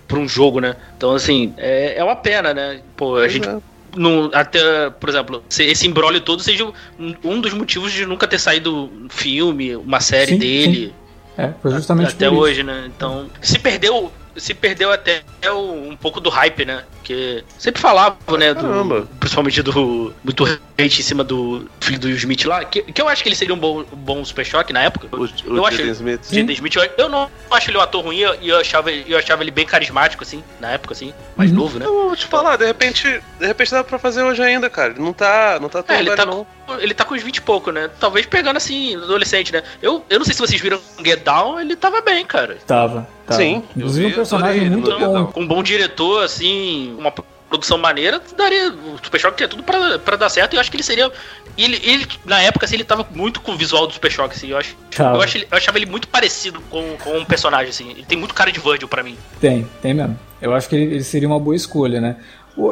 [0.07, 0.76] pra um jogo, né?
[0.95, 2.81] Então, assim, é, é uma pena, né?
[2.95, 3.49] Pô, a gente.
[3.49, 3.57] É.
[3.95, 6.72] No, até, por exemplo, esse embrólio todo seja
[7.23, 10.88] um dos motivos de nunca ter saído um filme, uma série sim, dele.
[10.88, 11.02] Sim.
[11.38, 12.85] É, foi justamente Até hoje, né?
[12.88, 16.84] Então, se perdeu, se perdeu até um pouco do hype, né?
[17.03, 18.53] Porque sempre falava, né?
[18.53, 20.13] Do, principalmente do.
[20.23, 22.63] Muito hate em cima do filho do Will Smith lá.
[22.63, 25.09] Que, que eu acho que ele seria um bom, um bom Super Choque na época.
[25.11, 26.21] O, o eu acho Smith.
[26.31, 26.75] Jaden Smith.
[26.75, 29.65] Eu, eu não acho ele um ator ruim e eu achava, eu achava ele bem
[29.65, 31.13] carismático, assim, na época, assim.
[31.35, 31.57] Mais uhum.
[31.57, 31.85] novo, né?
[31.85, 33.21] Eu vou te falar, de repente.
[33.38, 34.93] De repente dá pra fazer hoje ainda, cara.
[34.93, 35.59] Ele não tá.
[35.61, 36.47] Não tá tão é, ele tá, não.
[36.80, 37.89] Ele tá com uns 20 e pouco, né?
[37.99, 39.61] Talvez pegando assim, adolescente, né?
[39.81, 42.57] Eu, eu não sei se vocês viram Get Down, ele tava bem, cara.
[42.65, 43.05] Tava.
[43.25, 43.38] tava.
[43.38, 43.63] Sim.
[43.75, 45.25] Inclusive um personagem muito bom.
[45.27, 47.11] Com um bom diretor, assim, uma
[47.53, 48.72] produção maneira, daria.
[48.72, 51.11] O Super Choque tinha tudo pra, pra dar certo e eu acho que ele seria.
[51.56, 54.49] Ele, ele, na época, assim, ele tava muito com o visual do Super Choque, assim.
[54.49, 57.91] Eu, acho, eu, acho, eu achava ele muito parecido com, com um personagem, assim.
[57.91, 59.18] Ele tem muito cara de Virgil pra mim.
[59.40, 60.20] Tem, tem mesmo.
[60.41, 62.18] Eu acho que ele, ele seria uma boa escolha, né?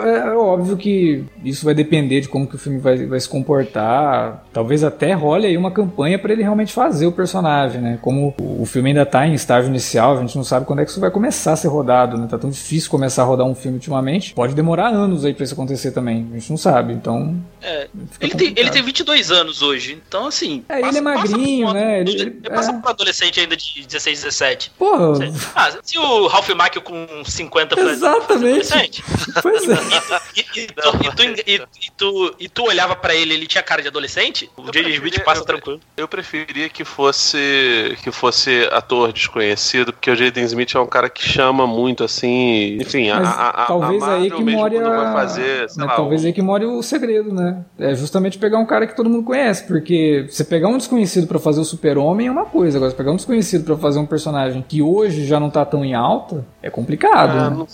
[0.04, 3.28] É, é óbvio que isso vai depender de como que o filme vai, vai se
[3.28, 4.44] comportar.
[4.54, 8.00] Talvez até role aí uma campanha para ele realmente fazer o personagem, né?
[8.02, 10.92] Como o filme ainda está em estágio inicial, a gente não sabe quando é que
[10.92, 12.28] isso vai começar a ser rodado, né?
[12.30, 14.34] Tá tão difícil começar a rodar um filme ultimamente.
[14.34, 16.28] Pode demorar anos aí para isso acontecer também.
[16.32, 17.36] A gente não sabe, então.
[17.62, 17.88] É.
[18.20, 20.64] Ele tem, ele tem 22 anos hoje, então assim.
[20.70, 22.02] É, passa, ele é magrinho, né?
[22.02, 22.80] Ele, ele, ele passa é...
[22.80, 24.72] pra adolescente ainda de 16, 17.
[24.78, 25.12] Porra.
[25.56, 29.04] Ah, se o Ralph Macchio com 50 Exatamente.
[29.42, 29.71] Pois é.
[30.36, 34.50] E, tu, e, tu, e, tu, olhava pra ele, ele tinha cara de adolescente?
[34.58, 34.96] O J.J.
[34.96, 35.80] Smith passa eu, tranquilo.
[35.98, 40.42] Eu preferia que fosse que fosse ator desconhecido, porque o J.J.
[40.44, 42.78] Smith é um cara que chama muito, assim.
[42.80, 45.14] Enfim, a, a, a, talvez a aí que more a...
[45.14, 46.28] fazer, lá, talvez o...
[46.28, 47.64] aí que more o segredo, né?
[47.78, 51.40] É justamente pegar um cara que todo mundo conhece, porque você pegar um desconhecido para
[51.40, 54.64] fazer o Super-Homem é uma coisa, agora você pegar um desconhecido para fazer um personagem
[54.68, 57.38] que hoje já não tá tão em alta, é complicado.
[57.38, 57.50] É, né?
[57.50, 57.68] não,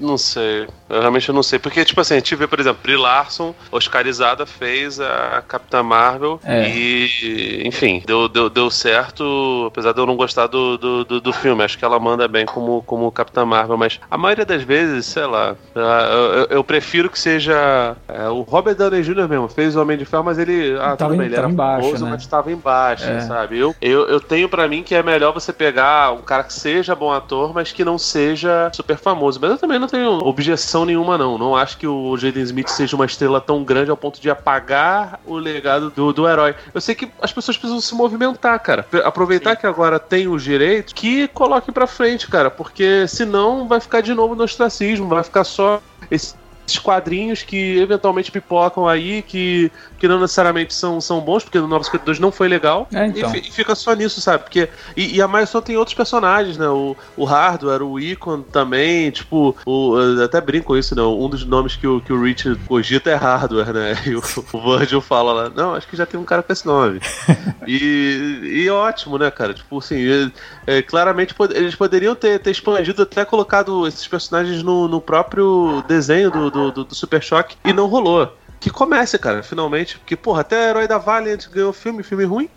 [0.00, 0.66] não sei.
[0.88, 1.58] Eu realmente não sei.
[1.58, 6.40] Porque, tipo assim, a gente vê, por exemplo, Brie Larson, Oscarizada, fez a Capitã Marvel
[6.44, 6.68] é.
[6.68, 11.32] e, enfim, deu, deu, deu certo, apesar de eu não gostar do, do, do, do,
[11.32, 11.62] filme.
[11.62, 15.26] Acho que ela manda bem como, como Capitã Marvel, mas a maioria das vezes, sei
[15.26, 19.28] lá, eu, eu, eu prefiro que seja é, o Robert Downey Jr.
[19.28, 22.04] mesmo, fez o Homem de Ferro, mas ele, ah, tava, bem, ele era embaixo, famoso,
[22.04, 22.10] né?
[22.12, 23.20] mas estava embaixo, é.
[23.20, 23.58] sabe?
[23.58, 26.94] Eu, eu, eu tenho para mim que é melhor você pegar um cara que seja
[26.94, 29.38] bom ator, mas que não seja super famoso.
[29.40, 31.27] Mas eu também não tenho objeção nenhuma, não.
[31.36, 35.20] Não acho que o Jaden Smith seja uma estrela tão grande ao ponto de apagar
[35.26, 36.54] o legado do, do herói.
[36.72, 38.86] Eu sei que as pessoas precisam se movimentar, cara.
[39.04, 39.60] Aproveitar Sim.
[39.60, 42.50] que agora tem os direitos, que coloquem pra frente, cara.
[42.50, 46.34] Porque senão vai ficar de novo no ostracismo, vai ficar só esse
[46.68, 51.66] esses quadrinhos que eventualmente pipocam aí, que, que não necessariamente são, são bons, porque no
[51.66, 52.86] Novos 52 não foi legal.
[52.92, 53.34] É, então.
[53.34, 54.44] e, e, fica só nisso, sabe?
[54.44, 56.68] Porque, e, e a Milestone tem outros personagens, né?
[56.68, 61.02] O, o Hardware, o Icon também, tipo, o, até brinco isso, né?
[61.02, 63.88] Um dos nomes que o, que o Rich cogita é Hardware, né?
[64.08, 64.22] E o,
[64.52, 67.00] o Virgil fala lá, não, acho que já tem um cara com esse nome.
[67.66, 69.52] e, e ótimo, né, cara?
[69.52, 70.30] Tipo assim,
[70.66, 76.30] é, claramente eles poderiam ter, ter expandido, até colocado esses personagens no, no próprio desenho
[76.30, 78.32] do, do, do, do Super Choque e não rolou.
[78.60, 79.98] Que comece, cara, finalmente.
[79.98, 82.48] Porque, porra, até Herói da Valiant ganhou filme, filme ruim.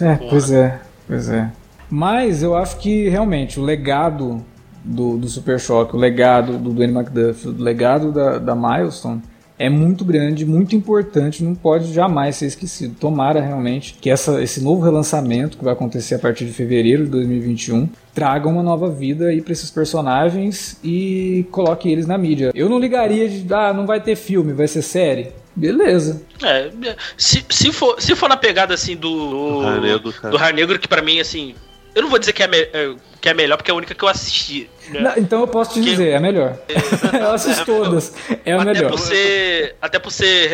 [0.00, 1.50] É, pois é, pois é.
[1.90, 4.44] Mas eu acho que realmente o legado
[4.84, 9.22] do, do Super Choque, o legado do Dwayne McDuff, o legado da, da Milestone
[9.58, 12.94] é muito grande, muito importante, não pode jamais ser esquecido.
[12.98, 17.10] Tomara realmente que essa, esse novo relançamento que vai acontecer a partir de fevereiro de
[17.10, 22.52] 2021 traga uma nova vida aí para esses personagens e coloque eles na mídia.
[22.54, 25.32] Eu não ligaria de, ah, não vai ter filme, vai ser série.
[25.54, 26.22] Beleza.
[26.44, 26.70] É,
[27.16, 29.08] se, se, for, se for na pegada assim do.
[29.08, 31.54] Do Raio Negro, do Raio Negro que para mim, assim.
[31.94, 34.02] Eu não vou dizer que é, é, que é melhor, porque é a única que
[34.02, 34.70] eu assisti.
[34.90, 35.00] Né?
[35.00, 36.58] Não, então eu posso te dizer, é melhor.
[36.68, 38.14] É, eu assisto todas.
[38.44, 38.90] É a melhor.
[38.90, 40.48] Por ser, até por ser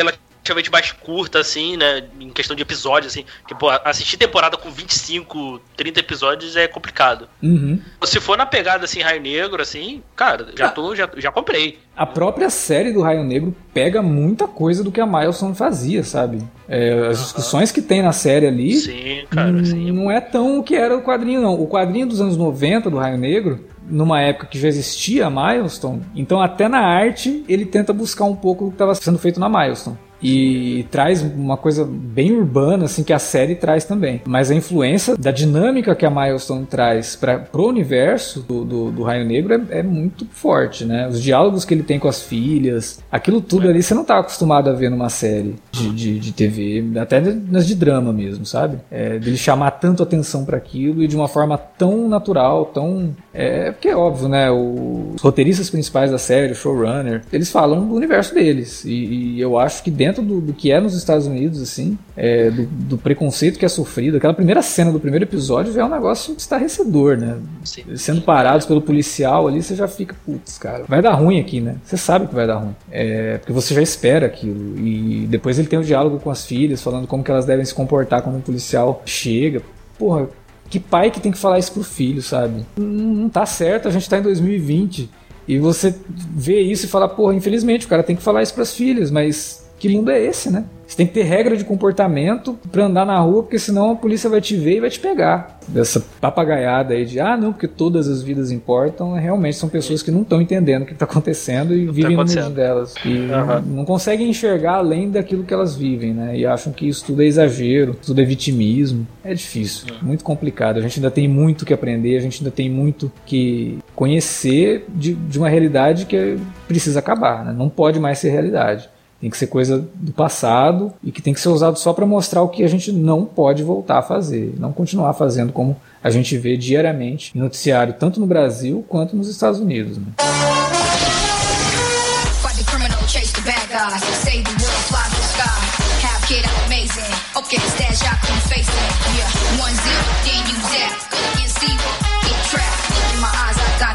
[0.44, 2.04] relativamente mais curta, assim, né?
[2.20, 3.24] Em questão de episódios, assim.
[3.46, 7.28] Que, pô, assistir temporada com 25, 30 episódios é complicado.
[7.42, 7.80] Uhum.
[8.04, 11.78] Se for na pegada, assim, Raio Negro, assim, cara, já, tô, já, já comprei.
[11.96, 16.42] A própria série do Raio Negro pega muita coisa do que a Milestone fazia, sabe?
[16.68, 18.74] É, as discussões que tem na série ali.
[18.74, 19.92] Sim, cara, sim.
[19.92, 21.54] Não é tão o que era o quadrinho, não.
[21.54, 26.02] O quadrinho dos anos 90 do Raio Negro numa época que já existia a Milestone,
[26.16, 29.46] então até na arte ele tenta buscar um pouco do que estava sendo feito na
[29.46, 34.22] Milestone e traz uma coisa bem urbana, assim, que a série traz também.
[34.24, 39.02] Mas a influência da dinâmica que a Milestone traz para pro universo do, do, do
[39.02, 41.06] Raio Negro é, é, muito forte, né?
[41.08, 43.70] Os diálogos que ele tem com as filhas, aquilo tudo é.
[43.70, 47.66] ali você não tá acostumado a ver numa série de, de, de TV, até nas
[47.66, 48.78] de drama mesmo, sabe?
[48.90, 53.14] É, dele chamar tanto atenção para aquilo e de uma forma tão natural, tão.
[53.32, 54.50] É, porque é óbvio, né?
[54.50, 58.84] Os roteiristas principais da série, o showrunner, eles falam do universo deles.
[58.84, 62.50] E, e eu acho que dentro do, do, que é nos Estados Unidos, assim, é,
[62.50, 64.16] do, do, preconceito que é sofrido.
[64.16, 67.36] Aquela primeira cena do primeiro episódio é um negócio estarrecedor, né?
[67.64, 67.84] Sim.
[67.96, 71.76] Sendo parados pelo policial ali, você já fica, putz, cara, vai dar ruim aqui, né?
[71.84, 72.74] Você sabe que vai dar ruim.
[72.90, 74.78] É, porque você já espera aquilo.
[74.78, 77.74] E depois ele tem o diálogo com as filhas, falando como que elas devem se
[77.74, 79.62] comportar quando um policial chega.
[79.98, 80.28] Porra,
[80.68, 82.64] que pai que tem que falar isso pro filho, sabe?
[82.76, 85.10] Não, não tá certo, a gente tá em 2020.
[85.46, 88.74] E você vê isso e fala, porra, infelizmente o cara tem que falar isso pras
[88.74, 90.64] filhas, mas que mundo é esse, né?
[90.86, 94.28] Você tem que ter regra de comportamento para andar na rua, porque senão a polícia
[94.28, 95.58] vai te ver e vai te pegar.
[95.66, 100.10] Dessa papagaiada aí de, ah, não, porque todas as vidas importam, realmente são pessoas que
[100.10, 102.94] não estão entendendo o que está acontecendo e não tá vivem tá no mundo delas.
[103.04, 103.76] E uhum.
[103.76, 106.36] não conseguem enxergar além daquilo que elas vivem, né?
[106.36, 109.06] E acham que isso tudo é exagero, tudo é vitimismo.
[109.24, 110.08] É difícil, uhum.
[110.08, 110.78] muito complicado.
[110.78, 115.14] A gente ainda tem muito que aprender, a gente ainda tem muito que conhecer de,
[115.14, 116.36] de uma realidade que
[116.68, 117.54] precisa acabar, né?
[117.56, 118.93] Não pode mais ser realidade.
[119.24, 122.42] Tem que ser coisa do passado e que tem que ser usado só para mostrar
[122.42, 126.36] o que a gente não pode voltar a fazer, não continuar fazendo como a gente
[126.36, 129.96] vê diariamente em noticiário, tanto no Brasil quanto nos Estados Unidos.
[129.96, 130.08] Né?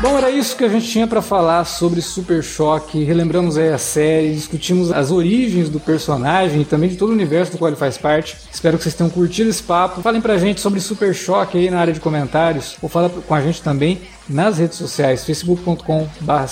[0.02, 3.04] Bom, era isso que a gente tinha para falar sobre Super Choque.
[3.04, 7.52] Relembramos aí a série, discutimos as origens do personagem e também de todo o universo
[7.52, 8.38] do qual ele faz parte.
[8.50, 10.02] Espero que vocês tenham curtido esse papo.
[10.02, 13.42] Falem pra gente sobre Super Choque aí na área de comentários, ou fala com a
[13.42, 14.00] gente também
[14.30, 16.48] nas redes sociais, facebook.com barra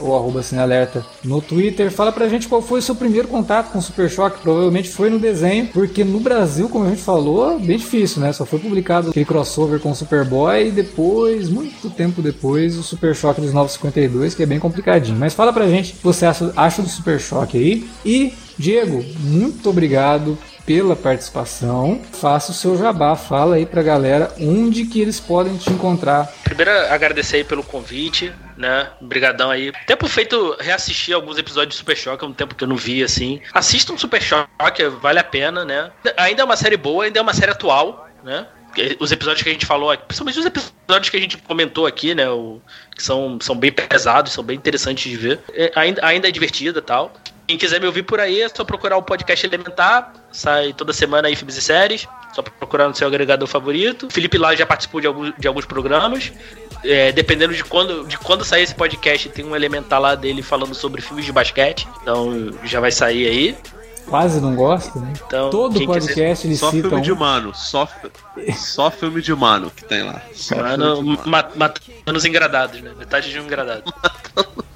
[0.00, 1.90] ou arroba cinealerta no Twitter.
[1.90, 5.10] Fala pra gente qual foi o seu primeiro contato com o Super Choque, provavelmente foi
[5.10, 8.32] no desenho, porque no Brasil, como a gente falou, bem difícil, né?
[8.32, 13.14] Só foi publicado aquele crossover com o Superboy e depois, muito tempo depois, o Super
[13.14, 15.18] Choque dos 952, que é bem complicadinho.
[15.18, 17.88] Mas fala pra gente o que você acha, acha do Super Choque aí.
[18.04, 20.38] E, Diego, muito obrigado
[20.70, 22.00] pela participação.
[22.12, 26.32] Faça o seu jabá, fala aí pra galera onde que eles podem te encontrar.
[26.44, 28.88] Primeiro, agradecer aí pelo convite, né?
[29.00, 29.72] Obrigadão aí.
[29.84, 33.02] Tempo feito reassistir alguns episódios de Super Choque, é um tempo que eu não vi,
[33.02, 33.40] assim.
[33.52, 35.90] Assistam Super Choque, vale a pena, né?
[36.16, 38.46] Ainda é uma série boa, ainda é uma série atual, né?
[39.00, 42.30] Os episódios que a gente falou, principalmente os episódios que a gente comentou aqui, né?
[42.30, 42.60] O,
[42.94, 45.40] que são, são bem pesados, são bem interessantes de ver.
[45.52, 47.12] É, ainda, ainda é divertida tal.
[47.50, 50.12] Quem quiser me ouvir por aí, é só procurar o podcast Elementar.
[50.30, 52.06] Sai toda semana aí filmes e séries.
[52.32, 54.06] Só procurar no seu agregador favorito.
[54.06, 56.30] O Felipe lá já participou de alguns, de alguns programas.
[56.84, 60.76] É, dependendo de quando, de quando sair esse podcast, tem um Elementar lá dele falando
[60.76, 61.88] sobre filmes de basquete.
[62.00, 63.56] Então já vai sair aí.
[64.06, 65.12] Quase não gosta, né?
[65.26, 66.46] Então, Todo podcast quiser...
[66.46, 67.02] ele só cita filme um...
[67.02, 67.88] de mano, só,
[68.54, 70.22] só filme de mano que tem lá.
[70.34, 72.92] Só mano, matando os engradados, né?
[72.96, 73.92] Metade de um engradado.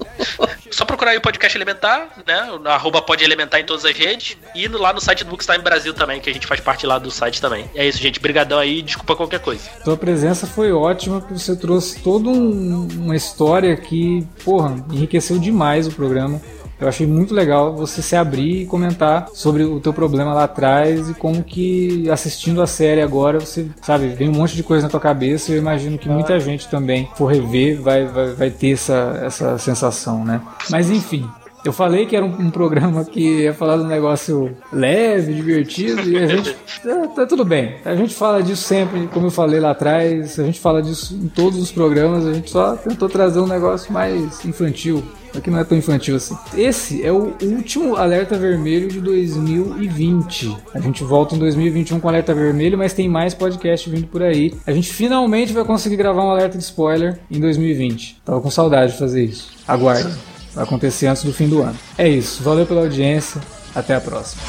[0.71, 2.49] Só procurar aí o podcast Elementar, né?
[2.65, 4.37] Arroba pode elementar em todas as redes.
[4.53, 7.09] E lá no site do Bookstime Brasil também, que a gente faz parte lá do
[7.11, 7.69] site também.
[7.75, 8.19] É isso, gente.
[8.19, 9.69] Brigadão aí, desculpa qualquer coisa.
[9.83, 15.87] Tua presença foi ótima, porque você trouxe toda um, uma história que, porra, enriqueceu demais
[15.87, 16.41] o programa.
[16.79, 21.09] Eu achei muito legal você se abrir e comentar sobre o teu problema lá atrás
[21.09, 24.89] e como que assistindo a série agora você, sabe, vem um monte de coisa na
[24.89, 28.71] tua cabeça e eu imagino que muita gente também for rever vai, vai, vai ter
[28.71, 30.41] essa, essa sensação, né?
[30.69, 31.29] Mas enfim,
[31.65, 36.01] eu falei que era um, um, programa que ia falar de um negócio leve, divertido,
[36.07, 36.55] e a gente.
[36.83, 37.75] tá, tá, tudo bem.
[37.83, 41.27] A gente fala disso sempre, como eu falei lá atrás, a gente fala disso em
[41.27, 45.03] todos os programas, a gente só tentou trazer um negócio mais infantil.
[45.35, 46.37] Aqui não é tão infantil assim.
[46.55, 50.55] Esse é o último alerta vermelho de 2020.
[50.73, 54.53] A gente volta em 2021 com alerta vermelho, mas tem mais podcast vindo por aí.
[54.65, 58.21] A gente finalmente vai conseguir gravar um alerta de spoiler em 2020.
[58.23, 59.51] Tava com saudade de fazer isso.
[59.67, 60.34] Aguarde.
[60.55, 61.77] Vai acontecer antes do fim do ano.
[61.97, 63.41] É isso, valeu pela audiência,
[63.75, 64.41] até a próxima.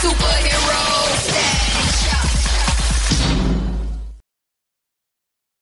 [0.00, 0.69] superhero.